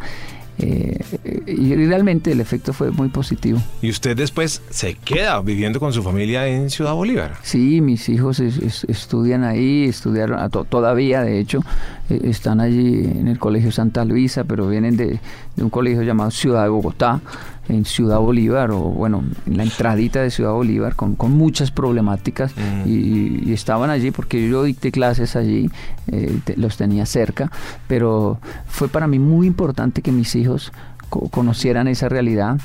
Eh, 0.59 0.99
y 1.47 1.75
realmente 1.75 2.33
el 2.33 2.41
efecto 2.41 2.73
fue 2.73 2.91
muy 2.91 3.09
positivo. 3.09 3.61
¿Y 3.83 3.91
usted 3.91 4.17
después 4.17 4.63
se 4.71 4.95
queda 4.95 5.41
viviendo 5.41 5.81
con 5.81 5.93
su 5.93 6.03
familia 6.03 6.47
en 6.47 6.71
Ciudad 6.71 6.95
Bolívar? 6.95 7.37
Sí, 7.43 7.81
mis 7.81 8.09
hijos 8.09 8.41
estudian 8.41 9.45
ahí, 9.45 9.85
estudiaron 9.85 10.51
todavía, 10.69 11.23
de 11.23 11.41
hecho, 11.41 11.61
eh, 12.09 12.21
están 12.25 12.61
allí 12.61 13.05
en 13.05 13.29
el 13.29 13.39
Colegio 13.39 13.71
Santa 13.71 14.05
Luisa, 14.05 14.45
pero 14.45 14.69
vienen 14.69 14.97
de, 14.97 15.19
de 15.57 15.63
un 15.63 15.71
colegio 15.71 16.03
llamado 16.03 16.31
Ciudad 16.31 16.63
de 16.63 16.71
Bogotá 16.71 17.21
en 17.69 17.85
Ciudad 17.85 18.19
Bolívar 18.19 18.71
o 18.71 18.81
bueno, 18.81 19.25
en 19.47 19.57
la 19.57 19.63
entradita 19.63 20.23
de 20.23 20.31
Ciudad 20.31 20.53
Bolívar 20.53 20.95
con, 20.95 21.17
muchas 21.31 21.71
problemáticas 21.71 22.53
y, 22.87 23.53
estaban 23.53 23.91
allí 23.91 24.11
porque 24.11 24.49
yo 24.49 24.63
dicté 24.63 24.93
clases 24.93 25.37
allí, 25.37 25.71
eh, 26.09 26.39
los 26.57 26.77
tenía 26.77 27.07
cerca, 27.07 27.51
pero 27.89 28.39
fue 28.67 28.89
para 28.89 29.07
mí 29.07 29.19
muy 29.19 29.47
importante 29.47 30.03
que 30.03 30.13
mis 30.13 30.35
hijos 30.37 30.73
conocieran 31.09 31.89
esa 31.89 32.09
realidad. 32.09 32.59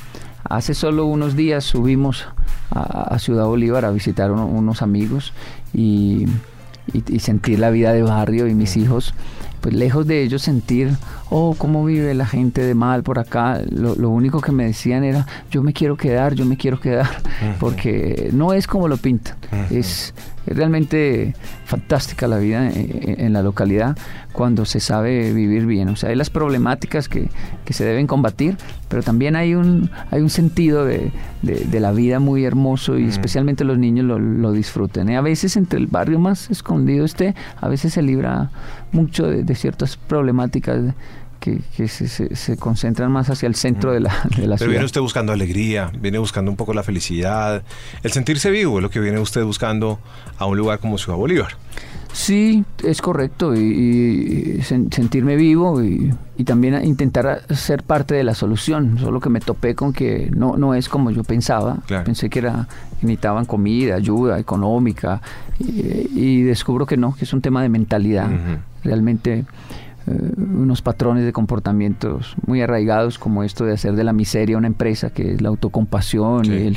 Hace 0.44 0.74
solo 0.74 1.06
unos 1.06 1.36
días 1.36 1.64
subimos 1.64 2.26
a, 2.70 3.18
Ciudad 3.18 3.46
Bolívar 3.46 3.84
a 3.84 3.90
visitar 3.90 4.32
unos 4.32 4.82
amigos 4.82 5.32
y, 5.72 6.26
y, 6.92 7.20
sentir 7.20 7.58
la 7.58 7.70
vida 7.70 7.92
de 7.92 8.02
barrio 8.02 8.48
y 8.48 8.54
mis 8.54 8.76
hijos 8.76 9.14
pues 9.62 9.74
lejos 9.76 10.08
de 10.08 10.22
ellos 10.22 10.42
sentir, 10.42 10.90
oh, 11.30 11.54
cómo 11.56 11.84
vive 11.84 12.12
la 12.14 12.26
gente 12.26 12.62
de 12.62 12.74
mal 12.74 13.04
por 13.04 13.20
acá, 13.20 13.62
lo, 13.70 14.10
único 14.10 14.40
que 14.40 14.50
me 14.50 14.64
decían 14.64 15.04
era, 15.04 15.24
yo 15.52 15.62
me 15.62 15.72
quiero 15.72 15.96
quedar, 15.96 16.34
yo 16.34 16.44
me 16.44 16.56
quiero 16.56 16.80
quedar, 16.80 17.08
porque 17.60 18.30
no 18.32 18.52
es 18.52 18.66
como 18.66 18.88
lo 18.88 18.96
pintan, 18.96 19.36
es, 19.70 20.12
realmente 20.44 21.36
fantástica 21.64 22.26
la 22.26 22.38
vida 22.38 22.68
en, 22.68 23.32
la 23.32 23.42
localidad 23.42 23.96
cuando 24.32 24.64
se 24.64 24.80
sabe 24.80 25.32
vivir 25.32 25.64
bien, 25.64 25.88
o 25.88 25.96
sea, 25.96 26.10
hay 26.10 26.16
las 26.16 26.28
problemáticas 26.28 27.08
que, 27.08 27.28
se 27.70 27.84
deben 27.84 28.06
combatir, 28.06 28.58
pero 28.88 29.02
también 29.02 29.34
hay 29.34 29.54
un, 29.54 29.90
hay 30.10 30.20
un 30.20 30.28
sentido 30.28 30.84
de, 30.84 31.12
la 31.72 31.92
vida 31.92 32.18
muy 32.18 32.44
hermoso 32.44 32.98
y 32.98 33.06
especialmente 33.06 33.64
los 33.64 33.78
niños 33.78 34.04
lo, 34.06 34.52
disfruten. 34.52 35.08
A 35.10 35.20
veces 35.20 35.56
entre 35.56 35.78
el 35.78 35.86
barrio 35.86 36.18
más 36.18 36.50
escondido 36.50 37.04
esté, 37.04 37.34
a 37.60 37.68
veces 37.68 37.94
se 37.94 38.02
libra 38.02 38.50
mucho 38.92 39.26
de, 39.26 39.54
ciertas 39.54 39.96
problemáticas 39.96 40.94
que, 41.40 41.60
se, 41.88 42.56
concentran 42.56 43.10
más 43.10 43.28
hacia 43.28 43.48
el 43.48 43.56
centro 43.56 43.92
de 43.92 44.00
la, 44.00 44.14
de 44.36 44.46
la 44.46 44.56
Pero 44.56 44.70
viene 44.70 44.84
usted 44.84 45.00
buscando 45.00 45.32
alegría, 45.32 45.90
viene 45.98 46.18
buscando 46.18 46.50
un 46.50 46.56
poco 46.56 46.72
la 46.72 46.82
felicidad, 46.82 47.62
el 48.02 48.12
sentirse 48.12 48.50
vivo 48.50 48.78
es 48.78 48.82
lo 48.82 48.90
que 48.90 49.00
viene 49.00 49.18
usted 49.18 49.42
buscando 49.44 49.98
a 50.38 50.46
un 50.46 50.56
lugar 50.56 50.78
como 50.78 50.98
Ciudad 50.98 51.18
Bolívar. 51.18 51.56
Sí, 52.12 52.62
es 52.84 53.00
correcto, 53.00 53.54
y, 53.54 54.60
sentirme 54.62 55.34
vivo 55.36 55.82
y, 55.82 56.14
también 56.44 56.84
intentar 56.84 57.44
ser 57.54 57.84
parte 57.84 58.16
de 58.16 58.24
la 58.24 58.34
solución, 58.34 58.98
solo 58.98 59.20
que 59.20 59.30
me 59.30 59.38
topé 59.38 59.76
con 59.76 59.92
que 59.92 60.28
no, 60.34 60.56
no 60.56 60.74
es 60.74 60.88
como 60.88 61.12
yo 61.12 61.22
pensaba, 61.22 61.78
pensé 62.04 62.28
que 62.28 62.40
era, 62.40 62.66
necesitaban 63.00 63.44
comida, 63.44 63.94
ayuda 63.94 64.40
económica, 64.40 65.22
y, 65.60 66.42
descubro 66.42 66.84
que 66.84 66.96
no, 66.96 67.14
que 67.14 67.24
es 67.24 67.32
un 67.32 67.40
tema 67.40 67.62
de 67.62 67.68
mentalidad, 67.68 68.28
realmente 68.82 69.44
eh, 70.06 70.32
unos 70.36 70.82
patrones 70.82 71.24
de 71.24 71.32
comportamientos 71.32 72.34
muy 72.46 72.60
arraigados 72.60 73.18
como 73.18 73.44
esto 73.44 73.64
de 73.64 73.74
hacer 73.74 73.94
de 73.94 74.02
la 74.02 74.12
miseria 74.12 74.58
una 74.58 74.66
empresa, 74.66 75.10
que 75.10 75.34
es 75.34 75.40
la 75.40 75.48
autocompasión 75.48 76.44
y 76.46 76.50
el, 76.50 76.76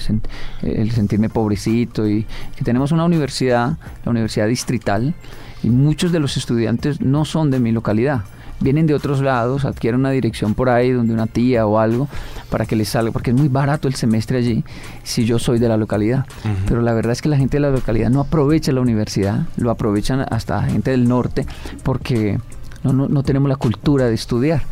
el, 0.62 0.91
sentirme 0.91 1.30
pobrecito 1.30 2.08
y 2.08 2.28
que 2.56 2.64
tenemos 2.64 2.91
una 2.91 3.03
universidad, 3.03 3.78
la 4.03 4.12
Universidad 4.12 4.47
Distrital, 4.47 5.16
y 5.64 5.70
muchos 5.70 6.12
de 6.12 6.20
los 6.20 6.38
estudiantes 6.38 7.01
no 7.01 7.26
son 7.26 7.49
de 7.49 7.60
mi 7.60 7.72
localidad. 7.72 8.22
Vienen 8.60 8.88
de 8.88 8.93
otros 8.93 9.22
lados, 9.22 9.66
adquieren 9.66 9.99
una 9.99 10.12
dirección 10.12 10.53
por 10.53 10.70
ahí 10.70 10.91
donde 10.91 11.14
una 11.14 11.28
tía 11.28 11.66
o 11.66 11.80
algo 11.80 12.08
para 12.49 12.66
que 12.66 12.76
les 12.76 12.89
salga, 12.89 13.12
porque 13.12 13.32
es 13.32 13.38
muy 13.38 13.47
barato 13.47 13.88
el 13.88 13.95
semestre 13.95 14.38
allí 14.38 14.64
si 15.03 15.26
yo 15.26 15.39
soy 15.39 15.60
de 15.60 15.68
la 15.68 15.78
localidad. 15.78 16.26
Pero 16.68 16.82
la 16.82 16.93
verdad 16.93 17.12
es 17.12 17.22
que 17.22 17.30
la 17.30 17.38
gente 17.38 17.58
de 17.58 17.62
la 17.62 17.70
localidad 17.70 18.10
no 18.10 18.22
aprovecha 18.22 18.72
la 18.72 18.82
universidad, 18.82 19.41
lo 19.58 19.72
aprovechan 19.72 20.26
hasta 20.30 20.62
gente 20.64 20.91
del 20.91 21.08
norte 21.08 21.45
porque 21.84 22.39
no, 22.84 22.93
no, 22.93 23.24
tenemos 23.24 23.49
la 23.49 23.56
cultura 23.56 24.06
de 24.06 24.14
estudiar. 24.14 24.64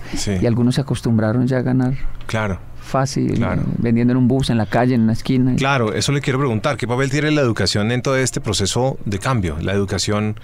Y 0.42 0.46
algunos 0.46 0.76
se 0.76 0.82
acostumbraron 0.82 1.48
ya 1.48 1.58
a 1.58 1.62
ganar. 1.62 1.96
Claro 2.28 2.60
fácil, 2.84 3.44
vendiendo 3.78 4.12
en 4.12 4.18
un 4.18 4.28
bus, 4.28 4.50
en 4.50 4.58
la 4.58 4.66
calle, 4.66 4.94
en 4.94 5.02
una 5.02 5.14
esquina. 5.14 5.56
Claro, 5.56 5.94
eso 5.94 6.12
le 6.12 6.22
quiero 6.22 6.38
preguntar, 6.38 6.78
¿qué 6.78 6.88
papel 6.88 7.10
tiene 7.10 7.32
la 7.32 7.42
educación 7.42 7.92
en 7.92 8.02
todo 8.02 8.18
este 8.18 8.42
proceso 8.42 8.98
de 9.06 9.20
cambio? 9.20 9.58
La 9.62 9.74
educación 9.74 10.40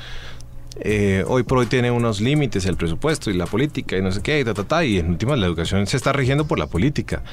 eh, 0.81 1.23
hoy 1.27 1.43
por 1.43 1.57
hoy 1.57 1.65
tiene 1.65 1.91
unos 1.91 2.21
límites, 2.21 2.65
el 2.65 2.77
presupuesto 2.77 3.29
y 3.29 3.33
la 3.33 3.45
política 3.45 3.97
y 3.97 4.01
no 4.01 4.11
sé 4.11 4.21
qué, 4.21 4.39
y, 4.39 4.43
ta, 4.43 4.53
ta, 4.53 4.63
ta, 4.63 4.85
y 4.85 4.97
en 4.97 5.09
última 5.09 5.35
la 5.35 5.45
educación 5.45 5.85
se 5.87 5.97
está 5.97 6.13
rigiendo 6.13 6.45
por 6.47 6.59
la 6.59 6.67
política, 6.67 7.23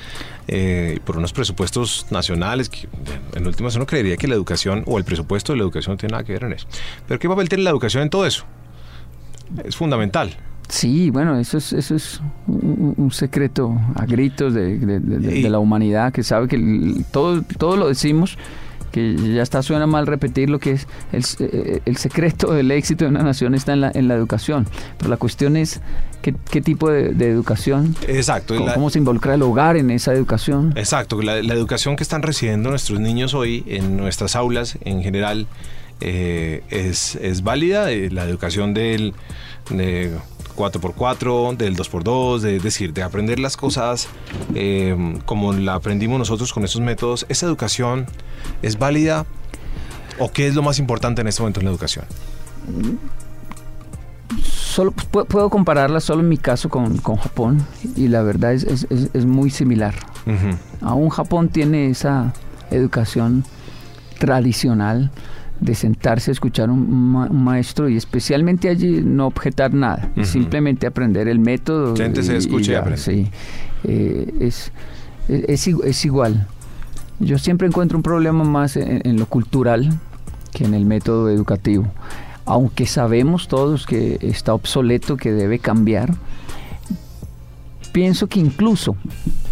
eh, 0.48 0.98
por 1.04 1.16
unos 1.16 1.32
presupuestos 1.32 2.06
nacionales, 2.10 2.68
que 2.68 2.88
en 3.34 3.46
últimas 3.46 3.76
uno 3.76 3.86
creería 3.86 4.16
que 4.16 4.26
la 4.28 4.34
educación 4.34 4.82
o 4.86 4.98
el 4.98 5.04
presupuesto 5.04 5.52
de 5.52 5.58
la 5.58 5.64
educación 5.64 5.94
no 5.94 5.98
tiene 5.98 6.12
nada 6.12 6.24
que 6.24 6.32
ver 6.32 6.44
en 6.44 6.54
eso. 6.54 6.66
Pero 7.06 7.20
¿qué 7.20 7.28
papel 7.28 7.48
tiene 7.48 7.64
la 7.64 7.70
educación 7.70 8.02
en 8.02 8.10
todo 8.10 8.26
eso? 8.26 8.44
es 9.64 9.76
fundamental. 9.76 10.30
Sí, 10.68 11.10
bueno, 11.10 11.38
eso 11.38 11.58
es, 11.58 11.72
eso 11.72 11.94
es 11.94 12.20
un, 12.48 13.10
secreto 13.12 13.78
a 13.94 14.04
gritos 14.04 14.52
de, 14.52 15.48
la 15.48 15.60
humanidad 15.60 16.12
que 16.12 16.24
sabe 16.24 16.48
que 16.48 17.04
todo, 17.12 17.42
todo 17.56 17.76
lo 17.76 17.86
decimos, 17.86 18.36
que 18.96 19.34
ya 19.34 19.42
está 19.42 19.62
suena 19.62 19.86
mal 19.86 20.06
repetir 20.06 20.48
lo 20.48 20.58
que 20.58 20.72
es 20.72 20.86
el, 21.12 21.22
eh, 21.40 21.80
el 21.84 21.98
secreto 21.98 22.54
del 22.54 22.70
éxito 22.70 23.04
de 23.04 23.10
una 23.10 23.22
nación 23.22 23.54
está 23.54 23.74
en 23.74 23.82
la, 23.82 23.92
en 23.94 24.08
la 24.08 24.14
educación. 24.14 24.66
Pero 24.96 25.10
la 25.10 25.18
cuestión 25.18 25.58
es 25.58 25.82
qué, 26.22 26.34
qué 26.50 26.62
tipo 26.62 26.88
de, 26.88 27.10
educación. 27.28 27.94
Exacto. 28.08 28.54
Cómo, 28.72 28.88
se 28.88 28.98
involucra 28.98 29.34
el 29.34 29.42
hogar 29.42 29.76
en 29.76 29.90
esa 29.90 30.14
educación. 30.14 30.72
Exacto. 30.76 31.20
La, 31.20 31.42
la 31.42 31.52
educación 31.52 31.96
que 31.96 32.04
están 32.04 32.22
recibiendo 32.22 32.70
nuestros 32.70 32.98
niños 32.98 33.34
hoy 33.34 33.64
en 33.66 33.98
nuestras 33.98 34.34
aulas 34.34 34.78
en 34.80 35.02
general 35.02 35.46
eh, 36.00 36.62
es, 36.70 37.16
es 37.16 37.42
válida. 37.42 37.90
Eh, 37.90 38.08
la 38.10 38.24
educación 38.24 38.72
del 38.72 39.12
de 39.68 40.16
4x4, 40.56 41.56
del 41.56 41.76
2x2, 41.76 42.40
de, 42.40 42.56
es 42.56 42.62
decir, 42.62 42.92
de 42.92 43.02
aprender 43.02 43.38
las 43.38 43.56
cosas 43.56 44.08
eh, 44.54 45.18
como 45.24 45.52
la 45.52 45.74
aprendimos 45.74 46.18
nosotros 46.18 46.52
con 46.52 46.64
esos 46.64 46.80
métodos, 46.80 47.26
¿esa 47.28 47.46
educación 47.46 48.06
es 48.62 48.78
válida 48.78 49.26
o 50.18 50.30
qué 50.32 50.46
es 50.46 50.54
lo 50.54 50.62
más 50.62 50.78
importante 50.78 51.20
en 51.20 51.28
este 51.28 51.42
momento 51.42 51.60
en 51.60 51.66
la 51.66 51.70
educación? 51.70 52.04
Solo, 54.42 54.92
pues, 55.10 55.26
puedo 55.26 55.48
compararla 55.50 56.00
solo 56.00 56.20
en 56.20 56.28
mi 56.28 56.36
caso 56.36 56.68
con, 56.68 56.96
Japón 56.98 57.64
y 57.94 58.08
la 58.08 58.22
verdad 58.22 58.52
es, 58.52 58.64
es, 58.90 59.24
muy 59.24 59.50
similar. 59.50 59.94
Aún 60.80 61.08
Japón 61.08 61.48
tiene 61.48 61.88
esa 61.88 62.32
educación 62.70 63.44
tradicional 64.18 65.10
de 65.60 65.74
sentarse 65.74 66.30
a 66.30 66.32
escuchar 66.32 66.70
un, 66.70 66.80
un, 67.14 67.44
maestro 67.44 67.88
y 67.88 67.96
especialmente 67.96 68.68
allí 68.68 69.00
no 69.02 69.26
objetar 69.26 69.72
nada, 69.72 70.10
simplemente 70.22 70.86
aprender 70.86 71.28
el 71.28 71.38
método. 71.38 71.96
se 71.96 72.36
escucha 72.36 72.84
y, 72.92 72.96
Sí, 72.96 73.26
eh, 73.84 74.34
es, 74.40 74.70
es, 75.28 75.66
es, 75.66 76.04
igual. 76.04 76.46
Yo 77.18 77.38
siempre 77.38 77.66
encuentro 77.66 77.96
un 77.96 78.02
problema 78.02 78.44
más 78.44 78.76
en, 78.76 79.18
lo 79.18 79.26
cultural 79.26 79.98
que 80.52 80.64
en 80.64 80.74
el 80.74 80.84
método 80.84 81.30
educativo. 81.30 81.86
Aunque 82.44 82.86
sabemos 82.86 83.48
todos 83.48 83.86
que 83.86 84.18
está 84.20 84.54
obsoleto, 84.54 85.16
que 85.16 85.32
debe 85.32 85.58
cambiar, 85.58 86.14
pienso 87.92 88.26
que 88.26 88.38
incluso 88.38 88.96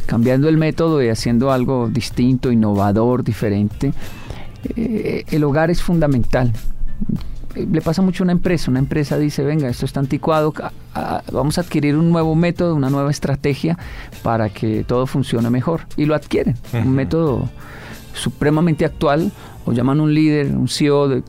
cambiando 0.07 0.49
el 0.51 0.59
método 0.59 1.03
y 1.03 1.09
haciendo 1.09 1.51
algo 1.51 1.89
distinto, 1.89 2.53
innovador, 2.53 3.25
diferente. 3.25 3.95
Eh, 4.77 5.25
el 5.31 5.45
hogar 5.45 5.71
es 5.71 5.83
fundamental. 5.83 6.53
Le 7.55 7.81
pasa 7.81 8.03
mucho 8.03 8.23
a 8.23 8.25
una 8.25 8.33
empresa. 8.33 8.71
Una 8.71 8.81
empresa 8.81 9.17
dice, 9.17 9.45
venga, 9.45 9.69
esto 9.69 9.87
está 9.87 10.01
anticuado, 10.01 10.53
vamos 11.33 11.59
a 11.59 11.61
adquirir 11.61 11.97
un 11.97 12.11
nuevo 12.11 12.35
método, 12.35 12.75
una 12.75 12.91
nueva 12.91 13.11
estrategia 13.11 13.79
para 14.23 14.49
que 14.49 14.85
todo 14.85 15.07
funcione 15.07 15.51
mejor. 15.51 15.83
Y 15.97 16.07
lo 16.07 16.15
adquieren. 16.15 16.57
Un 16.73 16.91
método 16.95 17.49
supremamente 18.12 18.85
actual, 18.85 19.31
o 19.67 19.73
llaman 19.73 20.01
un 20.01 20.15
líder, 20.15 20.55
un 20.55 20.69
CEO 20.69 21.09
de, 21.09 21.23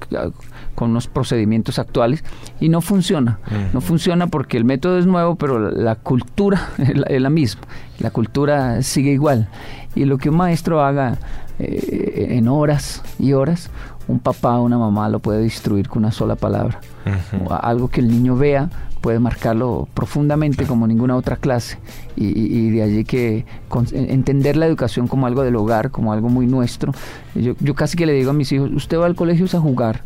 con 0.75 0.91
unos 0.91 1.07
procedimientos 1.07 1.79
actuales 1.79 2.23
y 2.59 2.69
no 2.69 2.81
funciona. 2.81 3.39
No 3.73 3.81
funciona 3.81 4.27
porque 4.27 4.57
el 4.57 4.65
método 4.65 4.99
es 4.99 5.05
nuevo, 5.05 5.35
pero 5.35 5.71
la, 5.71 5.95
cultura 5.95 6.69
es 6.77 7.21
la, 7.21 7.29
misma. 7.29 7.61
La 7.99 8.11
cultura 8.11 8.81
sigue 8.83 9.11
igual. 9.11 9.47
Y 9.95 10.05
lo 10.05 10.17
que 10.17 10.29
un 10.29 10.37
maestro 10.37 10.83
haga 10.83 11.17
eh, 11.57 12.27
en 12.31 12.47
horas 12.47 13.01
y 13.17 13.33
horas, 13.33 13.69
un 14.07 14.19
papá 14.19 14.57
o 14.57 14.63
una 14.63 14.77
mamá 14.77 15.09
lo 15.09 15.19
puede 15.19 15.41
destruir 15.41 15.87
con 15.87 16.03
una 16.03 16.11
sola 16.11 16.35
palabra. 16.35 16.79
Algo 17.49 17.87
que 17.87 18.01
el 18.01 18.09
niño 18.09 18.35
vea 18.35 18.69
puede 19.01 19.19
marcarlo 19.19 19.87
profundamente 19.93 20.65
como 20.65 20.87
ninguna 20.87 21.15
otra 21.15 21.37
clase. 21.37 21.77
Y, 22.15 22.69
de 22.71 22.81
allí 22.81 23.03
que 23.03 23.45
entender 23.93 24.57
la 24.57 24.65
educación 24.65 25.07
como 25.07 25.27
algo 25.27 25.43
del 25.43 25.55
hogar, 25.55 25.91
como 25.91 26.11
algo 26.11 26.29
muy 26.29 26.47
nuestro. 26.47 26.91
Yo, 27.35 27.53
yo 27.59 27.75
casi 27.75 27.97
que 27.97 28.05
le 28.05 28.13
digo 28.13 28.31
a 28.31 28.33
mis 28.33 28.51
hijos, 28.51 28.71
usted 28.73 28.99
va 28.99 29.05
al 29.05 29.15
colegio 29.15 29.45
a 29.45 29.61
jugar 29.61 30.03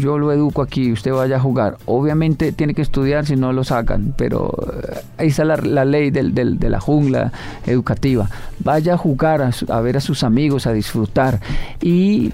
yo 0.00 0.18
lo 0.18 0.32
educo 0.32 0.62
aquí, 0.62 0.92
usted 0.92 1.12
vaya 1.12 1.36
a 1.36 1.40
jugar. 1.40 1.76
Obviamente 1.86 2.52
tiene 2.52 2.74
que 2.74 2.82
estudiar 2.82 3.26
si 3.26 3.36
no 3.36 3.52
lo 3.52 3.64
sacan, 3.64 4.14
pero 4.16 4.52
eh, 4.82 5.00
ahí 5.18 5.28
está 5.28 5.44
la, 5.44 5.84
ley 5.84 6.10
del, 6.10 6.34
de 6.34 6.70
la 6.70 6.80
jungla 6.80 7.32
educativa. 7.66 8.28
Vaya 8.64 8.94
a 8.94 8.96
jugar, 8.96 9.50
a, 9.68 9.80
ver 9.80 9.96
a 9.96 10.00
sus 10.00 10.24
amigos, 10.24 10.66
a 10.66 10.72
disfrutar. 10.72 11.40
Y 11.80 12.32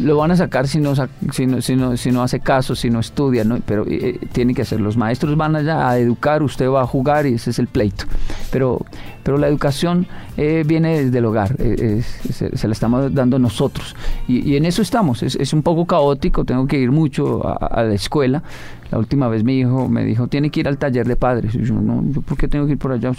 lo 0.00 0.16
van 0.16 0.30
a 0.30 0.36
sacar 0.36 0.68
si 0.68 0.78
no, 0.78 0.94
si 1.32 1.46
no, 1.46 1.62
si 1.62 1.76
no, 1.76 1.96
si 1.96 2.10
no 2.10 2.22
hace 2.22 2.40
caso, 2.40 2.74
si 2.74 2.90
no 2.90 3.00
estudia, 3.00 3.44
¿no? 3.44 3.58
pero 3.64 3.86
eh, 3.86 4.18
eh, 4.20 4.28
tiene 4.32 4.54
que 4.54 4.62
hacer. 4.62 4.80
Los 4.80 4.96
maestros 4.96 5.36
van 5.36 5.56
allá 5.56 5.88
a 5.88 5.98
educar, 5.98 6.42
usted 6.42 6.68
va 6.68 6.82
a 6.82 6.86
jugar 6.86 7.26
y 7.26 7.34
ese 7.34 7.50
es 7.50 7.58
el 7.58 7.66
pleito. 7.66 8.04
Pero, 8.50 8.84
pero 9.26 9.38
la 9.38 9.48
educación 9.48 10.06
eh, 10.36 10.62
viene 10.64 11.02
desde 11.02 11.18
el 11.18 11.24
hogar, 11.24 11.56
se, 11.56 12.68
la 12.68 12.72
estamos 12.72 13.12
dando 13.12 13.40
nosotros. 13.40 13.96
Y, 14.28 14.54
en 14.54 14.64
eso 14.64 14.82
estamos, 14.82 15.24
es, 15.24 15.52
un 15.52 15.64
poco 15.64 15.84
caótico, 15.84 16.44
tengo 16.44 16.68
que 16.68 16.78
ir 16.78 16.92
mucho 16.92 17.42
a 17.44 17.82
la 17.82 17.94
escuela, 17.94 18.44
la 18.90 18.98
última 18.98 19.26
vez 19.28 19.42
mi 19.42 19.58
hijo 19.58 19.88
me 19.88 20.04
dijo, 20.04 20.28
tiene 20.28 20.50
que 20.50 20.60
ir 20.60 20.68
al 20.68 20.78
taller 20.78 21.06
de 21.06 21.16
padres. 21.16 21.54
Y 21.54 21.64
yo, 21.64 21.74
no, 21.74 22.04
¿yo 22.08 22.22
por 22.22 22.38
qué 22.38 22.46
tengo 22.46 22.66
que 22.66 22.72
ir 22.72 22.78
por 22.78 22.92
allá? 22.92 23.10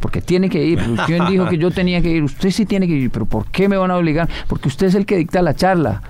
porque 0.00 0.20
tiene 0.20 0.48
que 0.48 0.64
ir. 0.64 0.80
¿Quién 1.06 1.26
dijo 1.26 1.46
que 1.48 1.58
yo 1.58 1.70
tenía 1.70 2.00
que 2.00 2.10
ir? 2.10 2.22
Usted 2.22 2.50
sí 2.50 2.64
tiene 2.64 2.86
que 2.86 2.94
ir, 2.94 3.10
pero 3.10 3.26
¿por 3.26 3.46
qué 3.46 3.68
me 3.68 3.76
van 3.76 3.90
a 3.90 3.96
obligar? 3.96 4.28
Porque 4.48 4.68
usted 4.68 4.86
es 4.86 4.94
el 4.94 5.04
que 5.04 5.16
dicta 5.16 5.42
la 5.42 5.54
charla. 5.54 6.02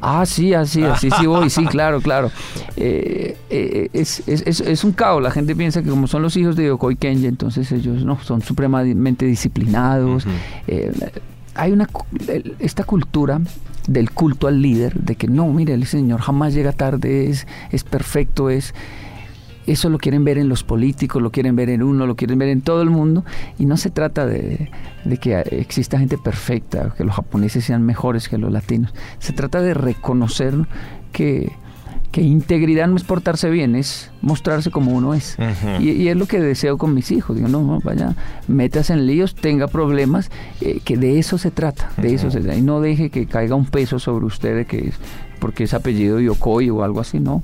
Ah, 0.00 0.24
sí, 0.26 0.54
así, 0.54 0.82
así 0.82 1.10
sí 1.10 1.26
voy, 1.26 1.50
sí, 1.50 1.64
claro, 1.70 2.00
claro. 2.00 2.30
Eh, 2.76 3.36
eh, 3.50 3.88
es, 3.92 4.22
es, 4.26 4.60
es, 4.60 4.84
un 4.84 4.92
caos. 4.92 5.22
La 5.22 5.30
gente 5.30 5.54
piensa 5.54 5.82
que 5.82 5.90
como 5.90 6.06
son 6.06 6.22
los 6.22 6.36
hijos 6.36 6.56
de 6.56 6.66
Yokoi 6.66 6.96
Kenji, 6.96 7.26
entonces 7.26 7.70
ellos 7.72 8.04
no 8.04 8.18
son 8.20 8.42
supremamente 8.42 9.26
disciplinados. 9.26 10.26
Eh, 10.66 10.92
hay 11.54 11.72
una 11.72 11.88
esta 12.58 12.84
cultura 12.84 13.40
del 13.86 14.10
culto 14.10 14.48
al 14.48 14.60
líder, 14.60 14.94
de 14.94 15.14
que 15.14 15.28
no, 15.28 15.46
mire, 15.48 15.74
el 15.74 15.86
señor 15.86 16.20
jamás 16.20 16.54
llega 16.54 16.72
tarde, 16.72 17.28
es, 17.28 17.46
es 17.70 17.84
perfecto, 17.84 18.50
es 18.50 18.74
eso 19.66 19.88
lo 19.88 19.98
quieren 19.98 20.24
ver 20.24 20.38
en 20.38 20.48
los 20.48 20.64
políticos, 20.64 21.22
lo 21.22 21.30
quieren 21.30 21.56
ver 21.56 21.70
en 21.70 21.82
uno, 21.82 22.06
lo 22.06 22.16
quieren 22.16 22.38
ver 22.38 22.48
en 22.48 22.62
todo 22.62 22.82
el 22.82 22.90
mundo, 22.90 23.24
y 23.58 23.66
no 23.66 23.76
se 23.76 23.90
trata 23.90 24.26
de, 24.26 24.70
de 25.04 25.16
que 25.18 25.38
exista 25.38 25.98
gente 25.98 26.18
perfecta, 26.18 26.94
que 26.96 27.04
los 27.04 27.14
japoneses 27.14 27.64
sean 27.64 27.82
mejores 27.82 28.28
que 28.28 28.38
los 28.38 28.52
latinos, 28.52 28.92
se 29.18 29.32
trata 29.32 29.60
de 29.60 29.74
reconocer 29.74 30.54
que 31.12 31.52
que 32.14 32.22
integridad 32.22 32.86
no 32.86 32.94
es 32.94 33.02
portarse 33.02 33.50
bien, 33.50 33.74
es 33.74 34.12
mostrarse 34.22 34.70
como 34.70 34.92
uno 34.92 35.14
es. 35.14 35.36
y, 35.80 36.06
es 36.06 36.16
lo 36.16 36.26
que 36.26 36.38
deseo 36.38 36.78
con 36.78 36.94
mis 36.94 37.10
hijos. 37.10 37.34
Digo, 37.34 37.48
no, 37.48 37.60
no, 37.60 37.80
vaya, 37.82 38.14
metas 38.46 38.90
en 38.90 39.04
líos, 39.04 39.34
tenga 39.34 39.66
problemas, 39.66 40.30
eh, 40.60 40.78
que 40.84 40.96
de 40.96 41.18
eso 41.18 41.38
se 41.38 41.50
trata, 41.50 41.90
de 41.96 42.14
eso 42.14 42.30
se 42.30 42.38
trata. 42.38 42.56
Y 42.56 42.62
no 42.62 42.80
deje 42.80 43.10
que 43.10 43.26
caiga 43.26 43.56
un 43.56 43.66
peso 43.66 43.98
sobre 43.98 44.26
usted 44.26 44.64
que 44.64 44.90
es 44.90 44.94
porque 45.40 45.64
es 45.64 45.74
apellido 45.74 46.20
Yokoi 46.20 46.70
o 46.70 46.84
algo 46.84 47.00
así, 47.00 47.18
no. 47.18 47.42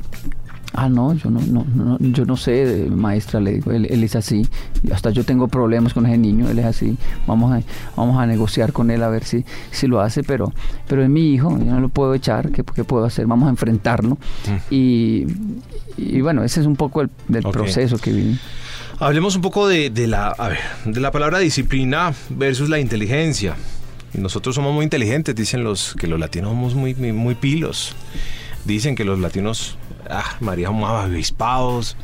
Ah, 0.73 0.89
no, 0.89 1.15
yo 1.15 1.31
no, 1.31 1.41
no, 1.41 1.99
yo 1.99 2.25
no 2.25 2.37
sé, 2.37 2.87
maestra, 2.91 3.41
le 3.41 3.55
digo, 3.55 3.73
él, 3.73 3.87
es 3.87 4.15
así. 4.15 4.47
Hasta 4.93 5.11
yo 5.11 5.25
tengo 5.25 5.49
problemas 5.49 5.95
con 5.95 6.07
ese 6.07 6.17
niño, 6.17 6.49
él 6.49 6.59
es 6.61 6.65
así. 6.65 6.97
Vamos 7.27 7.53
a, 7.53 7.63
vamos 7.97 8.19
a 8.19 8.27
negociar 8.27 8.73
con 8.73 8.91
él 8.91 9.03
a 9.03 9.09
ver 9.09 9.25
si, 9.25 9.45
si 9.73 9.89
lo 9.89 10.01
hace, 10.01 10.23
pero, 10.23 10.53
pero 10.87 11.03
es 11.03 11.09
mi 11.09 11.33
hijo, 11.33 11.59
yo 11.59 11.73
no 11.73 11.81
lo 11.81 11.89
puedo 11.89 12.15
echar, 12.15 12.51
¿qué, 12.51 12.63
puedo 12.63 13.05
hacer? 13.05 13.27
Vamos 13.27 13.49
a 13.49 13.51
enfrentarlo. 13.51 14.17
Y, 14.71 15.27
bueno, 16.23 16.45
ese 16.45 16.61
es 16.61 16.67
un 16.67 16.77
poco 16.77 17.01
el, 17.01 17.11
del 17.29 17.43
proceso 17.43 17.99
que 17.99 18.13
viví. 18.13 18.39
Hablemos 19.01 19.35
un 19.35 19.43
poco 19.43 19.67
de, 19.67 19.91
la, 20.07 20.37
de 20.85 21.01
la 21.01 21.11
palabra 21.11 21.39
disciplina 21.39 22.13
versus 22.29 22.69
la 22.69 22.79
inteligencia. 22.79 23.57
Nosotros 24.13 24.55
somos 24.55 24.75
muy 24.75 24.85
inteligentes, 24.85 25.35
dicen 25.35 25.65
los 25.65 25.95
que 25.95 26.07
los 26.07 26.21
latinos 26.21 26.51
somos 26.51 26.75
muy, 26.75 26.95
muy, 26.95 27.13
muy 27.13 27.35
pilos. 27.35 27.95
Dicen 28.65 28.95
que 28.95 29.05
los 29.05 29.19
latinos 29.19 29.79
ah, 30.11 30.37
María, 30.41 30.69
somos 30.69 30.91
avispados, 30.91 31.97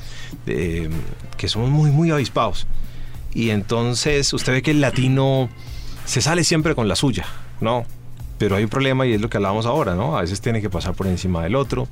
que 0.45 1.49
somos 1.49 1.71
muy, 1.71 1.91
muy 1.91 2.11
avispados. 2.11 2.67
Y 3.35 3.51
entonces 3.51 4.33
usted 4.33 4.53
ve 4.55 4.63
que 4.63 4.71
el 4.71 4.81
latino 4.81 5.49
se 6.05 6.23
sale 6.23 6.45
siempre 6.45 6.75
con 6.75 6.89
la 6.89 6.97
suya, 6.97 7.27
¿no? 7.61 7.85
Pero 8.39 8.57
hay 8.57 8.65
un 8.65 8.71
problema 8.71 9.07
y 9.07 9.13
es 9.13 9.21
lo 9.21 9.29
que 9.29 9.37
hablábamos 9.37 9.67
ahora, 9.67 9.95
¿no? 9.95 10.17
A 10.17 10.23
veces 10.23 10.41
tiene 10.41 10.63
que 10.63 10.71
pasar 10.71 10.95
por 10.95 11.07
encima 11.07 11.43
del 11.43 11.55
otro. 11.55 11.89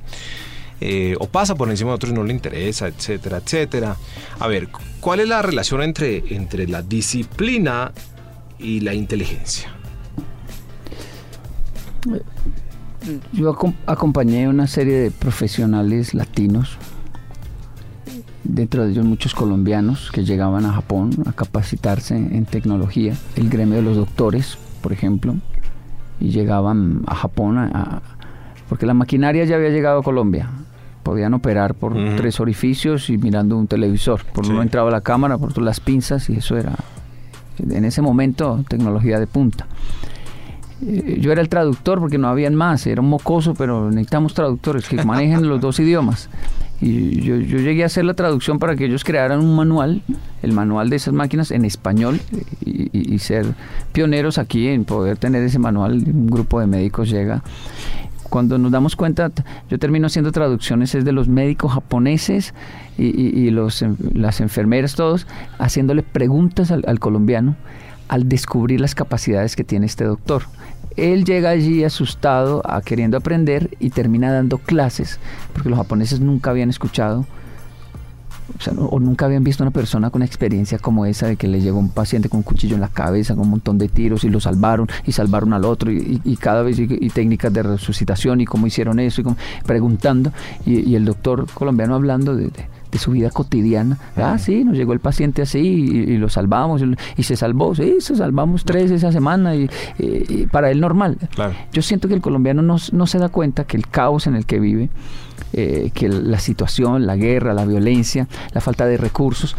Eh, 0.81 1.15
o 1.19 1.27
pasa 1.27 1.55
por 1.55 1.69
encima 1.69 1.91
de 1.91 1.95
otro 1.95 2.09
y 2.09 2.13
no 2.13 2.23
le 2.23 2.33
interesa, 2.33 2.87
etcétera, 2.87 3.37
etcétera. 3.37 3.95
A 4.39 4.47
ver, 4.47 4.69
¿cuál 4.99 5.21
es 5.21 5.27
la 5.27 5.41
relación 5.41 5.81
entre, 5.83 6.35
entre 6.35 6.67
la 6.67 6.81
disciplina 6.81 7.91
y 8.59 8.81
la 8.81 8.93
inteligencia? 8.93 9.69
Yo 13.33 13.55
acompañé 13.85 14.47
una 14.47 14.67
serie 14.67 14.97
de 14.97 15.11
profesionales 15.11 16.13
latinos, 16.13 16.77
dentro 18.43 18.83
de 18.85 18.91
ellos 18.91 19.05
muchos 19.05 19.33
colombianos 19.33 20.11
que 20.11 20.23
llegaban 20.23 20.65
a 20.65 20.73
Japón 20.73 21.11
a 21.25 21.33
capacitarse 21.33 22.15
en 22.15 22.45
tecnología, 22.45 23.15
el 23.35 23.49
gremio 23.49 23.75
de 23.75 23.81
los 23.81 23.97
doctores, 23.97 24.57
por 24.81 24.93
ejemplo, 24.93 25.35
y 26.19 26.29
llegaban 26.29 27.01
a 27.07 27.15
Japón 27.15 27.71
porque 28.69 28.85
la 28.85 28.93
maquinaria 28.93 29.45
ya 29.45 29.55
había 29.55 29.69
llegado 29.69 29.99
a 29.99 30.03
Colombia. 30.03 30.49
Podían 31.03 31.35
operar 31.35 31.75
por 31.75 31.93
tres 32.15 32.39
orificios 32.39 33.11
y 33.11 33.17
mirando 33.19 33.57
un 33.57 33.67
televisor. 33.67 34.25
Por 34.25 34.47
uno 34.47 34.63
entraba 34.63 34.89
la 34.89 35.01
cámara, 35.01 35.37
por 35.37 35.49
otro 35.51 35.63
las 35.63 35.79
pinzas 35.79 36.29
y 36.31 36.37
eso 36.37 36.57
era, 36.57 36.73
en 37.59 37.85
ese 37.85 38.01
momento, 38.01 38.63
tecnología 38.67 39.19
de 39.19 39.27
punta. 39.27 39.67
Eh, 40.85 41.17
yo 41.19 41.31
era 41.31 41.41
el 41.41 41.49
traductor 41.49 41.99
porque 41.99 42.17
no 42.17 42.27
habían 42.27 42.55
más, 42.55 42.85
era 42.85 43.01
un 43.01 43.09
mocoso, 43.09 43.53
pero 43.53 43.89
necesitamos 43.89 44.33
traductores 44.33 44.87
que 44.87 45.03
manejen 45.03 45.47
los 45.47 45.59
dos 45.59 45.79
idiomas. 45.79 46.29
Y 46.81 47.21
yo, 47.21 47.37
llegué 47.37 47.83
a 47.83 47.85
hacer 47.85 48.03
la 48.05 48.13
traducción 48.13 48.59
para 48.59 48.75
que 48.75 48.85
ellos 48.85 49.03
crearan 49.03 49.39
un 49.39 49.55
manual, 49.55 50.01
el 50.43 50.51
manual 50.51 50.89
de 50.89 50.97
esas 50.97 51.13
máquinas 51.13 51.51
en 51.51 51.65
español 51.65 52.19
y, 52.63 53.17
ser 53.19 53.45
pioneros 53.93 54.37
aquí 54.37 54.67
en 54.67 54.83
poder 54.83 55.17
tener 55.17 55.41
ese 55.43 55.57
manual. 55.57 55.93
Un 55.93 56.27
grupo 56.27 56.59
de 56.59 56.67
médicos 56.67 57.09
llega. 57.09 57.43
Cuando 58.29 58.57
nos 58.57 58.71
damos 58.71 58.97
cuenta, 58.97 59.31
yo 59.69 59.79
termino 59.79 60.07
haciendo 60.07 60.33
traducciones 60.33 60.93
es 60.93 61.05
de 61.05 61.13
los 61.13 61.29
médicos 61.29 61.71
japoneses 61.71 62.53
y, 62.97 63.49
las 63.49 64.41
enfermeras, 64.41 64.95
todos, 64.95 65.27
haciéndole 65.57 66.03
preguntas 66.03 66.71
al, 66.71 66.83
al 66.87 66.99
colombiano 66.99 67.55
al 68.07 68.29
descubrir 68.29 68.81
las 68.81 68.95
capacidades 68.95 69.55
que 69.55 69.63
tiene 69.63 69.85
este 69.85 70.03
doctor. 70.03 70.43
Él 70.97 71.25
llega 71.25 71.49
allí 71.49 71.83
asustado, 71.83 72.61
a 72.65 72.81
queriendo 72.81 73.17
aprender 73.17 73.75
y 73.79 73.89
termina 73.89 74.31
dando 74.31 74.57
clases, 74.57 75.19
porque 75.53 75.69
los 75.69 75.77
japoneses 75.77 76.19
nunca 76.19 76.51
habían 76.51 76.69
escuchado 76.69 77.25
o, 78.77 78.99
nunca 78.99 79.25
habían 79.25 79.43
visto 79.43 79.63
una 79.63 79.71
persona 79.71 80.09
con 80.09 80.21
experiencia 80.21 80.77
como 80.77 81.05
esa 81.05 81.27
de 81.27 81.35
que 81.35 81.47
le 81.47 81.61
llegó 81.61 81.79
un 81.79 81.89
paciente 81.89 82.29
con 82.29 82.37
un 82.37 82.43
cuchillo 82.43 82.75
en 82.75 82.81
la 82.81 82.89
cabeza, 82.89 83.33
con 83.33 83.45
un 83.45 83.49
montón 83.51 83.77
de 83.77 83.89
tiros 83.89 84.23
y 84.23 84.29
lo 84.29 84.39
salvaron 84.39 84.87
y 85.05 85.11
salvaron 85.11 85.53
al 85.53 85.65
otro 85.65 85.91
y, 85.91 86.37
cada 86.39 86.61
vez 86.61 86.79
y, 86.79 87.09
técnicas 87.09 87.51
de 87.51 87.63
resucitación 87.63 88.41
y 88.41 88.45
cómo 88.45 88.67
hicieron 88.67 88.99
eso 88.99 89.21
y 89.21 89.25
preguntando 89.65 90.31
y, 90.65 90.95
el 90.95 91.05
doctor 91.05 91.47
colombiano 91.53 91.95
hablando 91.95 92.35
de 92.35 92.51
su 92.93 93.11
vida 93.11 93.29
cotidiana. 93.29 93.97
Ah, 94.15 94.37
sí, 94.37 94.63
nos 94.63 94.75
llegó 94.77 94.93
el 94.93 94.99
paciente 94.99 95.41
así 95.41 95.59
y, 95.59 96.17
lo 96.17 96.29
salvamos 96.29 96.81
y, 97.17 97.23
se 97.23 97.35
salvó, 97.35 97.75
sí, 97.75 97.97
se 97.99 98.15
salvamos 98.15 98.63
tres 98.63 98.91
esa 98.91 99.11
semana 99.11 99.55
y, 99.55 99.69
para 100.51 100.71
él 100.71 100.79
normal. 100.79 101.17
Yo 101.71 101.81
siento 101.81 102.07
que 102.07 102.13
el 102.13 102.21
colombiano 102.21 102.61
no, 102.61 103.07
se 103.07 103.19
da 103.19 103.29
cuenta 103.29 103.65
que 103.65 103.77
el 103.77 103.87
caos 103.87 104.27
en 104.27 104.35
el 104.35 104.45
que 104.45 104.59
vive, 104.59 104.89
eh, 105.53 105.91
que 105.93 106.09
la 106.09 106.39
situación, 106.39 107.05
la 107.05 107.15
guerra, 107.15 107.53
la 107.53 107.65
violencia, 107.65 108.27
la 108.53 108.61
falta 108.61 108.85
de 108.85 108.97
recursos, 108.97 109.55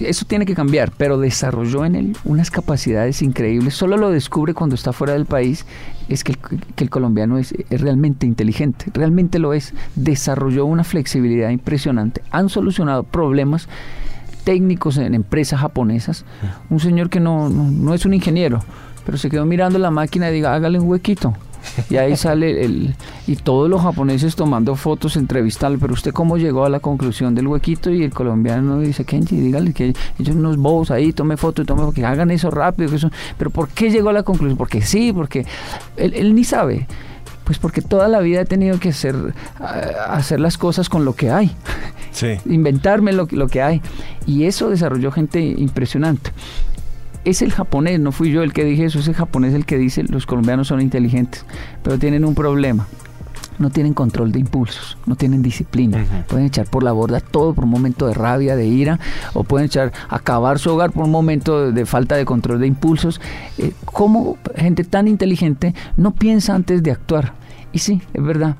eso 0.00 0.24
tiene 0.26 0.46
que 0.46 0.54
cambiar, 0.54 0.92
pero 0.96 1.18
desarrolló 1.18 1.84
en 1.84 1.94
él 1.96 2.16
unas 2.24 2.50
capacidades 2.50 3.22
increíbles. 3.22 3.74
Solo 3.74 3.96
lo 3.96 4.10
descubre 4.10 4.54
cuando 4.54 4.74
está 4.74 4.92
fuera 4.92 5.14
del 5.14 5.26
país, 5.26 5.66
es 6.08 6.22
que 6.22 6.36
el, 6.76 6.90
colombiano 6.90 7.38
es, 7.38 7.54
realmente 7.70 8.26
inteligente, 8.26 8.86
realmente 8.94 9.38
lo 9.38 9.52
es. 9.52 9.74
Desarrolló 9.96 10.66
una 10.66 10.84
flexibilidad 10.84 11.50
impresionante. 11.50 12.22
Han 12.30 12.48
solucionado 12.48 13.02
problemas 13.02 13.68
técnicos 14.44 14.96
en 14.98 15.14
empresas 15.14 15.60
japonesas. 15.60 16.24
Un 16.70 16.78
señor 16.78 17.10
que 17.10 17.18
no, 17.18 17.48
no 17.48 17.94
es 17.94 18.06
un 18.06 18.14
ingeniero, 18.14 18.60
pero 19.04 19.18
se 19.18 19.28
quedó 19.28 19.44
mirando 19.44 19.78
la 19.78 19.90
máquina 19.90 20.30
y 20.30 20.34
diga, 20.34 20.54
hágale 20.54 20.78
un 20.78 20.88
huequito 20.88 21.34
y 21.90 21.96
ahí 21.96 22.16
sale 22.16 22.64
el... 22.64 22.94
Y 23.26 23.36
todos 23.36 23.68
los 23.68 23.82
japoneses 23.82 24.36
tomando 24.36 24.76
fotos, 24.76 25.16
entrevistarle, 25.16 25.78
pero 25.78 25.92
usted 25.92 26.12
cómo 26.12 26.38
llegó 26.38 26.64
a 26.64 26.68
la 26.68 26.80
conclusión 26.80 27.34
del 27.34 27.48
huequito 27.48 27.90
y 27.90 28.02
el 28.02 28.12
colombiano 28.12 28.78
dice, 28.78 29.04
Kenji, 29.04 29.36
dígale 29.36 29.72
que 29.72 29.94
ellos 30.18 30.36
unos 30.36 30.56
bobos 30.56 30.90
ahí, 30.90 31.12
tome 31.12 31.36
foto 31.36 31.64
tome, 31.64 31.92
que 31.92 32.04
hagan 32.04 32.30
eso 32.30 32.50
rápido. 32.50 32.90
Que 32.90 32.96
eso... 32.96 33.10
Pero 33.36 33.50
¿por 33.50 33.68
qué 33.68 33.90
llegó 33.90 34.10
a 34.10 34.12
la 34.12 34.22
conclusión? 34.22 34.56
Porque 34.56 34.82
sí, 34.82 35.12
porque 35.12 35.46
él, 35.96 36.34
ni 36.34 36.44
sabe. 36.44 36.86
Pues 37.44 37.58
porque 37.58 37.80
toda 37.80 38.08
la 38.08 38.20
vida 38.20 38.40
he 38.40 38.44
tenido 38.44 38.80
que 38.80 38.88
hacer, 38.88 39.14
hacer 40.08 40.40
las 40.40 40.58
cosas 40.58 40.88
con 40.88 41.04
lo 41.04 41.14
que 41.14 41.30
hay. 41.30 41.52
Inventarme 42.46 43.12
lo, 43.12 43.28
lo 43.30 43.46
que 43.48 43.62
hay. 43.62 43.82
Y 44.26 44.44
eso 44.44 44.68
desarrolló 44.68 45.12
gente 45.12 45.40
impresionante 45.40 46.32
es 47.26 47.42
el 47.42 47.52
japonés, 47.52 47.98
no 47.98 48.12
fui 48.12 48.30
yo 48.30 48.42
el 48.42 48.52
que 48.52 48.64
dije 48.64 48.84
eso, 48.84 49.00
es 49.00 49.08
el 49.08 49.14
japonés 49.14 49.52
el 49.52 49.66
que 49.66 49.76
dice 49.76 50.04
los 50.04 50.26
colombianos 50.26 50.68
son 50.68 50.80
inteligentes, 50.80 51.44
pero 51.82 51.98
tienen 51.98 52.24
un 52.24 52.34
problema. 52.34 52.86
No 53.58 53.70
tienen 53.70 53.94
control 53.94 54.32
de 54.32 54.38
impulsos, 54.38 54.98
no 55.06 55.16
tienen 55.16 55.42
disciplina. 55.42 56.04
Pueden 56.28 56.46
echar 56.46 56.66
por 56.68 56.82
la 56.82 56.92
borda 56.92 57.20
todo 57.20 57.54
por 57.54 57.64
un 57.64 57.70
momento 57.70 58.06
de 58.06 58.12
rabia, 58.12 58.54
de 58.54 58.66
ira, 58.66 59.00
o 59.32 59.44
pueden 59.44 59.66
echar 59.66 59.92
acabar 60.10 60.58
su 60.58 60.70
hogar 60.70 60.92
por 60.92 61.04
un 61.04 61.10
momento 61.10 61.72
de, 61.72 61.86
falta 61.86 62.16
de 62.16 62.26
control 62.26 62.60
de 62.60 62.66
impulsos. 62.66 63.18
Eh, 63.56 63.72
¿Cómo 63.86 64.36
gente 64.56 64.84
tan 64.84 65.08
inteligente 65.08 65.74
no 65.96 66.10
piensa 66.12 66.54
antes 66.54 66.82
de 66.82 66.90
actuar? 66.90 67.32
Y 67.72 67.78
sí, 67.78 68.02
es 68.12 68.22
verdad. 68.22 68.56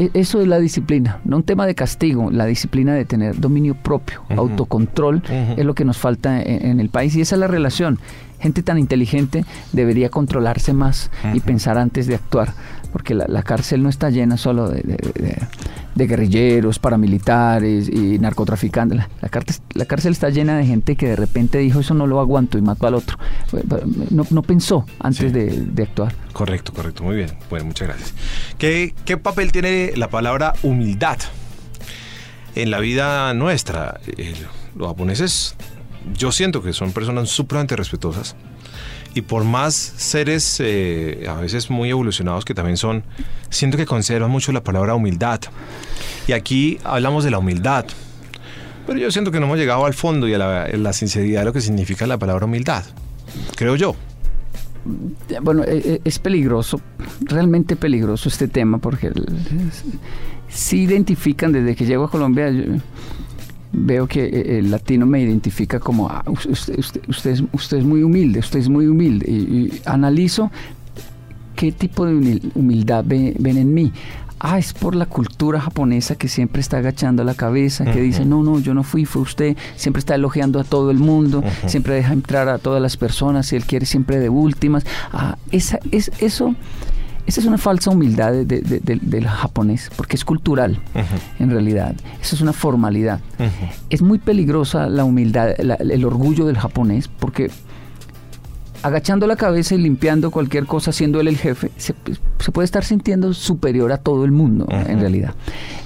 E, 0.00 0.10
eso 0.14 0.40
es 0.40 0.48
la 0.48 0.58
disciplina, 0.58 1.20
no 1.26 1.36
un 1.36 1.42
tema 1.42 1.66
de 1.66 1.74
castigo, 1.74 2.30
la 2.30 2.46
disciplina 2.46 2.94
de 2.94 3.04
tener 3.04 3.38
dominio 3.38 3.74
propio, 3.74 4.22
autocontrol, 4.30 5.22
es 5.28 5.64
lo 5.64 5.74
que 5.74 5.84
nos 5.84 5.98
falta 5.98 6.40
en, 6.40 6.80
el 6.80 6.88
país 6.88 7.14
y 7.16 7.20
esa 7.20 7.36
es 7.36 7.40
la 7.40 7.48
relación. 7.48 7.98
Gente 8.40 8.62
tan 8.62 8.78
inteligente 8.78 9.44
debería 9.72 10.08
controlarse 10.08 10.72
más 10.72 11.10
y 11.34 11.40
pensar 11.40 11.78
antes 11.78 12.06
de 12.06 12.14
actuar, 12.14 12.54
porque 12.92 13.14
la, 13.14 13.42
cárcel 13.42 13.82
no 13.82 13.88
está 13.88 14.10
llena 14.10 14.36
solo 14.36 14.68
de, 14.68 14.82
de 15.94 16.06
guerrilleros, 16.06 16.78
paramilitares 16.78 17.88
y 17.88 18.18
narcotraficantes. 18.18 18.98
La, 19.20 19.28
cárcel, 19.28 19.62
la, 19.74 19.84
cárcel, 19.84 20.12
está 20.12 20.30
llena 20.30 20.56
de 20.56 20.66
gente 20.66 20.96
que 20.96 21.08
de 21.08 21.16
repente 21.16 21.58
dijo 21.58 21.80
eso 21.80 21.94
no 21.94 22.06
lo 22.06 22.20
aguanto 22.20 22.58
y 22.58 22.62
mató 22.62 22.86
al 22.86 22.94
otro. 22.94 23.18
No, 24.10 24.42
pensó 24.42 24.84
antes 24.98 25.32
de, 25.32 25.82
actuar. 25.82 26.14
Correcto, 26.32 26.72
correcto, 26.72 27.02
muy 27.02 27.16
bien. 27.16 27.30
Bueno, 27.48 27.66
muchas 27.66 27.88
gracias. 27.88 28.14
¿Qué, 28.58 28.94
¿Qué, 29.04 29.16
papel 29.16 29.52
tiene 29.52 29.92
la 29.96 30.08
palabra 30.08 30.54
humildad 30.62 31.18
en 32.54 32.70
la 32.70 32.80
vida 32.80 33.34
nuestra? 33.34 34.00
los 34.76 34.88
japoneses, 34.88 35.56
yo 36.16 36.32
siento 36.32 36.62
que 36.62 36.72
son 36.72 36.92
personas 36.92 37.28
supremamente 37.28 37.76
respetuosas 37.76 38.36
y 39.14 39.22
por 39.22 39.44
más 39.44 39.74
seres 39.74 40.58
eh, 40.60 41.26
a 41.28 41.34
veces 41.34 41.70
muy 41.70 41.90
evolucionados 41.90 42.44
que 42.44 42.54
también 42.54 42.76
son, 42.76 43.02
siento 43.48 43.76
que 43.76 43.86
conservan 43.86 44.30
mucho 44.30 44.52
la 44.52 44.62
palabra 44.62 44.94
humildad. 44.94 45.40
Y 46.26 46.32
aquí 46.32 46.78
hablamos 46.84 47.24
de 47.24 47.30
la 47.30 47.38
humildad, 47.38 47.86
pero 48.86 48.98
yo 48.98 49.10
siento 49.10 49.30
que 49.30 49.40
no 49.40 49.46
hemos 49.46 49.58
llegado 49.58 49.84
al 49.84 49.94
fondo 49.94 50.28
y 50.28 50.34
a 50.34 50.38
la, 50.38 50.92
sinceridad 50.92 51.40
de 51.40 51.44
lo 51.46 51.52
que 51.52 51.60
significa 51.60 52.06
la 52.06 52.18
palabra 52.18 52.46
humildad, 52.46 52.84
creo 53.56 53.76
yo. 53.76 53.96
Bueno, 55.42 55.64
e, 55.64 55.76
e, 55.76 56.00
es 56.04 56.18
peligroso, 56.18 56.80
realmente 57.20 57.76
peligroso 57.76 58.28
este 58.28 58.48
tema, 58.48 58.78
porque 58.78 59.12
si 60.48 60.82
identifican 60.82 61.52
desde 61.52 61.76
que 61.76 61.84
llego 61.84 62.04
a 62.04 62.10
Colombia, 62.10 62.50
veo 63.72 64.06
que 64.06 64.24
eh, 64.24 64.58
el 64.58 64.70
latino 64.70 65.06
me 65.06 65.20
identifica 65.20 65.78
como 65.80 66.08
ah, 66.08 66.24
usted, 66.26 66.78
usted, 66.78 67.30
es, 67.30 67.42
usted, 67.52 67.78
es, 67.78 67.84
muy 67.84 68.02
humilde, 68.02 68.40
usted 68.40 68.58
es 68.58 68.68
muy 68.68 68.86
humilde. 68.86 69.30
Y, 69.30 69.80
analizo 69.84 70.50
qué 71.56 71.72
tipo 71.72 72.06
de 72.06 72.40
humildad 72.54 73.04
ven, 73.06 73.36
en 73.44 73.74
mí. 73.74 73.92
Ah, 74.42 74.58
es 74.58 74.72
por 74.72 74.94
la 74.94 75.04
cultura 75.04 75.60
japonesa 75.60 76.14
que 76.14 76.26
siempre 76.26 76.62
está 76.62 76.78
agachando 76.78 77.24
la 77.24 77.34
cabeza, 77.34 77.84
que 77.84 78.00
dice, 78.00 78.24
no, 78.24 78.42
no, 78.42 78.58
yo 78.58 78.72
no 78.72 78.82
fui, 78.82 79.04
fue 79.04 79.20
usted, 79.20 79.54
siempre 79.76 80.00
está 80.00 80.14
elogiando 80.14 80.58
a 80.58 80.64
todo 80.64 80.90
el 80.90 80.98
mundo, 80.98 81.44
siempre 81.66 81.94
deja 81.94 82.14
entrar 82.14 82.48
a 82.48 82.56
todas 82.56 82.80
las 82.80 82.96
personas, 82.96 83.48
si 83.48 83.56
él 83.56 83.66
quiere 83.66 83.84
siempre 83.84 84.18
de 84.18 84.30
últimas. 84.30 84.86
Ah, 85.12 85.36
esa, 85.50 85.78
es, 85.90 86.10
eso 86.20 86.54
esa 87.26 87.40
es 87.40 87.46
una 87.46 87.58
falsa 87.58 87.90
humildad 87.90 88.32
del 88.32 89.26
japonés, 89.26 89.90
porque 89.96 90.16
es 90.16 90.24
cultural, 90.24 90.80
en 91.38 91.50
realidad. 91.50 91.94
Esa 92.20 92.34
es 92.36 92.40
una 92.40 92.52
formalidad. 92.52 93.20
Es 93.88 94.02
muy 94.02 94.18
peligrosa 94.18 94.88
la 94.88 95.04
humildad, 95.04 95.54
el 95.58 96.04
orgullo 96.04 96.46
del 96.46 96.58
japonés, 96.58 97.08
porque 97.08 97.50
agachando 98.82 99.26
la 99.26 99.36
cabeza 99.36 99.74
y 99.74 99.78
limpiando 99.78 100.30
cualquier 100.30 100.66
cosa, 100.66 100.92
siendo 100.92 101.20
él 101.20 101.28
el 101.28 101.36
jefe, 101.36 101.70
se, 101.76 101.94
puede 102.52 102.64
estar 102.64 102.84
sintiendo 102.84 103.32
superior 103.34 103.92
a 103.92 103.98
todo 103.98 104.24
el 104.24 104.32
mundo, 104.32 104.66
en 104.70 105.00
realidad. 105.00 105.34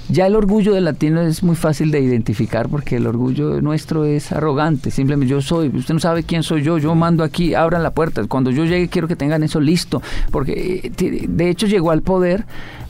Ya 0.07 0.27
el 0.27 0.35
orgullo 0.35 0.73
del 0.73 0.85
latino 0.85 1.21
es 1.21 1.41
muy 1.41 1.55
fácil 1.55 1.89
de 1.89 1.99
identificar 1.99 2.69
porque 2.69 2.97
el 2.97 3.07
orgullo 3.07 3.61
nuestro 3.61 4.05
es 4.05 4.31
arrogante. 4.31 4.91
Simplemente 4.91 5.29
yo 5.29 5.41
soy, 5.41 5.69
usted 5.69 5.95
no 5.95 5.99
sabe 5.99 6.23
quién 6.23 6.43
soy 6.43 6.61
yo, 6.61 6.77
yo 6.77 6.93
mando 6.93 7.23
aquí, 7.23 7.55
abran 7.55 7.81
la 7.81 7.91
puerta. 7.91 8.23
Cuando 8.27 8.51
yo 8.51 8.65
llegue 8.65 8.87
quiero 8.87 9.07
que 9.07 9.15
tengan 9.15 9.41
eso 9.41 9.59
listo, 9.59 10.01
porque 10.31 10.81
eh, 10.83 11.25
de 11.27 11.49
hecho 11.49 11.65
llegó 11.65 11.91
al 11.91 12.03
poder 12.03 12.45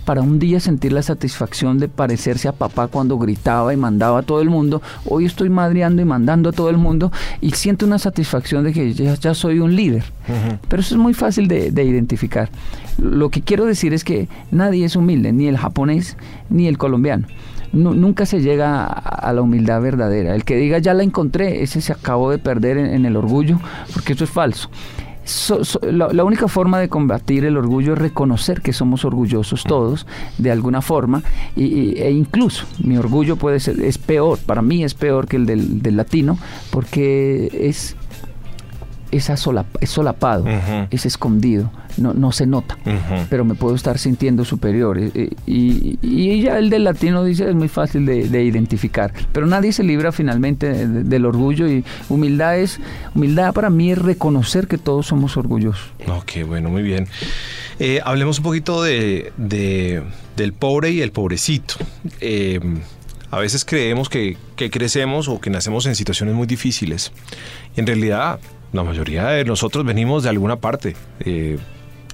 para 0.05 0.21
un 0.21 0.39
día 0.39 0.59
sentir 0.59 0.93
la 0.93 1.01
satisfacción 1.01 1.79
de 1.79 1.89
parecerse 1.89 2.47
a 2.47 2.51
papá 2.51 2.87
cuando 2.87 3.17
gritaba 3.17 3.73
y 3.73 3.77
mandaba 3.77 4.19
a 4.19 4.23
todo 4.23 4.41
el 4.41 4.49
mundo. 4.49 4.81
Hoy 5.05 5.25
estoy 5.25 5.49
madreando 5.49 6.01
y 6.01 6.05
mandando 6.05 6.49
a 6.49 6.51
todo 6.51 6.69
el 6.69 6.77
mundo 6.77 7.11
y 7.41 7.51
siento 7.51 7.85
una 7.85 7.99
satisfacción 7.99 8.63
de 8.63 8.71
que 8.71 8.93
ya, 8.93 9.33
soy 9.33 9.59
un 9.59 9.75
líder. 9.75 10.03
Pero 10.69 10.81
eso 10.81 10.95
es 10.95 11.01
muy 11.01 11.13
fácil 11.13 11.47
de, 11.47 11.83
identificar. 11.83 12.49
Lo 12.97 13.29
que 13.29 13.41
quiero 13.41 13.65
decir 13.65 13.93
es 13.93 14.03
que 14.03 14.29
nadie 14.51 14.85
es 14.85 14.95
humilde, 14.95 15.33
ni 15.33 15.47
el 15.47 15.57
japonés 15.57 16.17
ni 16.49 16.67
el 16.67 16.77
colombiano. 16.77 17.27
nunca 17.73 18.25
se 18.25 18.41
llega 18.41 18.85
a, 18.85 19.33
la 19.33 19.41
humildad 19.41 19.81
verdadera. 19.81 20.35
El 20.35 20.45
que 20.45 20.55
diga 20.55 20.77
ya 20.77 20.93
la 20.93 21.03
encontré, 21.03 21.63
ese 21.63 21.81
se 21.81 21.91
acabó 21.91 22.29
de 22.31 22.37
perder 22.37 22.77
en 22.77 23.05
el 23.05 23.17
orgullo, 23.17 23.59
porque 23.93 24.13
eso 24.13 24.23
es 24.23 24.29
falso 24.29 24.69
la, 25.81 26.23
única 26.23 26.47
forma 26.47 26.79
de 26.79 26.89
combatir 26.89 27.45
el 27.45 27.57
orgullo 27.57 27.93
es 27.93 27.99
reconocer 27.99 28.61
que 28.61 28.73
somos 28.73 29.05
orgullosos 29.05 29.63
todos, 29.63 30.05
de 30.37 30.51
alguna 30.51 30.81
forma, 30.81 31.23
y, 31.55 31.99
e 31.99 32.11
incluso 32.11 32.65
mi 32.83 32.97
orgullo 32.97 33.35
puede 33.35 33.59
ser, 33.59 33.79
es 33.81 33.97
peor, 33.97 34.37
para 34.45 34.61
mí 34.61 34.83
es 34.83 34.93
peor 34.93 35.27
que 35.27 35.37
el 35.37 35.45
del, 35.45 35.95
latino, 35.97 36.37
porque 36.71 37.49
es, 37.53 37.95
es, 39.15 39.29
es 39.29 39.89
solapado, 39.89 40.45
es 40.89 41.05
escondido 41.05 41.71
no, 41.97 42.13
no 42.13 42.31
se 42.31 42.45
nota, 42.45 42.77
pero 43.29 43.45
me 43.45 43.55
puedo 43.55 43.75
estar 43.75 43.97
sintiendo 43.97 44.45
superior. 44.45 44.99
Y, 44.99 45.99
y, 46.01 46.41
ya 46.41 46.57
el 46.57 46.69
del 46.69 46.83
latino 46.83 47.23
dice 47.23 47.49
es 47.49 47.55
muy 47.55 47.67
fácil 47.67 48.05
de, 48.05 48.43
identificar, 48.43 49.13
pero 49.31 49.45
nadie 49.45 49.71
se 49.71 49.83
libra 49.83 50.11
finalmente 50.11 50.87
del 50.87 51.25
orgullo 51.25 51.67
y 51.67 51.83
humildad 52.09 52.59
es, 52.59 52.79
humildad 53.13 53.53
para 53.53 53.69
mí 53.69 53.91
es 53.91 53.97
reconocer 53.97 54.67
que 54.67 54.77
todos 54.77 55.07
somos 55.07 55.37
orgullosos. 55.37 55.91
Ok, 56.07 56.45
bueno, 56.47 56.69
muy 56.69 56.83
bien. 56.83 57.07
Eh, 57.79 58.01
hablemos 58.03 58.37
un 58.39 58.43
poquito 58.43 58.83
de, 58.83 59.31
del 60.35 60.53
pobre 60.53 60.91
y 60.91 61.01
el 61.01 61.11
pobrecito. 61.11 61.75
Eh, 62.21 62.59
a 63.31 63.39
veces 63.39 63.65
creemos 63.65 64.07
que, 64.07 64.37
que, 64.55 64.69
crecemos 64.69 65.27
o 65.27 65.41
que 65.41 65.49
nacemos 65.49 65.85
en 65.87 65.95
situaciones 65.95 66.35
muy 66.35 66.47
difíciles. 66.47 67.11
Y 67.75 67.81
en 67.81 67.87
realidad, 67.87 68.39
la 68.75 68.83
mayoría 68.83 69.27
de 69.27 69.45
nosotros 69.45 69.85
venimos 69.85 70.23
de 70.23 70.29
alguna 70.29 70.57
parte. 70.57 70.95
Eh, 71.21 71.57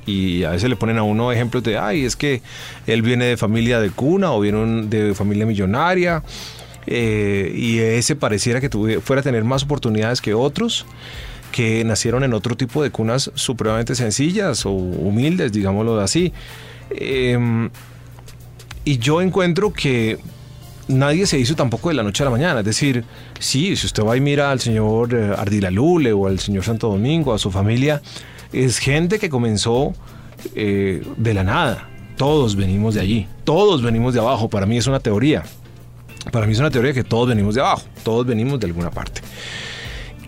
y 0.06 0.44
a 0.44 0.52
veces 0.52 0.70
le 0.70 0.76
ponen 0.76 0.98
a 0.98 1.04
uno 1.04 1.32
ejemplos 1.32 1.64
de, 1.64 1.78
ay, 1.78 2.06
es 2.06 2.16
que 2.16 2.42
él 2.88 3.02
viene 3.02 3.26
de 3.26 3.38
familia 3.38 3.80
de 3.80 3.92
cuna 3.92 4.32
o 4.32 4.40
viene 4.40 4.88
de 4.88 5.14
familia 5.14 5.46
millonaria 5.46 6.24
eh, 6.88 7.52
y 7.56 7.78
ese 7.78 8.16
pareciera 8.16 8.60
que 8.60 8.70
fuera 9.02 9.20
a 9.20 9.24
tener 9.24 9.44
más 9.44 9.64
oportunidades 9.64 10.20
que 10.22 10.34
otros 10.34 10.86
que 11.52 11.84
nacieron 11.84 12.24
en 12.24 12.34
otro 12.34 12.56
tipo 12.56 12.82
de 12.82 12.92
cunas 12.92 13.30
supremamente 13.36 13.94
sencillas 13.94 14.66
o 14.66 14.72
humildes, 14.72 15.52
digámoslo 15.52 16.00
así. 16.00 16.32
Em, 16.92 17.70
y 18.86 18.98
yo 18.98 19.22
encuentro 19.22 19.74
que 19.74 20.18
nadie 20.92 21.26
se 21.26 21.40
hizo 21.40 21.56
tampoco 21.56 21.90
de 21.90 21.96
la 21.96 22.04
noche 22.04 22.24
a 22.24 22.26
la 22.26 22.32
mañana. 22.32 22.60
Es 22.60 22.66
decir, 22.66 23.04
sí, 23.40 23.76
si 23.76 23.86
usted 23.86 24.04
va 24.04 24.16
y 24.18 24.22
mira 24.22 24.52
al 24.52 24.60
señor 24.60 25.14
eh, 25.14 25.34
Ardilalule 25.38 26.14
o 26.14 26.28
al 26.28 26.40
señor 26.40 26.64
Santo 26.64 26.90
Domingo, 26.90 27.34
a 27.34 27.40
su 27.40 27.52
familia, 27.52 28.02
es 28.54 28.80
gente 28.80 29.20
que 29.20 29.30
comenzó 29.30 29.94
eh, 30.56 31.04
de 31.18 31.34
la 31.34 31.44
nada. 31.44 31.90
Todos 32.18 32.56
venimos 32.56 32.96
de 32.96 33.02
allí, 33.02 33.28
todos 33.44 33.82
venimos 33.82 34.14
de 34.14 34.20
abajo, 34.20 34.50
para 34.50 34.66
mí 34.66 34.78
es 34.78 34.88
una 34.88 35.00
teoría. 35.00 35.44
Para 36.32 36.46
mí 36.46 36.54
es 36.54 36.60
una 36.60 36.70
teoría 36.70 36.94
que 36.94 37.04
todos 37.04 37.28
venimos 37.30 37.56
de 37.56 37.62
abajo, 37.62 37.84
todos 38.04 38.28
venimos 38.28 38.60
de 38.60 38.68
alguna 38.68 38.92
parte. 38.92 39.22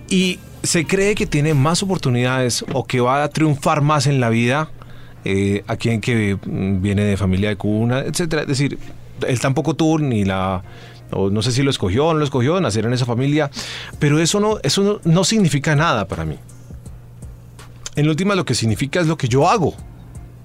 Y 0.09 0.39
se 0.63 0.85
cree 0.85 1.13
que 1.13 1.27
tiene 1.27 1.53
más 1.53 1.83
oportunidades 1.83 2.65
o 2.73 2.85
que 2.85 2.99
va 2.99 3.23
a 3.23 3.29
triunfar 3.29 3.81
más 3.81 4.07
en 4.07 4.19
la 4.19 4.29
vida 4.29 4.69
eh, 5.25 5.63
a 5.67 5.75
quien 5.77 6.01
que 6.01 6.37
viene 6.45 7.03
de 7.03 7.17
familia 7.17 7.49
de 7.49 7.57
cuna, 7.57 7.99
etcétera. 7.99 8.41
Es 8.43 8.47
decir, 8.47 8.79
él 9.27 9.39
tampoco 9.39 9.75
tuvo 9.75 9.99
ni 9.99 10.25
la 10.25 10.63
no 11.31 11.41
sé 11.41 11.51
si 11.51 11.63
lo 11.63 11.69
escogió 11.69 12.07
o 12.07 12.13
no 12.13 12.19
lo 12.19 12.25
escogió, 12.25 12.59
nacer 12.59 12.85
en 12.85 12.93
esa 12.93 13.05
familia, 13.05 13.49
pero 13.99 14.19
eso 14.19 14.39
no, 14.39 14.57
eso 14.63 14.99
no, 15.03 15.23
significa 15.23 15.75
nada 15.75 16.07
para 16.07 16.25
mí. 16.25 16.37
En 17.95 18.09
última 18.09 18.35
lo 18.35 18.45
que 18.45 18.55
significa 18.55 18.99
es 18.99 19.07
lo 19.07 19.17
que 19.17 19.27
yo 19.27 19.47
hago 19.47 19.75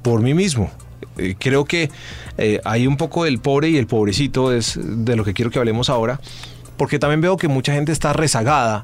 por 0.02 0.20
mí 0.20 0.34
mismo. 0.34 0.70
Eh, 1.16 1.34
creo 1.38 1.64
que 1.64 1.90
eh, 2.36 2.60
hay 2.64 2.86
un 2.86 2.96
poco 2.96 3.24
del 3.24 3.38
pobre 3.38 3.70
y 3.70 3.76
el 3.76 3.86
pobrecito 3.86 4.52
es 4.52 4.78
de 4.78 5.16
lo 5.16 5.24
que 5.24 5.32
quiero 5.32 5.50
que 5.50 5.58
hablemos 5.58 5.88
ahora, 5.88 6.20
porque 6.76 6.98
también 6.98 7.20
veo 7.20 7.36
que 7.36 7.48
mucha 7.48 7.72
gente 7.72 7.92
está 7.92 8.12
rezagada 8.12 8.82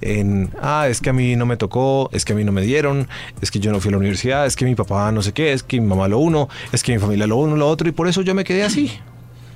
en, 0.00 0.50
ah, 0.62 0.86
es 0.88 1.00
que 1.00 1.10
a 1.10 1.12
mí 1.12 1.34
no 1.34 1.44
me 1.44 1.56
tocó, 1.56 2.08
es 2.12 2.24
que 2.24 2.32
a 2.32 2.36
mí 2.36 2.44
no 2.44 2.52
me 2.52 2.62
dieron, 2.62 3.08
es 3.40 3.50
que 3.50 3.58
yo 3.58 3.72
no 3.72 3.80
fui 3.80 3.88
a 3.88 3.92
la 3.92 3.98
universidad, 3.98 4.46
es 4.46 4.54
que 4.54 4.64
mi 4.64 4.76
papá 4.76 5.10
no 5.10 5.22
sé 5.22 5.32
qué, 5.32 5.52
es 5.52 5.64
que 5.64 5.80
mi 5.80 5.88
mamá 5.88 6.06
lo 6.06 6.18
uno, 6.18 6.48
es 6.70 6.84
que 6.84 6.92
mi 6.92 6.98
familia 6.98 7.26
lo 7.26 7.36
uno, 7.36 7.56
lo 7.56 7.68
otro, 7.68 7.88
y 7.88 7.92
por 7.92 8.06
eso 8.06 8.22
yo 8.22 8.32
me 8.34 8.44
quedé 8.44 8.62
así. 8.62 8.92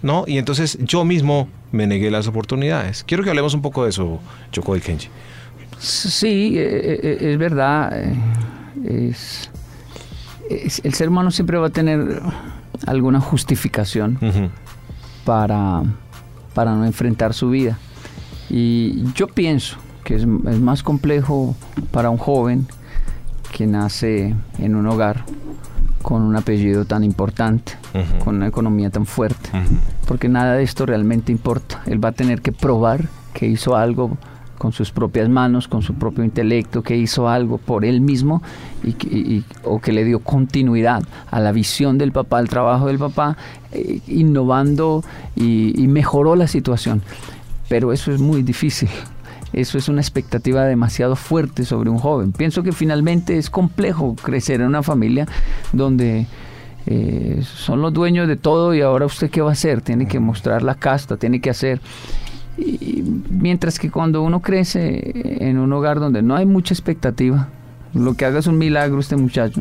¿No? 0.03 0.25
Y 0.27 0.39
entonces 0.39 0.79
yo 0.81 1.05
mismo 1.05 1.49
me 1.71 1.87
negué 1.87 2.11
las 2.11 2.27
oportunidades. 2.27 3.05
Quiero 3.05 3.23
que 3.23 3.31
hablemos 3.31 3.55
un 3.55 3.63
poco 3.63 3.85
de 3.85 3.91
eso, 3.91 4.21
Choco 4.51 4.75
del 4.75 4.83
Kenji. 4.83 5.09
Sí, 5.79 6.59
eh, 6.59 6.61
eh, 6.63 7.01
eh, 7.03 7.33
es 7.33 7.39
verdad. 7.39 7.93
Es, 8.85 9.51
el 10.85 10.95
ser 10.95 11.09
humano 11.09 11.31
siempre 11.31 11.57
va 11.57 11.69
a 11.69 11.71
tener 11.71 12.21
alguna 12.87 13.21
justificación 13.21 14.19
para, 15.25 15.83
para 16.55 16.75
no 16.75 16.85
enfrentar 16.85 17.33
su 17.33 17.51
vida. 17.51 17.79
Y 18.51 19.05
yo 19.15 19.29
pienso 19.29 19.79
que 20.05 20.17
es, 20.17 20.23
es 20.23 20.61
más 20.61 20.83
complejo 20.83 21.57
para 21.91 22.11
un 22.11 22.19
joven 22.19 22.67
que 23.53 23.67
nace 23.67 24.35
en 24.59 24.75
un 24.75 24.87
hogar 24.87 25.25
con 26.03 26.23
un 26.23 26.37
apellido 26.37 26.85
tan 26.85 27.05
importante, 27.05 27.73
con 28.25 28.37
una 28.37 28.49
economía 28.49 28.91
tan 28.91 29.07
fuerte, 29.07 29.51
porque 30.07 30.29
nada 30.29 30.55
de 30.55 30.63
esto 30.63 30.87
realmente 30.87 31.33
importa. 31.33 31.83
Él 31.87 32.05
va 32.05 32.11
a 32.11 32.13
tener 32.13 32.43
que 32.43 32.53
probar 32.53 33.09
que 33.33 33.47
hizo 33.47 33.77
algo 33.77 34.17
con 34.59 34.73
sus 34.73 34.93
propias 34.93 35.29
manos, 35.29 35.67
con 35.67 35.83
su 35.83 35.95
propio 35.95 36.23
intelecto, 36.23 36.83
que 36.83 36.97
hizo 36.97 37.29
algo 37.29 37.59
por 37.59 37.85
él 37.85 38.01
mismo 38.01 38.43
y, 38.85 39.45
o 39.65 39.81
que 39.81 39.93
le 39.93 40.05
dio 40.05 40.21
continuidad 40.21 41.03
a 41.31 41.41
la 41.41 41.51
visión 41.51 41.99
del 41.99 42.13
papá, 42.13 42.39
al 42.39 42.49
trabajo 42.49 42.87
del 42.87 42.99
papá, 42.99 43.37
eh, 43.73 44.01
innovando 44.07 45.03
y 45.35 45.87
mejoró 45.89 46.37
la 46.37 46.47
situación. 46.47 47.03
Pero 47.69 47.93
eso 47.93 48.13
es 48.13 48.21
muy 48.21 48.43
difícil 48.43 48.89
eso 49.53 49.79
es 49.79 49.89
una 49.89 50.01
expectativa 50.01 50.65
demasiado 50.65 51.17
fuerte 51.17 51.65
sobre 51.65 51.91
un 51.91 51.99
joven. 51.99 52.33
Pienso 52.33 52.63
que 52.63 52.73
finalmente 52.73 53.37
es 53.37 53.51
complejo 53.51 54.17
crecer 54.17 54.61
en 54.61 54.69
una 54.69 54.83
familia 54.83 55.27
donde 55.73 56.27
eh, 56.87 57.43
son 57.45 57.83
los 57.83 57.93
dueños 57.93 58.29
de 58.29 58.37
todo 58.37 58.75
y 58.75 58.81
ahora 58.81 59.07
usted 59.07 59.31
qué 59.31 59.41
va 59.41 59.51
a 59.51 59.53
hacer, 59.53 59.83
tiene 59.83 60.07
que 60.07 60.21
mostrar 60.21 60.63
la 60.63 60.75
casta, 60.75 61.17
tiene 61.17 61.41
que 61.41 61.51
hacer... 61.51 61.81
mientras 63.31 63.79
que 63.79 63.91
cuando 63.91 64.23
uno 64.23 64.41
crece 64.41 65.13
en 65.47 65.59
un 65.59 65.73
hogar 65.73 66.01
donde 66.01 66.23
no 66.23 66.35
hay 66.35 66.47
mucha 66.47 66.75
expectativa, 66.75 67.49
lo 67.95 68.15
que 68.15 68.25
haga 68.25 68.39
es 68.39 68.47
un 68.47 68.57
milagro 68.57 69.01
este 69.01 69.17
muchacho, 69.17 69.61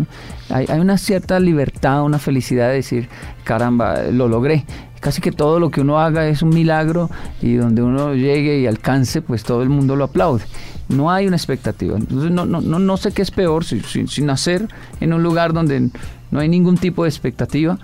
hay 0.50 0.80
una 0.80 0.98
cierta 0.98 1.40
libertad, 1.40 2.04
una 2.04 2.18
felicidad 2.18 2.70
de 2.70 2.76
decir, 2.76 3.10
caramba, 3.44 4.04
lo 4.04 4.30
logré 4.30 4.66
casi 5.02 5.20
que 5.20 5.32
todo 5.32 5.60
lo 5.60 5.72
que 5.72 5.82
uno 5.82 6.00
haga 6.00 6.28
es 6.28 6.42
un 6.42 6.50
milagro 6.50 7.10
y 7.42 7.56
donde 7.56 7.82
uno 7.82 8.14
llegue 8.14 8.60
y 8.60 8.68
alcance, 8.68 9.22
pues 9.22 9.44
todo 9.44 9.64
el 9.64 9.70
mundo 9.70 9.98
lo 9.98 10.06
aplaude. 10.06 10.44
No 10.88 11.12
hay 11.12 11.28
una 11.28 11.36
expectativa. 11.36 11.98
Entonces 11.98 12.32
no, 12.32 12.46
no, 12.46 12.62
no, 12.62 12.98
sé 12.98 13.12
qué 13.12 13.22
es 13.22 13.32
peor, 13.32 13.66
si, 13.66 13.82
si, 13.82 14.22
nacer 14.22 14.68
en 15.02 15.12
un 15.12 15.24
lugar 15.24 15.54
donde 15.54 15.90
no 16.30 16.40
hay 16.40 16.48
ningún 16.48 16.78
tipo 16.78 17.04
de 17.04 17.10
expectativa 17.10 17.80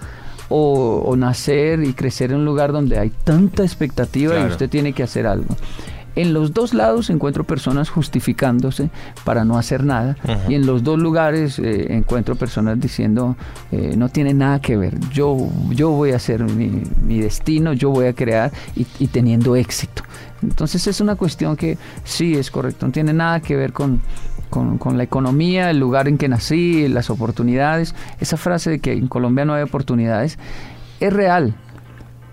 o, 0.50 1.16
nacer 1.18 1.84
y 1.84 1.94
crecer 1.94 2.32
en 2.32 2.38
un 2.38 2.46
lugar 2.46 2.72
donde 2.72 2.98
hay 3.00 3.12
tanta 3.24 3.64
expectativa 3.64 4.40
y 4.40 4.46
usted 4.46 4.70
tiene 4.70 4.94
que 4.94 5.04
hacer 5.04 5.26
algo. 5.28 5.56
En 6.18 6.34
los 6.34 6.52
dos 6.52 6.74
lados 6.74 7.12
encuentro 7.12 7.44
personas 7.44 7.92
justificándose 7.92 8.90
para 9.24 9.46
no 9.46 9.56
hacer 9.56 9.84
nada 9.84 10.18
y 10.50 10.56
en 10.56 10.66
los 10.66 10.84
dos 10.84 10.98
lugares 10.98 11.60
eh, 11.60 11.94
encuentro 11.94 12.36
personas 12.36 12.80
diciendo 12.80 13.38
eh, 13.72 13.94
no 13.96 14.10
tiene 14.10 14.34
nada 14.34 14.60
que 14.60 14.78
ver, 14.78 15.00
yo, 15.12 15.38
yo 15.70 15.92
voy 15.92 16.14
a 16.14 16.16
hacer 16.16 16.44
mi, 16.44 16.82
destino, 17.20 17.72
yo 17.74 17.92
voy 17.92 18.08
a 18.08 18.14
crear 18.14 18.52
y, 18.76 19.08
teniendo 19.08 19.56
éxito. 19.56 20.02
Entonces 20.42 20.88
es 20.88 21.02
una 21.02 21.16
cuestión 21.16 21.56
que 21.56 21.78
sí 22.04 22.34
es 22.34 22.50
correcto, 22.50 22.88
no 22.88 22.92
tiene 22.92 23.14
nada 23.14 23.40
que 23.40 23.56
ver 23.56 23.72
con, 23.72 24.02
con, 24.50 24.98
la 24.98 25.04
economía, 25.04 25.70
el 25.70 25.78
lugar 25.78 26.08
en 26.08 26.18
que 26.18 26.28
nací, 26.28 26.88
las 26.88 27.12
oportunidades. 27.12 27.94
Esa 28.20 28.38
frase 28.38 28.72
de 28.72 28.80
que 28.80 28.94
en 28.94 29.08
Colombia 29.08 29.46
no 29.46 29.54
hay 29.54 29.62
oportunidades 29.62 30.40
es 31.00 31.14
real 31.14 31.54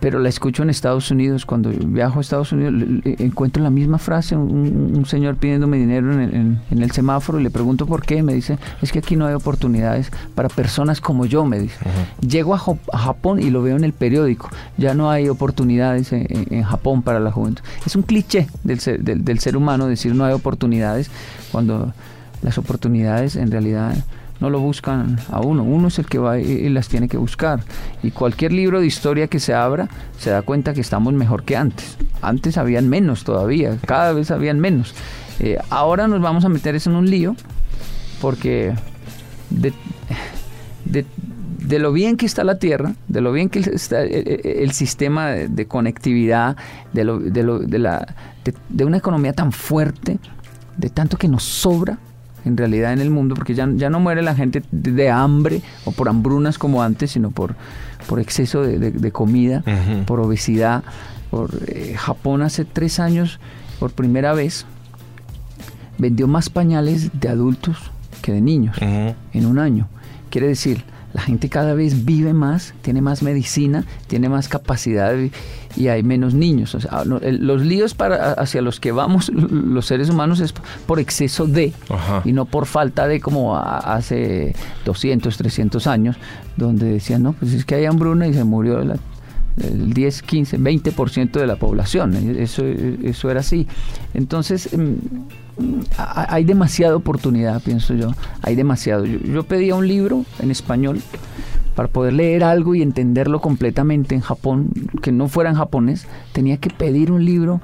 pero 0.04 0.18
la 0.18 0.28
escucho 0.28 0.62
en 0.62 0.68
Estados 0.68 1.10
Unidos. 1.10 1.46
Cuando 1.46 1.70
viajo 1.70 2.18
a 2.18 2.20
Estados 2.20 2.52
Unidos 2.52 2.74
encuentro 3.04 3.62
la 3.62 3.70
misma 3.70 3.96
frase, 3.96 4.36
un, 4.36 5.06
señor 5.06 5.36
pidiéndome 5.36 5.78
dinero 5.78 6.12
en, 6.12 6.60
el 6.70 6.90
semáforo 6.90 7.40
y 7.40 7.42
le 7.42 7.48
pregunto 7.48 7.86
por 7.86 8.04
qué. 8.04 8.22
Me 8.22 8.34
dice, 8.34 8.58
es 8.82 8.92
que 8.92 8.98
aquí 8.98 9.16
no 9.16 9.24
hay 9.24 9.32
oportunidades 9.32 10.12
para 10.34 10.50
personas 10.50 11.00
como 11.00 11.24
yo, 11.24 11.46
me 11.46 11.58
dice. 11.58 11.78
Llego 12.20 12.54
a, 12.54 12.58
Japón 12.98 13.40
y 13.40 13.48
lo 13.48 13.62
veo 13.62 13.76
en 13.76 13.84
el 13.84 13.94
periódico. 13.94 14.50
Ya 14.76 14.92
no 14.92 15.10
hay 15.10 15.30
oportunidades 15.30 16.12
en, 16.12 16.62
Japón 16.64 17.00
para 17.00 17.18
la 17.18 17.32
juventud. 17.32 17.64
Es 17.86 17.96
un 17.96 18.02
cliché 18.02 18.46
del 18.62 18.80
del 19.24 19.38
ser 19.38 19.56
humano 19.56 19.86
decir 19.86 20.14
no 20.14 20.26
hay 20.26 20.34
oportunidades 20.34 21.10
cuando 21.50 21.94
las 22.42 22.58
oportunidades 22.58 23.36
en 23.36 23.50
realidad 23.50 23.94
no 24.44 24.50
lo 24.50 24.60
buscan 24.60 25.18
a 25.30 25.40
uno, 25.40 25.62
uno 25.62 25.88
es 25.88 25.98
el 25.98 26.04
que 26.04 26.18
va 26.18 26.38
y, 26.38 26.68
las 26.68 26.88
tiene 26.88 27.08
que 27.08 27.16
buscar. 27.16 27.60
Y 28.02 28.10
cualquier 28.10 28.52
libro 28.52 28.78
de 28.78 28.86
historia 28.86 29.26
que 29.26 29.40
se 29.40 29.54
abra 29.54 29.88
se 30.18 30.28
da 30.28 30.42
cuenta 30.42 30.74
que 30.74 30.82
estamos 30.82 31.14
mejor 31.14 31.44
que 31.44 31.56
antes. 31.56 31.96
Antes 32.20 32.58
habían 32.58 32.90
menos 32.90 33.24
todavía, 33.24 33.78
cada 33.86 34.12
vez 34.12 34.30
habían 34.30 34.60
menos. 34.60 34.94
Eh, 35.40 35.56
ahora 35.70 36.08
nos 36.08 36.20
vamos 36.20 36.44
a 36.44 36.50
meter 36.50 36.74
eso 36.74 36.90
en 36.90 36.96
un 36.96 37.08
lío 37.08 37.36
porque 38.20 38.74
de, 39.48 39.72
lo 41.78 41.90
bien 41.94 42.18
que 42.18 42.26
está 42.26 42.44
la 42.44 42.58
Tierra, 42.58 42.92
de 43.08 43.22
lo 43.22 43.32
bien 43.32 43.48
que 43.48 43.60
está 43.60 44.02
el, 44.02 44.72
sistema 44.72 45.30
de, 45.30 45.66
conectividad, 45.66 46.58
de, 46.92 47.06
de, 47.06 48.54
de 48.68 48.84
una 48.84 48.98
economía 48.98 49.32
tan 49.32 49.52
fuerte, 49.52 50.18
de 50.76 50.90
tanto 50.90 51.16
que 51.16 51.28
nos 51.28 51.44
sobra, 51.44 51.98
en 52.44 52.56
realidad 52.56 52.92
en 52.92 53.00
el 53.00 53.10
mundo, 53.10 53.34
porque 53.34 53.54
ya, 53.54 53.68
ya 53.74 53.90
no 53.90 54.00
muere 54.00 54.22
la 54.22 54.34
gente 54.34 54.62
de, 54.70 55.10
hambre 55.10 55.62
o 55.84 55.92
por 55.92 56.08
hambrunas 56.08 56.58
como 56.58 56.82
antes, 56.82 57.12
sino 57.12 57.30
por, 57.30 57.54
por 58.06 58.20
exceso 58.20 58.62
de, 58.62 59.12
comida, 59.12 59.62
por 60.06 60.20
obesidad. 60.20 60.84
Por, 61.30 61.50
eh, 61.66 61.94
Japón 61.96 62.42
hace 62.42 62.64
tres 62.64 63.00
años, 63.00 63.40
por 63.80 63.92
primera 63.92 64.34
vez, 64.34 64.66
vendió 65.98 66.28
más 66.28 66.50
pañales 66.50 67.10
de 67.18 67.28
adultos 67.28 67.90
que 68.22 68.32
de 68.32 68.40
niños 68.40 68.76
en 68.80 69.46
un 69.46 69.58
año. 69.58 69.88
Quiere 70.30 70.48
decir, 70.48 70.84
la 71.14 71.22
gente 71.22 71.48
cada 71.48 71.74
vez 71.74 72.04
vive 72.04 72.34
más, 72.34 72.74
tiene 72.82 73.00
más 73.00 73.22
medicina, 73.22 73.84
tiene 74.08 74.28
más 74.28 74.48
capacidad 74.48 75.14
y 75.76 75.88
hay 75.88 76.02
menos 76.02 76.34
niños. 76.34 76.76
los 77.06 77.62
líos 77.62 77.94
para, 77.94 78.32
hacia 78.32 78.60
los 78.60 78.80
que 78.80 78.90
vamos 78.90 79.28
los 79.32 79.86
seres 79.86 80.10
humanos 80.10 80.40
es 80.40 80.52
por 80.86 80.98
exceso 80.98 81.46
de 81.46 81.72
y 82.24 82.32
no 82.32 82.46
por 82.46 82.66
falta 82.66 83.06
de 83.06 83.20
como 83.20 83.56
hace 83.56 84.56
200, 84.84 85.36
300 85.36 85.86
años, 85.86 86.16
donde 86.56 86.86
decían, 86.86 87.22
no, 87.22 87.32
pues 87.34 87.52
es 87.52 87.64
que 87.64 87.76
hay 87.76 87.84
hambruna 87.84 88.26
y 88.26 88.34
se 88.34 88.42
murió 88.42 88.80
el 88.80 89.94
10, 89.94 90.22
15, 90.22 90.58
20% 90.58 91.30
de 91.30 91.46
la 91.46 91.54
población. 91.54 92.14
Eso, 92.38 92.64
eso 92.64 93.30
era 93.30 93.38
así. 93.38 93.68
Entonces, 94.14 94.72
em, 94.72 94.96
hay 95.96 96.44
demasiada 96.44 96.96
oportunidad, 96.96 97.60
pienso 97.62 97.94
yo. 97.94 98.12
Hay 98.42 98.54
demasiado. 98.54 99.04
Yo, 99.04 99.44
pedía 99.44 99.74
un 99.74 99.86
libro 99.86 100.24
en 100.40 100.50
español 100.50 101.00
para 101.74 101.88
poder 101.88 102.14
leer 102.14 102.44
algo 102.44 102.74
y 102.74 102.82
entenderlo 102.82 103.40
completamente 103.40 104.14
en 104.14 104.20
Japón, 104.20 104.70
que 105.02 105.12
no 105.12 105.28
fuera 105.28 105.50
en 105.50 105.56
japonés. 105.56 106.06
Tenía 106.32 106.56
que 106.56 106.70
pedir 106.70 107.10
un 107.12 107.24
libro 107.24 107.60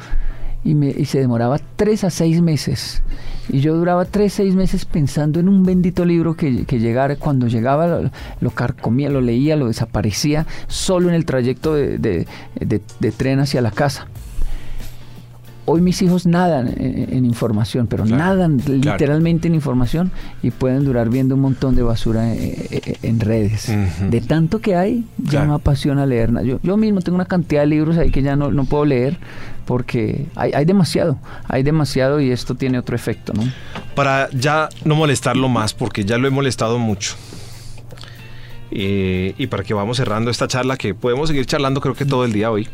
y, 0.64 0.74
me, 0.74 0.88
y 0.88 1.04
se 1.06 1.20
demoraba 1.20 1.58
tres 1.76 2.04
a 2.04 2.10
seis 2.10 2.40
meses. 2.40 3.02
Y 3.48 3.60
yo 3.60 3.74
duraba 3.74 4.04
tres, 4.04 4.34
seis 4.34 4.54
meses 4.54 4.84
pensando 4.84 5.40
en 5.40 5.48
un 5.48 5.64
bendito 5.64 6.04
libro 6.04 6.34
que, 6.34 6.50
llegara. 6.50 7.16
Cuando 7.16 7.48
llegaba 7.48 8.10
lo, 8.40 8.50
carcomía, 8.50 9.10
lo 9.10 9.20
leía, 9.20 9.56
lo 9.56 9.66
desaparecía 9.66 10.46
solo 10.68 11.08
en 11.08 11.14
el 11.14 11.24
trayecto 11.24 11.74
de 11.74 12.26
tren 13.16 13.40
hacia 13.40 13.60
la 13.60 13.72
casa 13.72 14.06
Hoy 15.72 15.82
mis 15.82 16.02
hijos 16.02 16.26
nadan 16.26 16.66
en, 16.78 17.24
información, 17.24 17.86
pero 17.86 18.04
nadan 18.04 18.60
literalmente 18.66 19.46
en 19.46 19.54
información 19.54 20.10
y 20.42 20.50
pueden 20.50 20.84
durar 20.84 21.10
viendo 21.10 21.36
un 21.36 21.42
montón 21.42 21.76
de 21.76 21.84
basura 21.84 22.34
en, 22.34 23.20
redes. 23.20 23.72
De 24.10 24.20
tanto 24.20 24.58
que 24.58 24.74
hay, 24.74 25.04
ya 25.16 25.44
no 25.44 25.54
apasiona 25.54 26.06
leer. 26.06 26.32
Yo, 26.44 26.58
yo 26.60 26.76
mismo 26.76 27.02
tengo 27.02 27.14
una 27.14 27.26
cantidad 27.26 27.60
de 27.60 27.68
libros 27.68 27.98
ahí 27.98 28.10
que 28.10 28.20
ya 28.20 28.34
no, 28.34 28.50
no 28.50 28.64
puedo 28.64 28.84
leer 28.84 29.16
porque 29.64 30.26
hay, 30.34 30.50
hay, 30.54 30.64
demasiado, 30.64 31.18
hay 31.46 31.62
demasiado 31.62 32.20
y 32.20 32.32
esto 32.32 32.56
tiene 32.56 32.76
otro 32.76 32.96
efecto, 32.96 33.32
¿no? 33.32 33.44
Para 33.94 34.28
ya 34.30 34.70
no 34.84 34.96
molestarlo 34.96 35.48
más, 35.48 35.72
porque 35.72 36.04
ya 36.04 36.18
lo 36.18 36.26
he 36.26 36.32
molestado 36.32 36.80
mucho. 36.80 37.14
Eh, 38.72 39.34
y 39.38 39.46
para 39.46 39.62
que 39.62 39.72
vamos 39.72 39.98
cerrando 39.98 40.32
esta 40.32 40.48
charla, 40.48 40.76
que 40.76 40.96
podemos 40.96 41.28
seguir 41.28 41.46
charlando 41.46 41.80
creo 41.80 41.94
que 41.94 42.06
todo 42.06 42.24
el 42.24 42.32
día 42.32 42.50
hoy, 42.50 42.66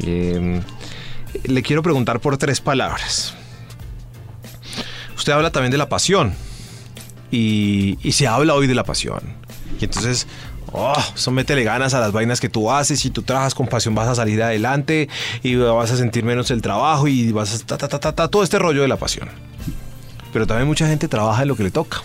eh, 0.00 0.60
le 1.44 1.62
quiero 1.62 1.82
preguntar 1.82 2.20
por 2.20 2.36
tres 2.36 2.60
palabras. 2.60 3.34
Usted 5.16 5.32
habla 5.32 5.50
también 5.50 5.70
de 5.70 5.78
la 5.78 5.88
pasión 5.88 6.34
y, 7.30 7.98
se 8.12 8.26
habla 8.26 8.54
hoy 8.54 8.66
de 8.66 8.74
la 8.74 8.84
pasión. 8.84 9.20
Y 9.80 9.84
entonces 9.84 10.26
Oh, 10.72 10.94
eso 11.16 11.32
métele 11.32 11.64
ganas 11.64 11.94
a 11.94 12.00
las 12.00 12.12
vainas 12.12 12.40
que 12.40 12.48
tú 12.48 12.70
haces. 12.70 13.00
Si 13.00 13.10
tú 13.10 13.22
trabajas 13.22 13.56
con 13.56 13.66
pasión, 13.66 13.94
vas 13.96 14.06
a 14.06 14.14
salir 14.14 14.40
adelante 14.40 15.08
y 15.42 15.56
vas 15.56 15.90
a 15.90 15.96
sentir 15.96 16.22
menos 16.22 16.52
el 16.52 16.62
trabajo 16.62 17.08
y 17.08 17.32
vas 17.32 17.64
a. 17.68 18.28
Todo 18.28 18.44
este 18.44 18.58
rollo 18.58 18.82
de 18.82 18.88
la 18.88 18.96
pasión. 18.96 19.28
Pero 20.32 20.46
también 20.46 20.68
mucha 20.68 20.86
gente 20.86 21.08
trabaja 21.08 21.42
en 21.42 21.48
lo 21.48 21.56
que 21.56 21.64
le 21.64 21.72
toca. 21.72 22.02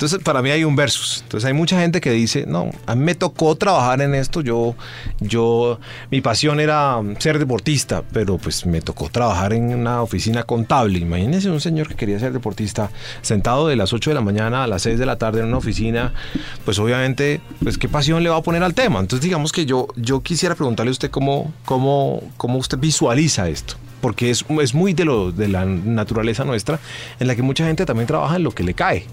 Entonces, 0.00 0.20
para 0.20 0.40
mí 0.40 0.48
hay 0.48 0.64
un 0.64 0.76
versus. 0.76 1.20
Entonces, 1.24 1.46
hay 1.46 1.52
mucha 1.52 1.78
gente 1.78 2.00
que 2.00 2.10
dice, 2.10 2.46
no, 2.46 2.70
a 2.86 2.94
mí 2.94 3.04
me 3.04 3.14
tocó 3.14 3.54
trabajar 3.56 4.00
en 4.00 4.14
esto. 4.14 4.40
Yo, 4.40 4.74
yo, 5.18 5.78
mi 6.10 6.22
pasión 6.22 6.58
era 6.58 6.98
ser 7.18 7.38
deportista, 7.38 8.02
pero 8.10 8.38
pues 8.38 8.64
me 8.64 8.80
tocó 8.80 9.10
trabajar 9.10 9.52
en 9.52 9.74
una 9.74 10.00
oficina 10.00 10.44
contable. 10.44 11.00
Imagínense 11.00 11.50
un 11.50 11.60
señor 11.60 11.86
que 11.86 11.96
quería 11.96 12.18
ser 12.18 12.32
deportista 12.32 12.90
sentado 13.20 13.68
de 13.68 13.76
las 13.76 13.92
8 13.92 14.08
de 14.08 14.14
la 14.14 14.22
mañana 14.22 14.64
a 14.64 14.66
las 14.66 14.80
6 14.80 14.98
de 14.98 15.04
la 15.04 15.18
tarde 15.18 15.40
en 15.40 15.48
una 15.48 15.58
oficina. 15.58 16.14
Pues 16.64 16.78
obviamente, 16.78 17.42
pues 17.62 17.76
qué 17.76 17.90
pasión 17.90 18.22
le 18.22 18.30
va 18.30 18.36
a 18.36 18.42
poner 18.42 18.62
al 18.62 18.72
tema. 18.72 19.00
Entonces, 19.00 19.22
digamos 19.22 19.52
que 19.52 19.66
yo, 19.66 19.86
yo 19.96 20.22
quisiera 20.22 20.54
preguntarle 20.54 20.88
a 20.88 20.92
usted 20.92 21.10
cómo, 21.10 21.52
cómo, 21.66 22.22
cómo 22.38 22.56
usted 22.56 22.78
visualiza 22.78 23.50
esto 23.50 23.76
porque 24.00 24.30
es, 24.30 24.44
es 24.60 24.74
muy 24.74 24.92
de, 24.92 25.04
lo, 25.04 25.32
de 25.32 25.48
la 25.48 25.64
naturaleza 25.64 26.44
nuestra, 26.44 26.78
en 27.18 27.26
la 27.26 27.36
que 27.36 27.42
mucha 27.42 27.66
gente 27.66 27.84
también 27.86 28.06
trabaja 28.06 28.36
en 28.36 28.44
lo 28.44 28.52
que 28.52 28.62
le 28.62 28.74
cae. 28.74 29.04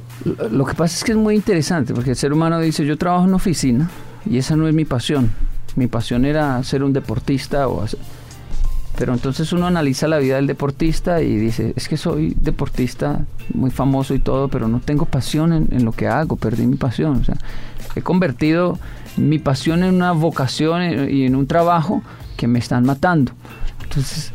Lo 0.51 0.65
que 0.65 0.73
pasa 0.73 0.95
es 0.95 1.03
que 1.03 1.11
es 1.11 1.17
muy 1.17 1.35
interesante, 1.35 1.93
porque 1.93 2.11
el 2.11 2.15
ser 2.15 2.33
humano 2.33 2.59
dice, 2.59 2.85
yo 2.85 2.97
trabajo 2.97 3.25
en 3.25 3.33
oficina 3.33 3.89
y 4.29 4.37
esa 4.37 4.55
no 4.55 4.67
es 4.67 4.73
mi 4.73 4.85
pasión. 4.85 5.31
Mi 5.75 5.87
pasión 5.87 6.25
era 6.25 6.61
ser 6.63 6.83
un 6.83 6.93
deportista 6.93 7.67
o 7.67 7.85
Pero 8.97 9.13
entonces 9.13 9.53
uno 9.53 9.67
analiza 9.67 10.07
la 10.07 10.17
vida 10.17 10.37
del 10.37 10.47
deportista 10.47 11.21
y 11.21 11.35
dice, 11.37 11.73
es 11.75 11.87
que 11.87 11.97
soy 11.97 12.35
deportista 12.39 13.25
muy 13.53 13.69
famoso 13.69 14.15
y 14.15 14.19
todo, 14.19 14.47
pero 14.47 14.67
no 14.67 14.79
tengo 14.79 15.05
pasión 15.05 15.53
en, 15.53 15.67
en 15.71 15.85
lo 15.85 15.91
que 15.91 16.07
hago, 16.07 16.35
perdí 16.35 16.65
mi 16.65 16.77
pasión. 16.77 17.17
O 17.17 17.23
sea, 17.23 17.37
he 17.95 18.01
convertido 18.01 18.79
mi 19.17 19.39
pasión 19.39 19.83
en 19.83 19.95
una 19.95 20.11
vocación 20.11 21.09
y 21.09 21.25
en 21.25 21.35
un 21.35 21.47
trabajo 21.47 22.01
que 22.37 22.47
me 22.47 22.59
están 22.59 22.85
matando. 22.85 23.33
Entonces, 23.83 24.31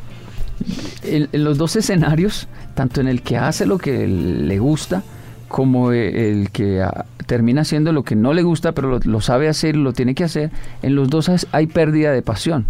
en, 1.03 1.29
los 1.33 1.59
dos 1.59 1.77
escenarios, 1.77 2.49
tanto 2.75 3.01
en 3.01 3.09
el 3.09 3.23
que 3.23 3.37
hace 3.37 3.67
lo 3.67 3.79
que 3.79 4.07
le 4.07 4.59
gusta, 4.59 5.03
como 5.49 5.93
el 5.93 6.51
que 6.51 6.83
ah, 6.83 7.05
termina 7.27 7.63
haciendo 7.63 7.93
lo 7.93 8.05
que 8.05 8.17
no 8.17 8.33
le 8.33 8.43
gusta, 8.43 8.73
pero 8.73 8.99
lo, 9.03 9.21
sabe 9.21 9.49
hacer, 9.49 9.77
lo 9.77 9.93
tiene 9.93 10.15
que 10.15 10.25
hacer, 10.25 10.51
en 10.83 10.95
los 10.95 11.11
dos 11.11 11.31
hay 11.53 11.67
pérdida 11.67 12.13
de 12.13 12.23
pasión. 12.23 12.67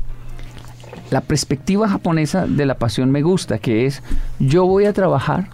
La 1.11 1.21
perspectiva 1.21 1.89
japonesa 1.89 2.47
de 2.47 2.67
la 2.67 2.75
pasión 2.75 3.11
me 3.11 3.23
gusta, 3.23 3.59
que 3.59 3.87
es 3.87 4.03
yo 4.39 4.67
voy 4.67 4.87
a 4.87 4.93
trabajar, 4.93 5.49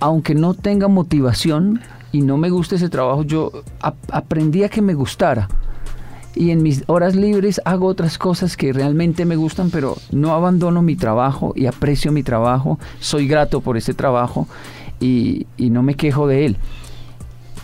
aunque 0.00 0.34
no 0.34 0.54
tenga 0.54 0.88
motivación 0.88 1.80
y 2.10 2.22
no 2.22 2.36
me 2.36 2.50
guste 2.50 2.74
ese 2.74 2.88
trabajo, 2.88 3.22
yo 3.22 3.52
aprendí 4.10 4.64
a 4.64 4.68
que 4.68 4.82
me 4.82 4.94
gustara 4.94 5.48
y 6.34 6.50
en 6.50 6.62
mis 6.62 6.84
horas 6.86 7.14
libres 7.14 7.60
hago 7.64 7.86
otras 7.86 8.18
cosas 8.18 8.56
que 8.56 8.72
realmente 8.72 9.24
me 9.24 9.36
gustan, 9.36 9.70
pero 9.70 9.96
no 10.10 10.32
abandono 10.32 10.82
mi 10.82 10.96
trabajo 10.96 11.52
y 11.54 11.66
aprecio 11.66 12.12
mi 12.12 12.22
trabajo, 12.22 12.78
soy 13.00 13.26
grato 13.28 13.60
por 13.60 13.76
ese 13.76 13.94
trabajo 13.94 14.48
y, 15.00 15.46
no 15.58 15.82
me 15.82 15.94
quejo 15.94 16.26
de 16.26 16.46
él. 16.46 16.56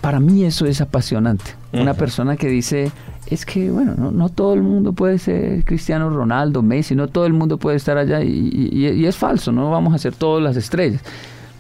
Para 0.01 0.21
mí 0.21 0.45
eso 0.45 0.67
es 0.67 0.81
apasionante. 0.81 1.45
Una 1.73 1.95
persona 1.95 2.37
que 2.37 2.49
dice, 2.49 2.93
es 3.27 3.45
que, 3.45 3.71
bueno, 3.71 3.95
no, 4.11 4.29
todo 4.29 4.55
el 4.55 4.63
mundo 4.63 4.93
puede 4.93 5.19
ser 5.19 5.65
Cristiano 5.65 6.09
Ronaldo, 6.11 6.63
Messi, 6.63 6.95
no 6.95 7.09
todo 7.09 7.27
el 7.27 7.33
mundo 7.33 7.59
puede 7.59 7.77
estar 7.77 7.99
allá 7.99 8.23
y, 8.23 8.71
y 8.73 9.07
es 9.07 9.17
falso, 9.17 9.53
no 9.53 9.71
vamos 9.71 9.95
a 9.95 9.99
ser 9.99 10.15
todas 10.15 10.43
las 10.43 10.57
estrellas. 10.57 11.03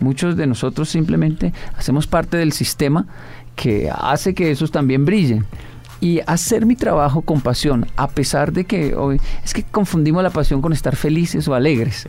Muchos 0.00 0.36
de 0.36 0.46
nosotros 0.46 0.88
simplemente 0.88 1.52
hacemos 1.76 2.06
parte 2.06 2.36
del 2.36 2.52
sistema 2.52 3.06
que 3.56 3.90
hace 3.92 4.34
que 4.34 4.52
esos 4.52 4.70
también 4.70 5.04
brillen 5.04 5.44
y 6.00 6.20
hacer 6.26 6.66
mi 6.66 6.76
trabajo 6.76 7.22
con 7.22 7.40
pasión, 7.40 7.86
a 7.96 8.08
pesar 8.08 8.52
de 8.52 8.64
que 8.64 8.94
hoy 8.94 9.20
es 9.44 9.52
que 9.52 9.62
confundimos 9.62 10.22
la 10.22 10.30
pasión 10.30 10.62
con 10.62 10.72
estar 10.72 10.96
felices 10.96 11.48
o 11.48 11.54
alegres. 11.54 12.06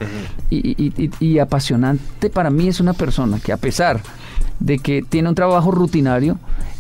y, 0.49 1.39
apasionante 1.39 2.29
para 2.29 2.49
mí 2.49 2.67
es 2.67 2.79
una 2.79 2.93
persona 2.93 3.39
que 3.39 3.53
a 3.53 3.57
pesar 3.57 4.01
de 4.59 4.77
que 4.79 5.01
tiene 5.01 5.29
un 5.29 5.35
trabajo 5.35 5.71
rutinario, 5.71 6.37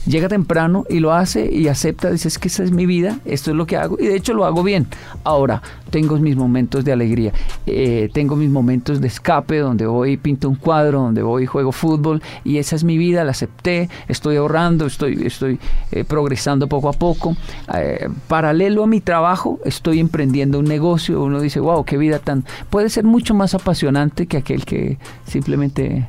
llega 0.09 0.27
temprano 0.27 0.85
y 0.89 0.99
lo 0.99 1.13
hace 1.13 1.49
y 1.51 1.67
acepta, 1.67 2.09
dice, 2.09 2.27
es 2.27 2.39
que 2.39 2.47
esa 2.47 2.63
es 2.63 2.71
mi 2.71 2.85
vida, 2.85 3.19
esto 3.25 3.51
es 3.51 3.57
lo 3.57 3.67
que 3.67 3.77
hago 3.77 3.97
y 3.99 4.07
de 4.07 4.15
hecho 4.15 4.33
lo 4.33 4.43
hago 4.45 4.63
bien. 4.63 4.87
Ahora, 5.23 5.61
tengo 5.91 6.17
mis 6.17 6.35
momentos 6.35 6.83
de 6.83 6.91
alegría, 6.91 7.31
eh, 7.67 8.09
tengo 8.11 8.35
mis 8.35 8.49
momentos 8.49 9.01
de 9.01 9.07
escape 9.07 9.59
donde 9.59 9.85
voy 9.85 10.13
y 10.13 10.17
pinto 10.17 10.49
un 10.49 10.55
cuadro, 10.55 11.01
donde 11.01 11.21
voy 11.21 11.43
y 11.43 11.45
juego 11.45 11.71
fútbol 11.71 12.21
y 12.43 12.57
esa 12.57 12.75
es 12.75 12.83
mi 12.83 12.97
vida, 12.97 13.23
la 13.23 13.31
acepté, 13.31 13.87
estoy 14.07 14.37
ahorrando, 14.37 14.87
estoy, 14.87 15.21
estoy 15.25 15.59
eh, 15.91 16.03
progresando 16.03 16.67
poco 16.67 16.89
a 16.89 16.93
poco. 16.93 17.35
Eh, 17.75 18.09
paralelo 18.27 18.83
a 18.83 18.87
mi 18.87 19.01
trabajo, 19.01 19.59
estoy 19.63 19.99
emprendiendo 19.99 20.57
un 20.57 20.65
negocio, 20.65 21.23
uno 21.23 21.39
dice, 21.39 21.59
wow, 21.59 21.85
qué 21.85 21.97
vida 21.97 22.17
tan... 22.17 22.45
puede 22.71 22.89
ser 22.89 23.03
mucho 23.03 23.35
más 23.35 23.53
apasionante 23.53 24.25
que 24.25 24.37
aquel 24.37 24.65
que 24.65 24.97
simplemente 25.25 26.07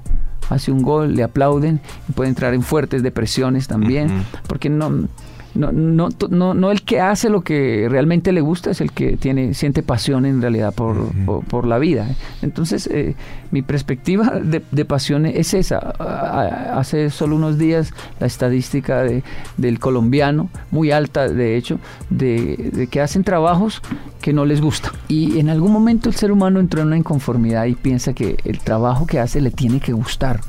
hace 0.50 0.70
un 0.70 0.82
gol, 0.82 1.14
le 1.14 1.22
aplauden 1.22 1.80
y 2.08 2.12
puede 2.12 2.28
entrar 2.28 2.52
en 2.52 2.62
fuertes 2.62 3.02
depresiones 3.02 3.66
también, 3.68 4.24
porque 4.46 4.68
no, 4.68 5.08
no, 5.54 5.72
no, 5.72 6.08
no, 6.28 6.54
no, 6.54 6.70
el 6.70 6.82
que 6.82 7.00
hace 7.00 7.28
lo 7.28 7.42
que 7.42 7.88
realmente 7.90 8.32
le 8.32 8.40
gusta 8.40 8.70
es 8.70 8.80
el 8.80 8.92
que 8.92 9.16
tiene, 9.16 9.54
siente 9.54 9.82
pasión 9.82 10.24
en 10.24 10.40
realidad 10.40 10.72
por, 10.72 11.08
por, 11.44 11.66
la 11.66 11.78
vida. 11.78 12.06
Entonces, 12.42 12.86
eh, 12.86 13.16
mi 13.50 13.62
perspectiva 13.62 14.40
de, 14.40 14.62
de, 14.70 14.84
pasión 14.84 15.26
es 15.26 15.54
esa. 15.54 15.78
Hace 15.78 17.10
solo 17.10 17.36
unos 17.36 17.58
días 17.58 17.92
la 18.20 18.26
estadística 18.26 19.02
de, 19.02 19.24
del 19.56 19.80
colombiano, 19.80 20.50
muy 20.70 20.92
alta 20.92 21.28
de 21.28 21.56
hecho, 21.56 21.80
de, 22.10 22.70
de, 22.72 22.86
que 22.86 23.00
hacen 23.00 23.24
trabajos 23.24 23.82
que 24.20 24.32
no 24.32 24.44
les 24.44 24.60
gusta. 24.60 24.92
Y 25.08 25.40
en 25.40 25.48
algún 25.50 25.72
momento 25.72 26.08
el 26.08 26.14
ser 26.14 26.30
humano 26.30 26.60
entró 26.60 26.80
en 26.80 26.88
una 26.88 26.96
inconformidad 26.96 27.64
y 27.64 27.74
piensa 27.74 28.12
que 28.12 28.36
el 28.44 28.60
trabajo 28.60 29.06
que 29.06 29.18
hace 29.18 29.40
le 29.40 29.50
tiene 29.50 29.80
que 29.80 29.92
gustar 29.92 30.40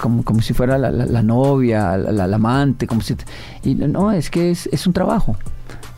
como, 0.00 0.24
como 0.24 0.42
si 0.42 0.54
fuera 0.54 0.78
la, 0.78 0.90
la, 0.90 1.22
novia, 1.22 1.96
la, 1.96 2.24
amante, 2.24 2.86
como 2.86 3.00
si... 3.00 3.14
Y 3.62 3.74
no, 3.74 4.12
es 4.12 4.30
que 4.30 4.50
es, 4.50 4.68
es 4.72 4.86
un 4.86 4.92
trabajo. 4.92 5.36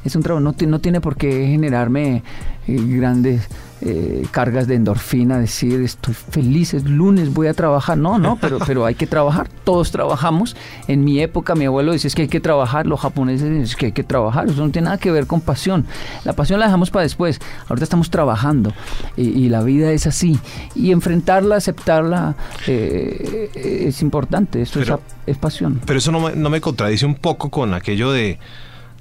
Es 0.05 0.17
un 0.17 0.23
trabajo, 0.23 0.41
no, 0.41 0.55
no 0.67 0.79
tiene 0.81 1.01
por 1.01 1.17
qué 1.17 1.47
generarme 1.47 2.23
eh, 2.67 2.77
grandes 2.87 3.49
eh, 3.87 4.27
cargas 4.31 4.67
de 4.67 4.77
endorfina, 4.77 5.39
decir 5.39 5.83
estoy 5.83 6.15
feliz, 6.15 6.73
es 6.73 6.85
lunes, 6.85 7.35
voy 7.35 7.49
a 7.49 7.55
trabajar. 7.55 7.99
No, 7.99 8.19
no, 8.19 8.37
pero, 8.41 8.59
pero 8.67 8.87
hay 8.87 8.95
que 8.95 9.07
trabajar, 9.07 9.49
todos 9.65 9.91
trabajamos. 9.91 10.57
En 10.89 11.05
mi 11.05 11.21
época 11.21 11.55
mi 11.55 11.67
abuelo 11.67 11.93
decía 11.93 12.09
es 12.09 12.15
que 12.15 12.23
hay 12.23 12.29
que 12.29 12.41
trabajar, 12.41 12.87
los 12.87 13.01
japoneses 13.01 13.51
dicen 13.51 13.79
que 13.79 13.87
hay 13.87 13.93
que 13.93 14.03
trabajar, 14.03 14.47
eso 14.47 14.65
no 14.65 14.71
tiene 14.71 14.87
nada 14.87 14.97
que 14.97 15.11
ver 15.11 15.27
con 15.27 15.43
pasión. 15.43 15.85
La 16.25 16.33
pasión 16.33 16.61
la 16.61 16.67
dejamos 16.67 16.91
para 16.91 17.03
después, 17.03 17.41
ahorita 17.69 17.85
estamos 17.85 18.09
trabajando 18.09 18.73
y, 19.19 19.45
la 19.51 19.63
vida 19.63 19.93
es 19.93 20.07
así. 20.07 20.39
Y 20.75 20.91
enfrentarla, 20.91 21.57
aceptarla 21.57 22.37
eh, 22.67 23.51
es 23.87 24.01
importante, 24.01 24.63
eso 24.63 24.81
es, 25.27 25.37
pasión. 25.37 25.81
Pero 25.85 25.99
eso 25.99 26.11
no 26.11 26.31
no 26.31 26.49
me 26.49 26.61
contradice 26.63 27.05
un 27.05 27.17
poco 27.17 27.51
con 27.51 27.75
aquello 27.75 28.13
de 28.13 28.39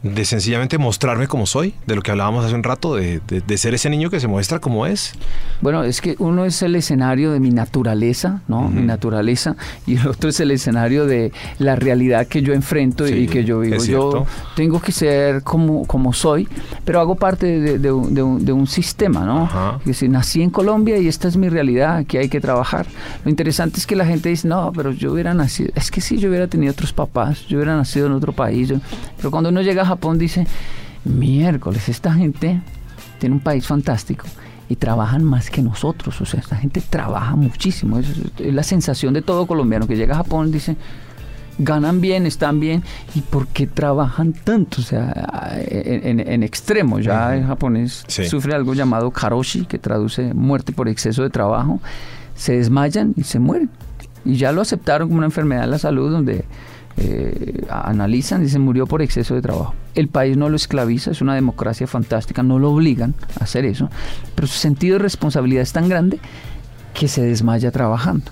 de 0.03 0.25
sencillamente 0.25 0.77
mostrarme 0.77 1.27
como 1.27 1.45
soy, 1.45 1.73
de 1.87 1.95
lo 1.95 2.01
que 2.01 2.11
hablábamos 2.11 2.43
hace 2.43 2.53
un 2.53 2.63
rato, 2.63 2.95
de, 2.95 3.21
de, 3.25 3.57
ser 3.57 3.73
ese 3.73 3.89
niño 3.89 4.09
que 4.09 4.19
se 4.19 4.27
muestra 4.27 4.59
como 4.59 4.85
es. 4.85 5.13
Bueno, 5.61 5.83
es 5.85 6.01
que 6.01 6.17
uno 6.19 6.43
es 6.43 6.61
el 6.61 6.75
escenario 6.75 7.31
de 7.31 7.39
mi 7.39 7.51
naturaleza, 7.51 8.41
¿no? 8.49 8.67
Mi 8.67 8.81
naturaleza, 8.81 9.55
y 9.87 9.95
el 9.95 10.07
otro 10.07 10.29
es 10.29 10.39
el 10.41 10.51
escenario 10.51 11.05
de 11.05 11.31
la 11.57 11.77
realidad 11.77 12.27
que 12.27 12.41
yo 12.41 12.53
enfrento 12.53 13.07
y 13.07 13.27
que 13.27 13.45
yo 13.45 13.61
vivo. 13.61 13.81
Yo 13.81 14.25
tengo 14.57 14.81
que 14.81 14.91
ser 14.91 15.41
como, 15.41 15.85
como 15.85 16.11
soy, 16.11 16.49
pero 16.83 16.99
hago 16.99 17.15
parte 17.15 17.79
de, 17.79 17.91
un, 17.91 18.49
un, 18.51 18.67
sistema, 18.67 19.25
¿no? 19.25 19.79
Es 19.79 19.85
decir, 19.85 20.09
nací 20.09 20.41
en 20.41 20.49
Colombia 20.49 20.97
y 20.97 21.07
esta 21.07 21.29
es 21.29 21.37
mi 21.37 21.47
realidad, 21.47 21.95
aquí 21.97 22.17
hay 22.17 22.27
que 22.27 22.41
trabajar. 22.41 22.85
Lo 23.23 23.29
interesante 23.29 23.79
es 23.79 23.87
que 23.87 23.95
la 23.95 24.05
gente 24.05 24.27
dice, 24.27 24.49
no, 24.49 24.73
pero 24.75 24.91
yo 24.91 25.13
hubiera 25.13 25.33
nacido, 25.33 25.71
es 25.75 25.89
que 25.91 26.01
sí, 26.01 26.17
yo 26.17 26.27
hubiera 26.27 26.47
tenido 26.47 26.73
otros 26.73 26.91
papás, 26.91 27.45
yo 27.47 27.57
hubiera 27.57 27.77
nacido 27.77 28.07
en 28.07 28.11
otro 28.11 28.33
país, 28.33 28.73
pero 29.15 29.31
cuando 29.31 29.49
uno 29.49 29.61
llega 29.61 29.83
a 29.83 29.92
Japón 29.95 30.17
dice, 30.17 30.47
miércoles, 31.05 31.89
esta 31.89 32.13
gente 32.13 32.61
tiene 33.19 33.35
un 33.35 33.41
país 33.41 33.65
fantástico 33.65 34.25
y 34.69 34.75
trabajan 34.75 35.23
más 35.23 35.49
que 35.49 35.61
nosotros. 35.61 36.19
O 36.21 36.25
sea, 36.25 36.39
esta 36.39 36.55
gente 36.55 36.81
trabaja 36.81 37.35
muchísimo. 37.35 37.99
Es, 37.99 38.07
es 38.39 38.53
la 38.53 38.63
sensación 38.63 39.13
de 39.13 39.21
todo 39.21 39.45
colombiano 39.45 39.87
que 39.87 39.95
llega 39.95 40.13
a 40.13 40.17
Japón 40.17 40.51
dice, 40.51 40.77
ganan 41.57 42.01
bien, 42.01 42.25
están 42.25 42.59
bien, 42.59 42.83
¿y 43.15 43.21
por 43.21 43.47
qué 43.47 43.67
trabajan 43.67 44.33
tanto? 44.33 44.81
O 44.81 44.83
sea, 44.83 45.53
en, 45.67 46.19
en, 46.19 46.43
extremo, 46.43 46.99
ya 46.99 47.35
en 47.35 47.47
japonés 47.47 48.05
sufre 48.07 48.55
algo 48.55 48.73
llamado 48.73 49.11
karoshi, 49.11 49.65
que 49.65 49.79
traduce 49.79 50.33
muerte 50.33 50.71
por 50.73 50.87
exceso 50.87 51.23
de 51.23 51.29
trabajo, 51.29 51.79
se 52.35 52.57
desmayan 52.57 53.13
y 53.15 53.23
se 53.23 53.39
mueren. 53.39 53.69
Y 54.25 54.35
ya 54.35 54.51
lo 54.51 54.61
aceptaron 54.61 55.09
como 55.09 55.17
una 55.17 55.27
enfermedad 55.27 55.61
de 55.61 55.67
la 55.67 55.79
salud 55.79 56.11
donde 56.11 56.45
eh, 56.97 57.65
analizan 57.69 58.47
se 58.47 58.59
murió 58.59 58.85
por 58.85 59.01
exceso 59.01 59.35
de 59.35 59.41
trabajo. 59.41 59.73
El 59.95 60.07
país 60.07 60.37
no 60.37 60.49
lo 60.49 60.55
esclaviza, 60.55 61.11
es 61.11 61.21
una 61.21 61.35
democracia 61.35 61.87
fantástica, 61.87 62.43
no 62.43 62.59
lo 62.59 62.71
obligan 62.71 63.15
a 63.39 63.43
hacer 63.43 63.65
eso, 63.65 63.89
pero 64.35 64.47
su 64.47 64.57
sentido 64.57 64.97
de 64.97 65.03
responsabilidad 65.03 65.63
es 65.63 65.73
tan 65.73 65.89
grande 65.89 66.19
que 66.93 67.07
se 67.07 67.23
desmaya 67.23 67.71
trabajando. 67.71 68.25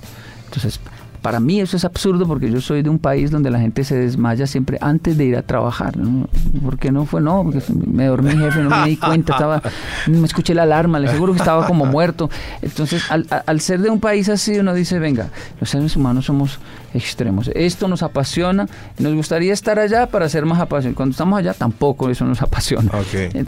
Entonces, 0.46 0.80
para 1.22 1.40
mí 1.40 1.60
eso 1.60 1.78
es 1.78 1.86
absurdo 1.86 2.28
porque 2.28 2.50
yo 2.50 2.62
soy 2.62 2.82
de 2.82 2.90
un 2.90 3.00
país 3.00 3.32
donde 3.32 3.52
la 3.52 3.60
gente 3.60 3.84
se 3.84 3.96
desmaya 3.96 4.48
siempre 4.48 4.78
antes 4.82 5.18
de 5.18 5.26
ir 5.26 5.38
a 5.38 5.44
trabajar. 5.44 5.98
¿no? 5.98 6.28
¿Por 6.64 6.78
qué 6.78 6.92
no 6.92 7.06
fue? 7.06 7.22
No, 7.22 7.44
porque 7.44 7.62
me 7.88 8.06
dormí, 8.06 8.32
jefe, 8.32 8.62
no 8.62 8.70
me 8.70 8.88
di 8.88 8.98
cuenta, 8.98 9.34
estaba, 9.34 9.62
me 10.08 10.26
escuché 10.26 10.54
la 10.54 10.64
alarma, 10.64 11.00
le 11.00 11.08
seguro 11.08 11.34
que 11.34 11.40
estaba 11.40 11.68
como 11.68 11.86
muerto. 11.86 12.30
Entonces, 12.62 13.04
al, 13.10 13.28
al 13.46 13.62
ser 13.62 13.82
de 13.82 13.90
un 13.90 14.00
país 14.00 14.30
así, 14.30 14.58
uno 14.58 14.74
dice, 14.74 15.00
venga, 15.00 15.30
los 15.60 15.70
seres 15.70 15.96
humanos 15.96 16.26
somos 16.26 16.60
extremos. 16.94 17.50
Esto 17.54 17.88
nos 17.88 18.04
apasiona, 18.04 18.68
nos 18.98 19.14
gustaría 19.14 19.54
estar 19.54 19.80
allá 19.80 20.08
para 20.08 20.28
ser 20.30 20.46
más 20.46 20.60
apasionados. 20.60 20.98
Cuando 20.98 21.12
estamos 21.12 21.40
allá, 21.40 21.54
tampoco 21.54 22.10
eso 22.10 22.26
nos 22.26 22.42
apasiona. 22.42 22.92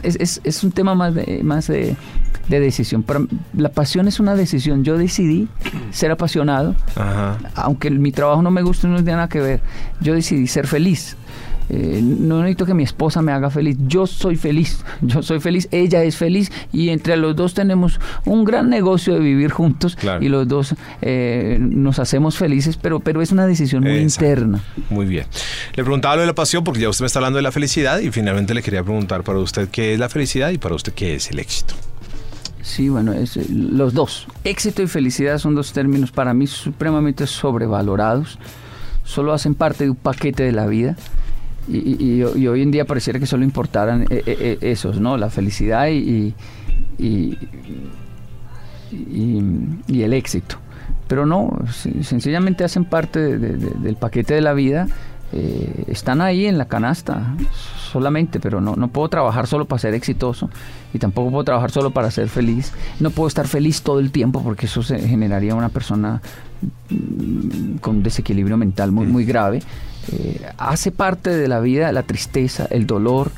Es, 0.02 0.16
es, 0.16 0.40
es, 0.44 0.64
un 0.64 0.72
tema 0.72 0.94
más 0.94 1.14
de, 1.14 1.40
más 1.42 1.66
de, 1.66 1.96
de 2.48 2.60
decisión. 2.60 3.04
la 3.54 3.68
pasión 3.68 4.08
es 4.08 4.20
una 4.20 4.34
decisión. 4.34 4.84
Yo 4.84 4.98
decidí 4.98 5.48
ser 5.90 6.10
apasionado, 6.10 6.74
aunque 7.64 7.90
mi 7.90 8.12
trabajo 8.12 8.42
no 8.42 8.50
me 8.50 8.62
guste, 8.62 8.86
no 8.86 8.96
tiene 8.96 9.12
nada 9.12 9.28
que 9.28 9.40
ver. 9.40 9.60
Yo 10.00 10.14
decidí 10.14 10.46
ser 10.46 10.66
feliz. 10.66 11.16
Eh, 11.70 12.00
no 12.02 12.40
necesito 12.40 12.66
que 12.66 12.74
mi 12.74 12.82
esposa 12.82 13.22
me 13.22 13.32
haga 13.32 13.48
feliz, 13.48 13.78
yo 13.86 14.06
soy 14.06 14.36
feliz, 14.36 14.84
yo 15.00 15.22
soy 15.22 15.40
feliz, 15.40 15.66
ella 15.70 16.04
es 16.04 16.14
feliz 16.14 16.52
y 16.74 16.90
entre 16.90 17.16
los 17.16 17.34
dos 17.34 17.54
tenemos 17.54 18.00
un 18.26 18.44
gran 18.44 18.68
negocio 18.68 19.14
de 19.14 19.20
vivir 19.20 19.50
juntos 19.50 19.96
y 20.20 20.28
los 20.28 20.46
dos 20.46 20.74
eh, 21.00 21.56
nos 21.58 21.98
hacemos 21.98 22.36
felices, 22.36 22.76
pero, 22.76 23.00
pero 23.00 23.22
es 23.22 23.32
una 23.32 23.46
decisión 23.46 23.82
muy 23.82 23.96
interna. 23.96 24.62
Muy 24.90 25.06
bien. 25.06 25.24
Le 25.74 25.82
preguntaba 25.82 26.16
lo 26.16 26.20
de 26.20 26.26
la 26.26 26.34
pasión 26.34 26.64
porque 26.64 26.80
ya 26.80 26.90
usted 26.90 27.04
me 27.04 27.06
está 27.06 27.20
hablando 27.20 27.38
de 27.38 27.42
la 27.42 27.52
felicidad 27.52 27.98
y 28.00 28.10
finalmente 28.10 28.52
le 28.52 28.62
quería 28.62 28.82
preguntar 28.82 29.22
para 29.22 29.38
usted 29.38 29.70
qué 29.70 29.94
es 29.94 29.98
la 29.98 30.10
felicidad 30.10 30.50
y 30.50 30.58
para 30.58 30.74
usted 30.74 30.92
qué 30.92 31.14
es 31.14 31.30
el 31.30 31.38
éxito. 31.38 31.74
Sí, 32.64 32.88
bueno, 32.88 33.12
es, 33.12 33.36
eh, 33.36 33.44
los 33.50 33.92
dos. 33.92 34.26
Éxito 34.42 34.82
y 34.82 34.86
felicidad 34.86 35.36
son 35.36 35.54
dos 35.54 35.74
términos 35.74 36.10
para 36.10 36.32
mí 36.32 36.46
supremamente 36.46 37.26
sobrevalorados. 37.26 38.38
Solo 39.04 39.34
hacen 39.34 39.54
parte 39.54 39.84
de 39.84 39.90
un 39.90 39.96
paquete 39.96 40.44
de 40.44 40.52
la 40.52 40.66
vida. 40.66 40.96
Y, 41.68 42.22
hoy 42.22 42.62
en 42.62 42.70
día 42.70 42.86
pareciera 42.86 43.18
que 43.18 43.26
solo 43.26 43.44
importaran 43.44 44.02
eh, 44.10 44.22
eh, 44.26 44.58
esos, 44.62 44.98
¿no? 44.98 45.16
La 45.16 45.30
felicidad 45.30 45.88
y, 45.88 46.34
y, 46.98 47.38
el 49.88 50.12
éxito. 50.14 50.56
Pero 51.06 51.26
no, 51.26 51.58
sencillamente 52.02 52.64
hacen 52.64 52.86
parte 52.86 53.38
del 53.38 53.96
paquete 53.96 54.34
de 54.34 54.40
la 54.40 54.54
vida 54.54 54.88
están 55.88 56.20
ahí 56.20 56.46
en 56.46 56.58
la 56.58 56.66
canasta 56.66 57.34
solamente, 57.94 58.40
pero 58.40 58.60
no, 58.60 58.74
no 58.74 58.88
puedo 58.88 59.08
trabajar 59.08 59.46
solo 59.46 59.66
para 59.66 59.78
ser 59.78 59.94
exitoso 59.94 60.50
y 60.92 60.98
tampoco 60.98 61.30
puedo 61.30 61.44
trabajar 61.44 61.70
solo 61.70 61.92
para 61.92 62.10
ser 62.10 62.28
feliz. 62.28 62.72
No 62.98 63.10
puedo 63.10 63.28
estar 63.28 63.46
feliz 63.46 63.82
todo 63.82 64.00
el 64.00 64.10
tiempo 64.10 64.42
porque 64.42 64.66
eso 64.66 64.82
se 64.82 64.98
generaría 64.98 65.54
una 65.54 65.68
persona 65.68 66.20
mm, 66.90 67.76
con 67.76 68.02
desequilibrio 68.02 68.56
mental 68.56 68.90
muy, 68.90 69.06
muy 69.06 69.24
grave. 69.24 69.62
Eh, 70.10 70.44
hace 70.58 70.90
parte 70.90 71.30
de 71.30 71.46
la 71.46 71.60
vida 71.60 71.92
la 71.92 72.02
tristeza, 72.02 72.66
el 72.68 72.84
dolor. 72.84 73.30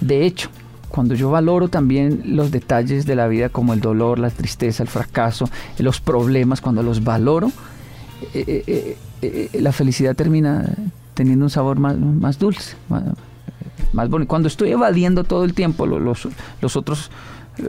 De 0.00 0.24
hecho, 0.24 0.48
cuando 0.88 1.14
yo 1.14 1.30
valoro 1.30 1.68
también 1.68 2.22
los 2.24 2.50
detalles 2.50 3.04
de 3.04 3.16
la 3.16 3.28
vida 3.28 3.50
como 3.50 3.74
el 3.74 3.80
dolor, 3.82 4.18
la 4.18 4.30
tristeza, 4.30 4.82
el 4.82 4.88
fracaso, 4.88 5.50
los 5.78 6.00
problemas, 6.00 6.62
cuando 6.62 6.82
los 6.82 7.04
valoro, 7.04 7.52
eh, 8.32 8.96
la 9.52 9.72
felicidad 9.72 10.16
termina 10.16 10.74
teniendo 11.12 11.44
un 11.44 11.50
sabor 11.50 11.78
más, 11.78 11.98
más 11.98 12.38
dulce, 12.38 12.76
más, 12.88 13.02
bonito. 13.92 14.28
Cuando 14.28 14.48
estoy 14.48 14.70
evadiendo 14.70 15.24
todo 15.24 15.44
el 15.44 15.54
tiempo 15.54 15.86
los, 15.86 16.28
los 16.60 16.76
otros 16.76 17.10
eh, 17.58 17.68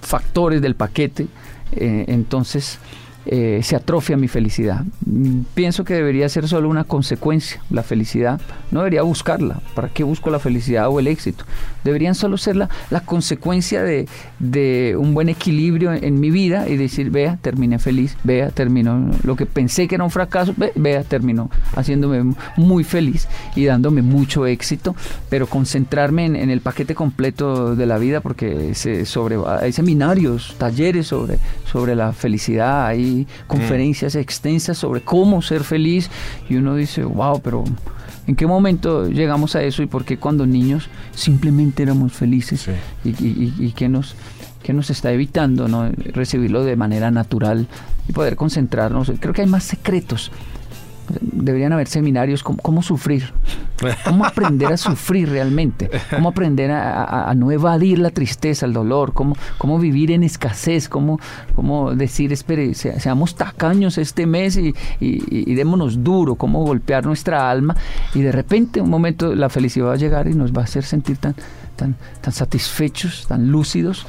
factores 0.00 0.60
del 0.62 0.74
paquete, 0.74 1.26
eh, 1.72 2.04
entonces 2.08 2.78
eh, 3.28 3.60
se 3.62 3.74
atrofia 3.74 4.16
mi 4.16 4.28
felicidad. 4.28 4.84
Mm, 5.04 5.40
pienso 5.54 5.84
que 5.84 5.94
debería 5.94 6.28
ser 6.28 6.46
solo 6.46 6.68
una 6.68 6.84
consecuencia, 6.84 7.60
la 7.70 7.82
felicidad. 7.82 8.40
No 8.70 8.80
debería 8.80 9.02
buscarla. 9.02 9.60
¿Para 9.74 9.88
qué 9.88 10.04
busco 10.04 10.30
la 10.30 10.38
felicidad 10.38 10.88
o 10.88 11.00
el 11.00 11.08
éxito? 11.08 11.44
Deberían 11.82 12.14
solo 12.14 12.36
ser 12.36 12.56
la, 12.56 12.68
la 12.90 13.00
consecuencia 13.00 13.82
de, 13.82 14.06
de, 14.38 14.96
un 14.96 15.14
buen 15.14 15.28
equilibrio 15.28 15.92
en, 15.92 16.20
mi 16.20 16.30
vida 16.30 16.68
y 16.68 16.76
decir, 16.76 17.10
vea, 17.10 17.38
terminé 17.42 17.78
feliz, 17.78 18.16
vea, 18.24 18.50
terminó 18.50 19.10
lo 19.22 19.36
que 19.36 19.44
pensé 19.44 19.88
que 19.88 19.96
era 19.96 20.04
un 20.04 20.10
fracaso, 20.10 20.54
vea, 20.74 21.02
terminó 21.02 21.50
haciéndome 21.74 22.34
muy 22.56 22.84
feliz 22.84 23.28
y 23.54 23.64
dándome 23.64 24.02
mucho 24.02 24.46
éxito, 24.46 24.94
pero 25.28 25.46
concentrarme 25.46 26.26
en, 26.26 26.50
el 26.50 26.60
paquete 26.60 26.94
completo 26.94 27.74
de 27.76 27.86
la 27.86 27.98
vida 27.98 28.20
porque 28.20 28.74
se 28.74 29.04
sobre, 29.04 29.36
hay 29.60 29.72
seminarios, 29.72 30.54
talleres 30.58 31.08
sobre, 31.08 31.38
sobre 31.70 31.94
la 31.94 32.12
felicidad, 32.12 32.86
hay 32.86 33.15
conferencias 33.46 34.14
extensas 34.14 34.78
sobre 34.78 35.00
cómo 35.00 35.42
ser 35.42 35.64
feliz 35.64 36.10
y 36.48 36.56
uno 36.56 36.74
dice, 36.74 37.04
wow, 37.04 37.40
pero 37.40 37.64
¿en 38.26 38.36
qué 38.36 38.46
momento 38.46 39.08
llegamos 39.08 39.56
a 39.56 39.62
eso 39.62 39.82
y 39.82 39.86
por 39.86 40.04
qué 40.04 40.18
cuando 40.18 40.46
niños 40.46 40.88
simplemente 41.14 41.82
éramos 41.82 42.12
felices 42.12 42.68
y, 43.04 43.10
y, 43.10 43.72
qué 43.72 43.88
nos 43.88 44.14
que 44.62 44.72
nos 44.72 44.90
está 44.90 45.12
evitando 45.12 45.68
¿no? 45.68 45.88
recibirlo 46.12 46.64
de 46.64 46.74
manera 46.74 47.12
natural 47.12 47.68
y 48.08 48.12
poder 48.12 48.34
concentrarnos. 48.34 49.12
Creo 49.20 49.32
que 49.32 49.42
hay 49.42 49.46
más 49.46 49.62
secretos 49.62 50.32
deberían 51.20 51.72
haber 51.72 51.88
seminarios 51.88 52.42
como 52.42 52.58
cómo 52.58 52.82
sufrir, 52.82 53.32
cómo 54.04 54.24
aprender 54.24 54.72
a 54.72 54.76
sufrir 54.76 55.28
realmente, 55.28 55.90
cómo 56.10 56.30
aprender 56.30 56.70
a, 56.70 57.32
no 57.36 57.50
evadir 57.50 57.98
la 57.98 58.10
tristeza, 58.10 58.66
el 58.66 58.72
dolor, 58.72 59.12
cómo, 59.12 59.36
cómo 59.58 59.78
vivir 59.78 60.10
en 60.10 60.22
escasez, 60.22 60.88
cómo, 60.88 61.20
cómo 61.54 61.94
decir, 61.94 62.32
espere, 62.32 62.74
seamos 62.74 63.36
tacaños 63.36 63.98
este 63.98 64.26
mes 64.26 64.56
y, 64.56 64.74
y, 65.00 65.54
démonos 65.54 66.02
duro, 66.02 66.34
cómo 66.34 66.64
golpear 66.64 67.04
nuestra 67.04 67.50
alma 67.50 67.76
y 68.14 68.22
de 68.22 68.32
repente 68.32 68.80
un 68.80 68.90
momento 68.90 69.34
la 69.34 69.48
felicidad 69.48 69.86
va 69.86 69.92
a 69.94 69.96
llegar 69.96 70.28
y 70.28 70.34
nos 70.34 70.52
va 70.52 70.62
a 70.62 70.64
hacer 70.64 70.84
sentir 70.84 71.18
tan, 71.18 71.34
tan, 71.76 71.96
tan 72.20 72.32
satisfechos, 72.32 73.26
tan 73.28 73.50
lúcidos, 73.50 74.06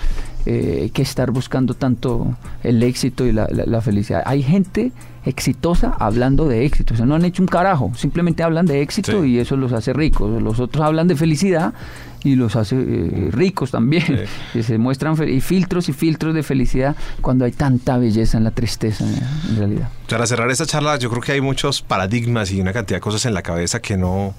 eh, 0.49 0.91
que 0.93 1.01
estar 1.01 1.31
buscando 1.31 1.73
tanto 1.73 2.37
el 2.63 2.81
éxito 2.81 3.25
y 3.25 3.33
la, 3.33 3.49
la 3.51 3.81
felicidad. 3.81 4.23
Hay 4.25 4.43
gente 4.43 4.93
exitosa 5.25 5.93
hablando 5.99 6.47
de 6.47 6.65
éxito. 6.65 6.93
O 6.93 6.97
sea, 6.97 7.05
no 7.05 7.15
han 7.15 7.25
hecho 7.25 7.43
un 7.43 7.47
carajo, 7.47 7.91
simplemente 7.97 8.43
hablan 8.43 8.65
de 8.65 8.81
éxito 8.81 9.25
y 9.25 9.39
eso 9.39 9.57
los 9.57 9.73
hace 9.73 9.91
ricos. 9.91 10.41
Los 10.41 10.61
otros 10.61 10.85
hablan 10.85 11.09
de 11.09 11.17
felicidad 11.17 11.73
y 12.23 12.35
los 12.35 12.55
hace 12.55 12.77
eh, 12.77 13.29
ricos 13.31 13.71
también. 13.71 14.25
Y 14.53 14.63
se 14.63 14.77
muestran 14.77 15.15
y 15.29 15.41
filtros 15.41 15.89
y 15.89 15.93
filtros 15.93 16.33
de 16.33 16.43
felicidad 16.43 16.95
cuando 17.21 17.43
hay 17.43 17.51
tanta 17.51 17.97
belleza 17.97 18.37
en 18.37 18.45
la 18.45 18.51
tristeza, 18.51 19.05
en 19.49 19.57
realidad. 19.57 19.89
Para 20.09 20.25
cerrar 20.25 20.49
esta 20.49 20.65
charla, 20.65 20.97
yo 20.97 21.09
creo 21.09 21.21
que 21.21 21.33
hay 21.33 21.41
muchos 21.41 21.81
paradigmas 21.81 22.51
y 22.51 22.61
una 22.61 22.71
cantidad 22.71 22.97
de 22.97 23.01
cosas 23.01 23.25
en 23.25 23.33
la 23.33 23.41
cabeza 23.41 23.81
que 23.81 23.97
no. 23.97 24.33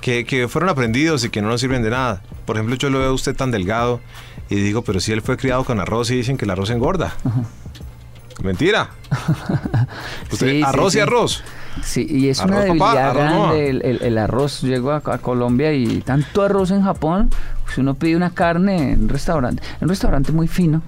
Que, 0.00 0.24
que 0.24 0.46
fueron 0.46 0.68
aprendidos 0.68 1.24
y 1.24 1.30
que 1.30 1.40
no 1.40 1.48
nos 1.48 1.60
sirven 1.60 1.82
de 1.82 1.90
nada. 1.90 2.22
Por 2.44 2.56
ejemplo, 2.56 2.76
yo 2.76 2.90
lo 2.90 2.98
veo 2.98 3.08
a 3.08 3.12
usted 3.12 3.34
tan 3.34 3.50
delgado 3.50 4.00
y 4.48 4.56
digo, 4.56 4.82
pero 4.82 5.00
si 5.00 5.12
él 5.12 5.22
fue 5.22 5.36
criado 5.36 5.64
con 5.64 5.80
arroz 5.80 6.10
y 6.10 6.16
dicen 6.16 6.36
que 6.36 6.44
el 6.44 6.50
arroz 6.50 6.70
engorda. 6.70 7.14
Mentira. 8.42 8.90
arroz 10.64 10.94
y 10.94 11.00
arroz. 11.00 11.42
Sí, 11.82 12.06
y 12.08 12.28
es 12.28 12.40
una 12.40 12.60
debilidad 12.60 13.14
grande. 13.14 13.68
el, 14.00 14.18
arroz 14.18 14.62
llegó 14.62 14.92
a, 14.92 15.00
Colombia 15.00 15.72
y 15.72 16.00
tanto 16.00 16.42
arroz 16.42 16.70
en 16.70 16.82
Japón. 16.82 17.30
Si 17.74 17.80
uno 17.80 17.94
pide 17.94 18.16
una 18.16 18.30
carne 18.30 18.92
en 18.92 19.02
un 19.02 19.08
restaurante, 19.08 19.62
en 19.80 19.84
un 19.84 19.88
restaurante 19.88 20.32
muy 20.32 20.48
fino, 20.48 20.82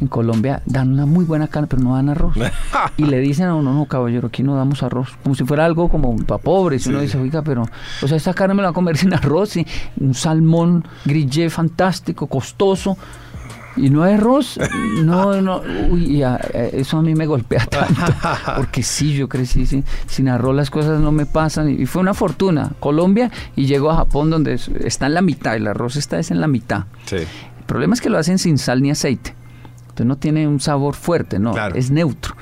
en 0.00 0.08
Colombia 0.08 0.62
dan 0.66 0.92
una 0.92 1.06
muy 1.06 1.24
buena 1.24 1.48
carne, 1.48 1.68
pero 1.68 1.82
no 1.82 1.94
dan 1.94 2.08
arroz. 2.08 2.36
y 2.96 3.04
le 3.04 3.18
dicen 3.20 3.46
a 3.46 3.54
uno, 3.54 3.72
no, 3.72 3.86
caballero, 3.86 4.28
aquí 4.28 4.42
no 4.42 4.56
damos 4.56 4.82
arroz. 4.82 5.16
Como 5.22 5.34
si 5.34 5.44
fuera 5.44 5.64
algo 5.64 5.88
como 5.88 6.16
para 6.16 6.40
pobres. 6.40 6.86
Y 6.86 6.90
uno 6.90 7.00
dice, 7.00 7.18
oiga, 7.18 7.42
pero, 7.42 7.66
o 8.02 8.08
sea, 8.08 8.16
esta 8.16 8.34
carne 8.34 8.54
me 8.54 8.62
la 8.62 8.68
voy 8.68 8.72
a 8.72 8.74
comer 8.74 8.96
sin 8.98 9.12
arroz. 9.14 9.56
Y 9.56 9.66
un 10.00 10.14
salmón 10.14 10.86
grillé 11.04 11.50
fantástico, 11.50 12.26
costoso 12.26 12.96
y 13.78 13.90
no 13.90 14.02
hay 14.02 14.14
arroz, 14.14 14.58
no, 15.04 15.40
no, 15.40 15.62
uy, 15.90 16.22
eh, 16.22 16.70
eso 16.72 16.98
a 16.98 17.02
mí 17.02 17.14
me 17.14 17.26
golpea 17.26 17.64
tanto, 17.66 18.02
porque 18.56 18.82
sí, 18.82 19.14
yo 19.14 19.28
crecí 19.28 19.66
sin, 19.66 19.84
sin 20.06 20.28
arroz, 20.28 20.54
las 20.54 20.70
cosas 20.70 21.00
no 21.00 21.12
me 21.12 21.26
pasan, 21.26 21.68
y 21.68 21.86
fue 21.86 22.02
una 22.02 22.14
fortuna, 22.14 22.72
Colombia, 22.80 23.30
y 23.56 23.66
llego 23.66 23.90
a 23.90 23.96
Japón 23.96 24.30
donde 24.30 24.54
está 24.54 25.06
en 25.06 25.14
la 25.14 25.22
mitad, 25.22 25.56
el 25.56 25.66
arroz 25.66 25.96
está 25.96 26.18
es 26.18 26.30
en 26.30 26.40
la 26.40 26.48
mitad. 26.48 26.84
El 27.12 27.64
problema 27.66 27.94
es 27.94 28.00
que 28.00 28.10
lo 28.10 28.18
hacen 28.18 28.38
sin 28.38 28.58
sal 28.58 28.82
ni 28.82 28.90
aceite. 28.90 29.37
Entonces 30.02 30.06
no 30.06 30.16
tiene 30.16 30.46
un 30.48 30.60
sabor 30.60 30.94
fuerte, 30.94 31.38
no, 31.38 31.52
Claro. 31.52 31.74
es 31.76 31.90
neutro. 31.90 32.34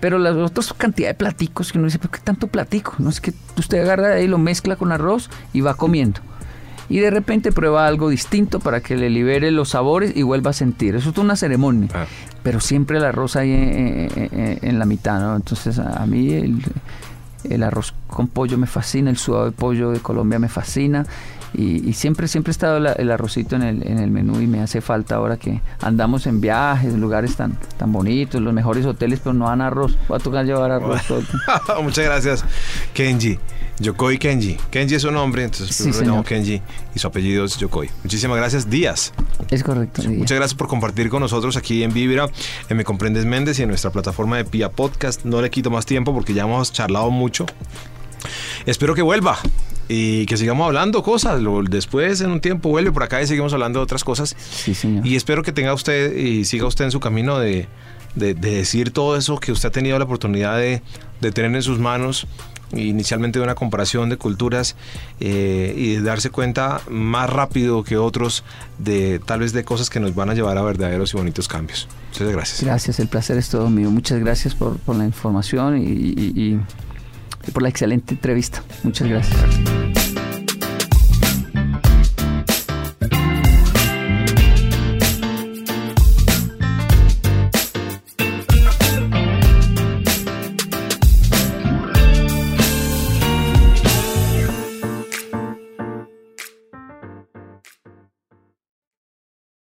Pero 0.00 0.18
las 0.18 0.34
otras 0.36 0.72
cantidad 0.72 1.08
de 1.08 1.14
platicos 1.14 1.70
que 1.72 1.78
uno 1.78 1.86
dice, 1.86 1.98
¿pero 1.98 2.10
qué 2.10 2.18
tanto 2.18 2.48
platico? 2.48 2.94
No 2.98 3.08
es 3.08 3.20
que 3.20 3.32
usted 3.56 3.80
agarra 3.82 4.08
de 4.08 4.14
ahí, 4.16 4.26
lo 4.26 4.36
mezcla 4.38 4.76
con 4.76 4.90
arroz 4.92 5.30
y 5.52 5.60
va 5.60 5.74
comiendo. 5.74 6.20
Y 6.88 6.98
de 6.98 7.10
repente 7.10 7.52
prueba 7.52 7.86
algo 7.86 8.10
distinto 8.10 8.58
para 8.60 8.80
que 8.80 8.96
le 8.96 9.08
libere 9.08 9.50
los 9.52 9.70
sabores 9.70 10.12
y 10.16 10.22
vuelva 10.24 10.50
a 10.50 10.52
sentir. 10.52 10.96
Eso 10.96 11.10
es 11.10 11.18
una 11.18 11.36
ceremonia. 11.36 11.88
Ah. 11.94 12.06
Pero 12.42 12.60
siempre 12.60 12.98
el 12.98 13.04
arroz 13.04 13.36
ahí 13.36 13.52
en, 13.52 14.08
en- 14.16 14.58
en 14.60 14.78
la 14.78 14.84
mitad, 14.84 15.20
¿no? 15.20 15.36
Entonces 15.36 15.78
a, 15.78 16.02
a 16.02 16.06
mí 16.06 16.32
el, 16.32 16.62
el 17.44 17.62
arroz 17.62 17.94
con 18.08 18.26
pollo 18.26 18.58
me 18.58 18.66
fascina, 18.66 19.08
el 19.08 19.16
sudado 19.16 19.46
de 19.46 19.52
pollo 19.52 19.90
de 19.92 20.00
Colombia 20.00 20.38
me 20.40 20.48
fascina. 20.48 21.06
Y, 21.54 21.88
y 21.88 21.92
siempre, 21.92 22.28
siempre 22.28 22.50
ha 22.50 22.52
estado 22.52 22.80
la- 22.80 22.92
el 22.92 23.10
arrocito 23.10 23.56
en 23.56 23.62
el, 23.62 23.86
en 23.86 23.98
el 23.98 24.10
menú 24.10 24.40
y 24.40 24.46
me 24.46 24.60
hace 24.60 24.80
falta 24.80 25.16
ahora 25.16 25.36
que 25.36 25.60
andamos 25.80 26.26
en 26.26 26.40
viajes, 26.40 26.94
lugares 26.94 27.36
tan, 27.36 27.58
tan 27.76 27.92
bonitos, 27.92 28.40
los 28.40 28.54
mejores 28.54 28.86
hoteles, 28.86 29.20
pero 29.22 29.34
no 29.34 29.46
dan 29.48 29.60
arroz. 29.60 29.96
Va 30.10 30.16
a 30.16 30.20
tocar 30.20 30.44
llevar 30.46 30.70
arroz 30.70 31.02
todo. 31.06 31.22
Muchas 31.82 32.04
gracias, 32.04 32.44
Kenji. 32.94 33.38
Yokoi 33.78 34.18
Kenji. 34.18 34.56
Kenji 34.70 34.94
es 34.94 35.02
su 35.02 35.10
nombre, 35.10 35.42
entonces 35.44 35.74
Sí, 35.74 35.84
primero 35.90 36.06
llamo. 36.12 36.24
Kenji 36.24 36.62
y 36.94 36.98
su 36.98 37.06
apellido 37.08 37.44
es 37.44 37.56
Yokoi. 37.56 37.90
Muchísimas 38.04 38.36
gracias, 38.36 38.70
Díaz. 38.70 39.12
Es 39.50 39.64
correcto. 39.64 40.02
sí. 40.02 40.08
Muchas 40.08 40.36
gracias 40.36 40.54
por 40.56 40.68
compartir 40.68 41.08
con 41.08 41.20
nosotros 41.20 41.56
aquí 41.56 41.82
en 41.82 41.92
Vibra, 41.92 42.28
en 42.68 42.76
Me 42.76 42.84
Comprendes 42.84 43.24
Méndez 43.24 43.58
y 43.58 43.62
en 43.62 43.68
nuestra 43.70 43.90
plataforma 43.90 44.36
de 44.36 44.44
Pia 44.44 44.70
Podcast. 44.70 45.24
No 45.24 45.40
le 45.42 45.50
quito 45.50 45.70
más 45.70 45.84
tiempo 45.84 46.14
porque 46.14 46.32
ya 46.32 46.42
hemos 46.44 46.72
charlado 46.72 47.10
mucho. 47.10 47.44
Espero 48.66 48.94
que 48.94 49.02
vuelva 49.02 49.38
y 49.94 50.26
que 50.26 50.36
sigamos 50.36 50.66
hablando 50.66 51.02
cosas. 51.02 51.40
Lo- 51.40 51.62
Después, 51.62 52.20
en 52.20 52.30
un 52.30 52.40
tiempo, 52.40 52.68
vuelve 52.70 52.92
por 52.92 53.02
acá 53.02 53.20
y 53.22 53.26
seguimos 53.26 53.52
hablando 53.52 53.78
de 53.80 53.84
otras 53.84 54.04
cosas. 54.04 54.34
Sí, 54.38 54.74
señor. 54.74 55.06
Y 55.06 55.16
espero 55.16 55.42
que 55.42 55.52
tenga 55.52 55.74
usted 55.74 56.16
y 56.16 56.44
siga 56.44 56.66
usted 56.66 56.84
en 56.86 56.90
su 56.90 57.00
camino 57.00 57.38
de, 57.38 57.66
de- 58.14 58.34
de 58.34 58.50
decir 58.54 58.90
todo 58.92 59.16
eso 59.16 59.38
que 59.38 59.52
usted 59.52 59.68
ha 59.68 59.72
tenido 59.72 59.98
la 59.98 60.04
oportunidad 60.04 60.56
de, 60.58 60.82
de 61.20 61.30
tener 61.32 61.54
en 61.54 61.62
sus 61.62 61.78
manos, 61.78 62.26
inicialmente 62.74 63.38
de 63.38 63.44
una 63.44 63.54
comparación 63.54 64.08
de 64.08 64.16
culturas 64.16 64.76
eh, 65.20 65.74
y 65.76 65.94
de 65.96 66.00
darse 66.00 66.30
cuenta 66.30 66.80
más 66.88 67.28
rápido 67.28 67.84
que 67.84 67.98
otros 67.98 68.44
de 68.78 69.18
tal 69.18 69.40
vez 69.40 69.52
de 69.52 69.62
cosas 69.62 69.90
que 69.90 70.00
nos 70.00 70.14
van 70.14 70.30
a 70.30 70.34
llevar 70.34 70.56
a 70.56 70.62
verdaderos 70.62 71.12
y 71.12 71.16
bonitos 71.18 71.48
cambios. 71.48 71.86
Muchas 72.12 72.28
gracias. 72.32 72.62
Gracias, 72.64 72.98
el 72.98 73.08
placer 73.08 73.36
es 73.36 73.50
todo 73.50 73.68
mío. 73.68 73.90
Muchas 73.90 74.18
gracias 74.20 74.54
por, 74.54 74.78
por 74.78 74.96
la 74.96 75.04
información 75.04 75.76
y, 75.76 75.84
y- 75.84 76.32
y- 76.34 76.60
y 77.46 77.50
por 77.50 77.62
la 77.62 77.68
excelente 77.68 78.14
entrevista. 78.14 78.62
Muchas 78.82 79.08
gracias. 79.08 80.11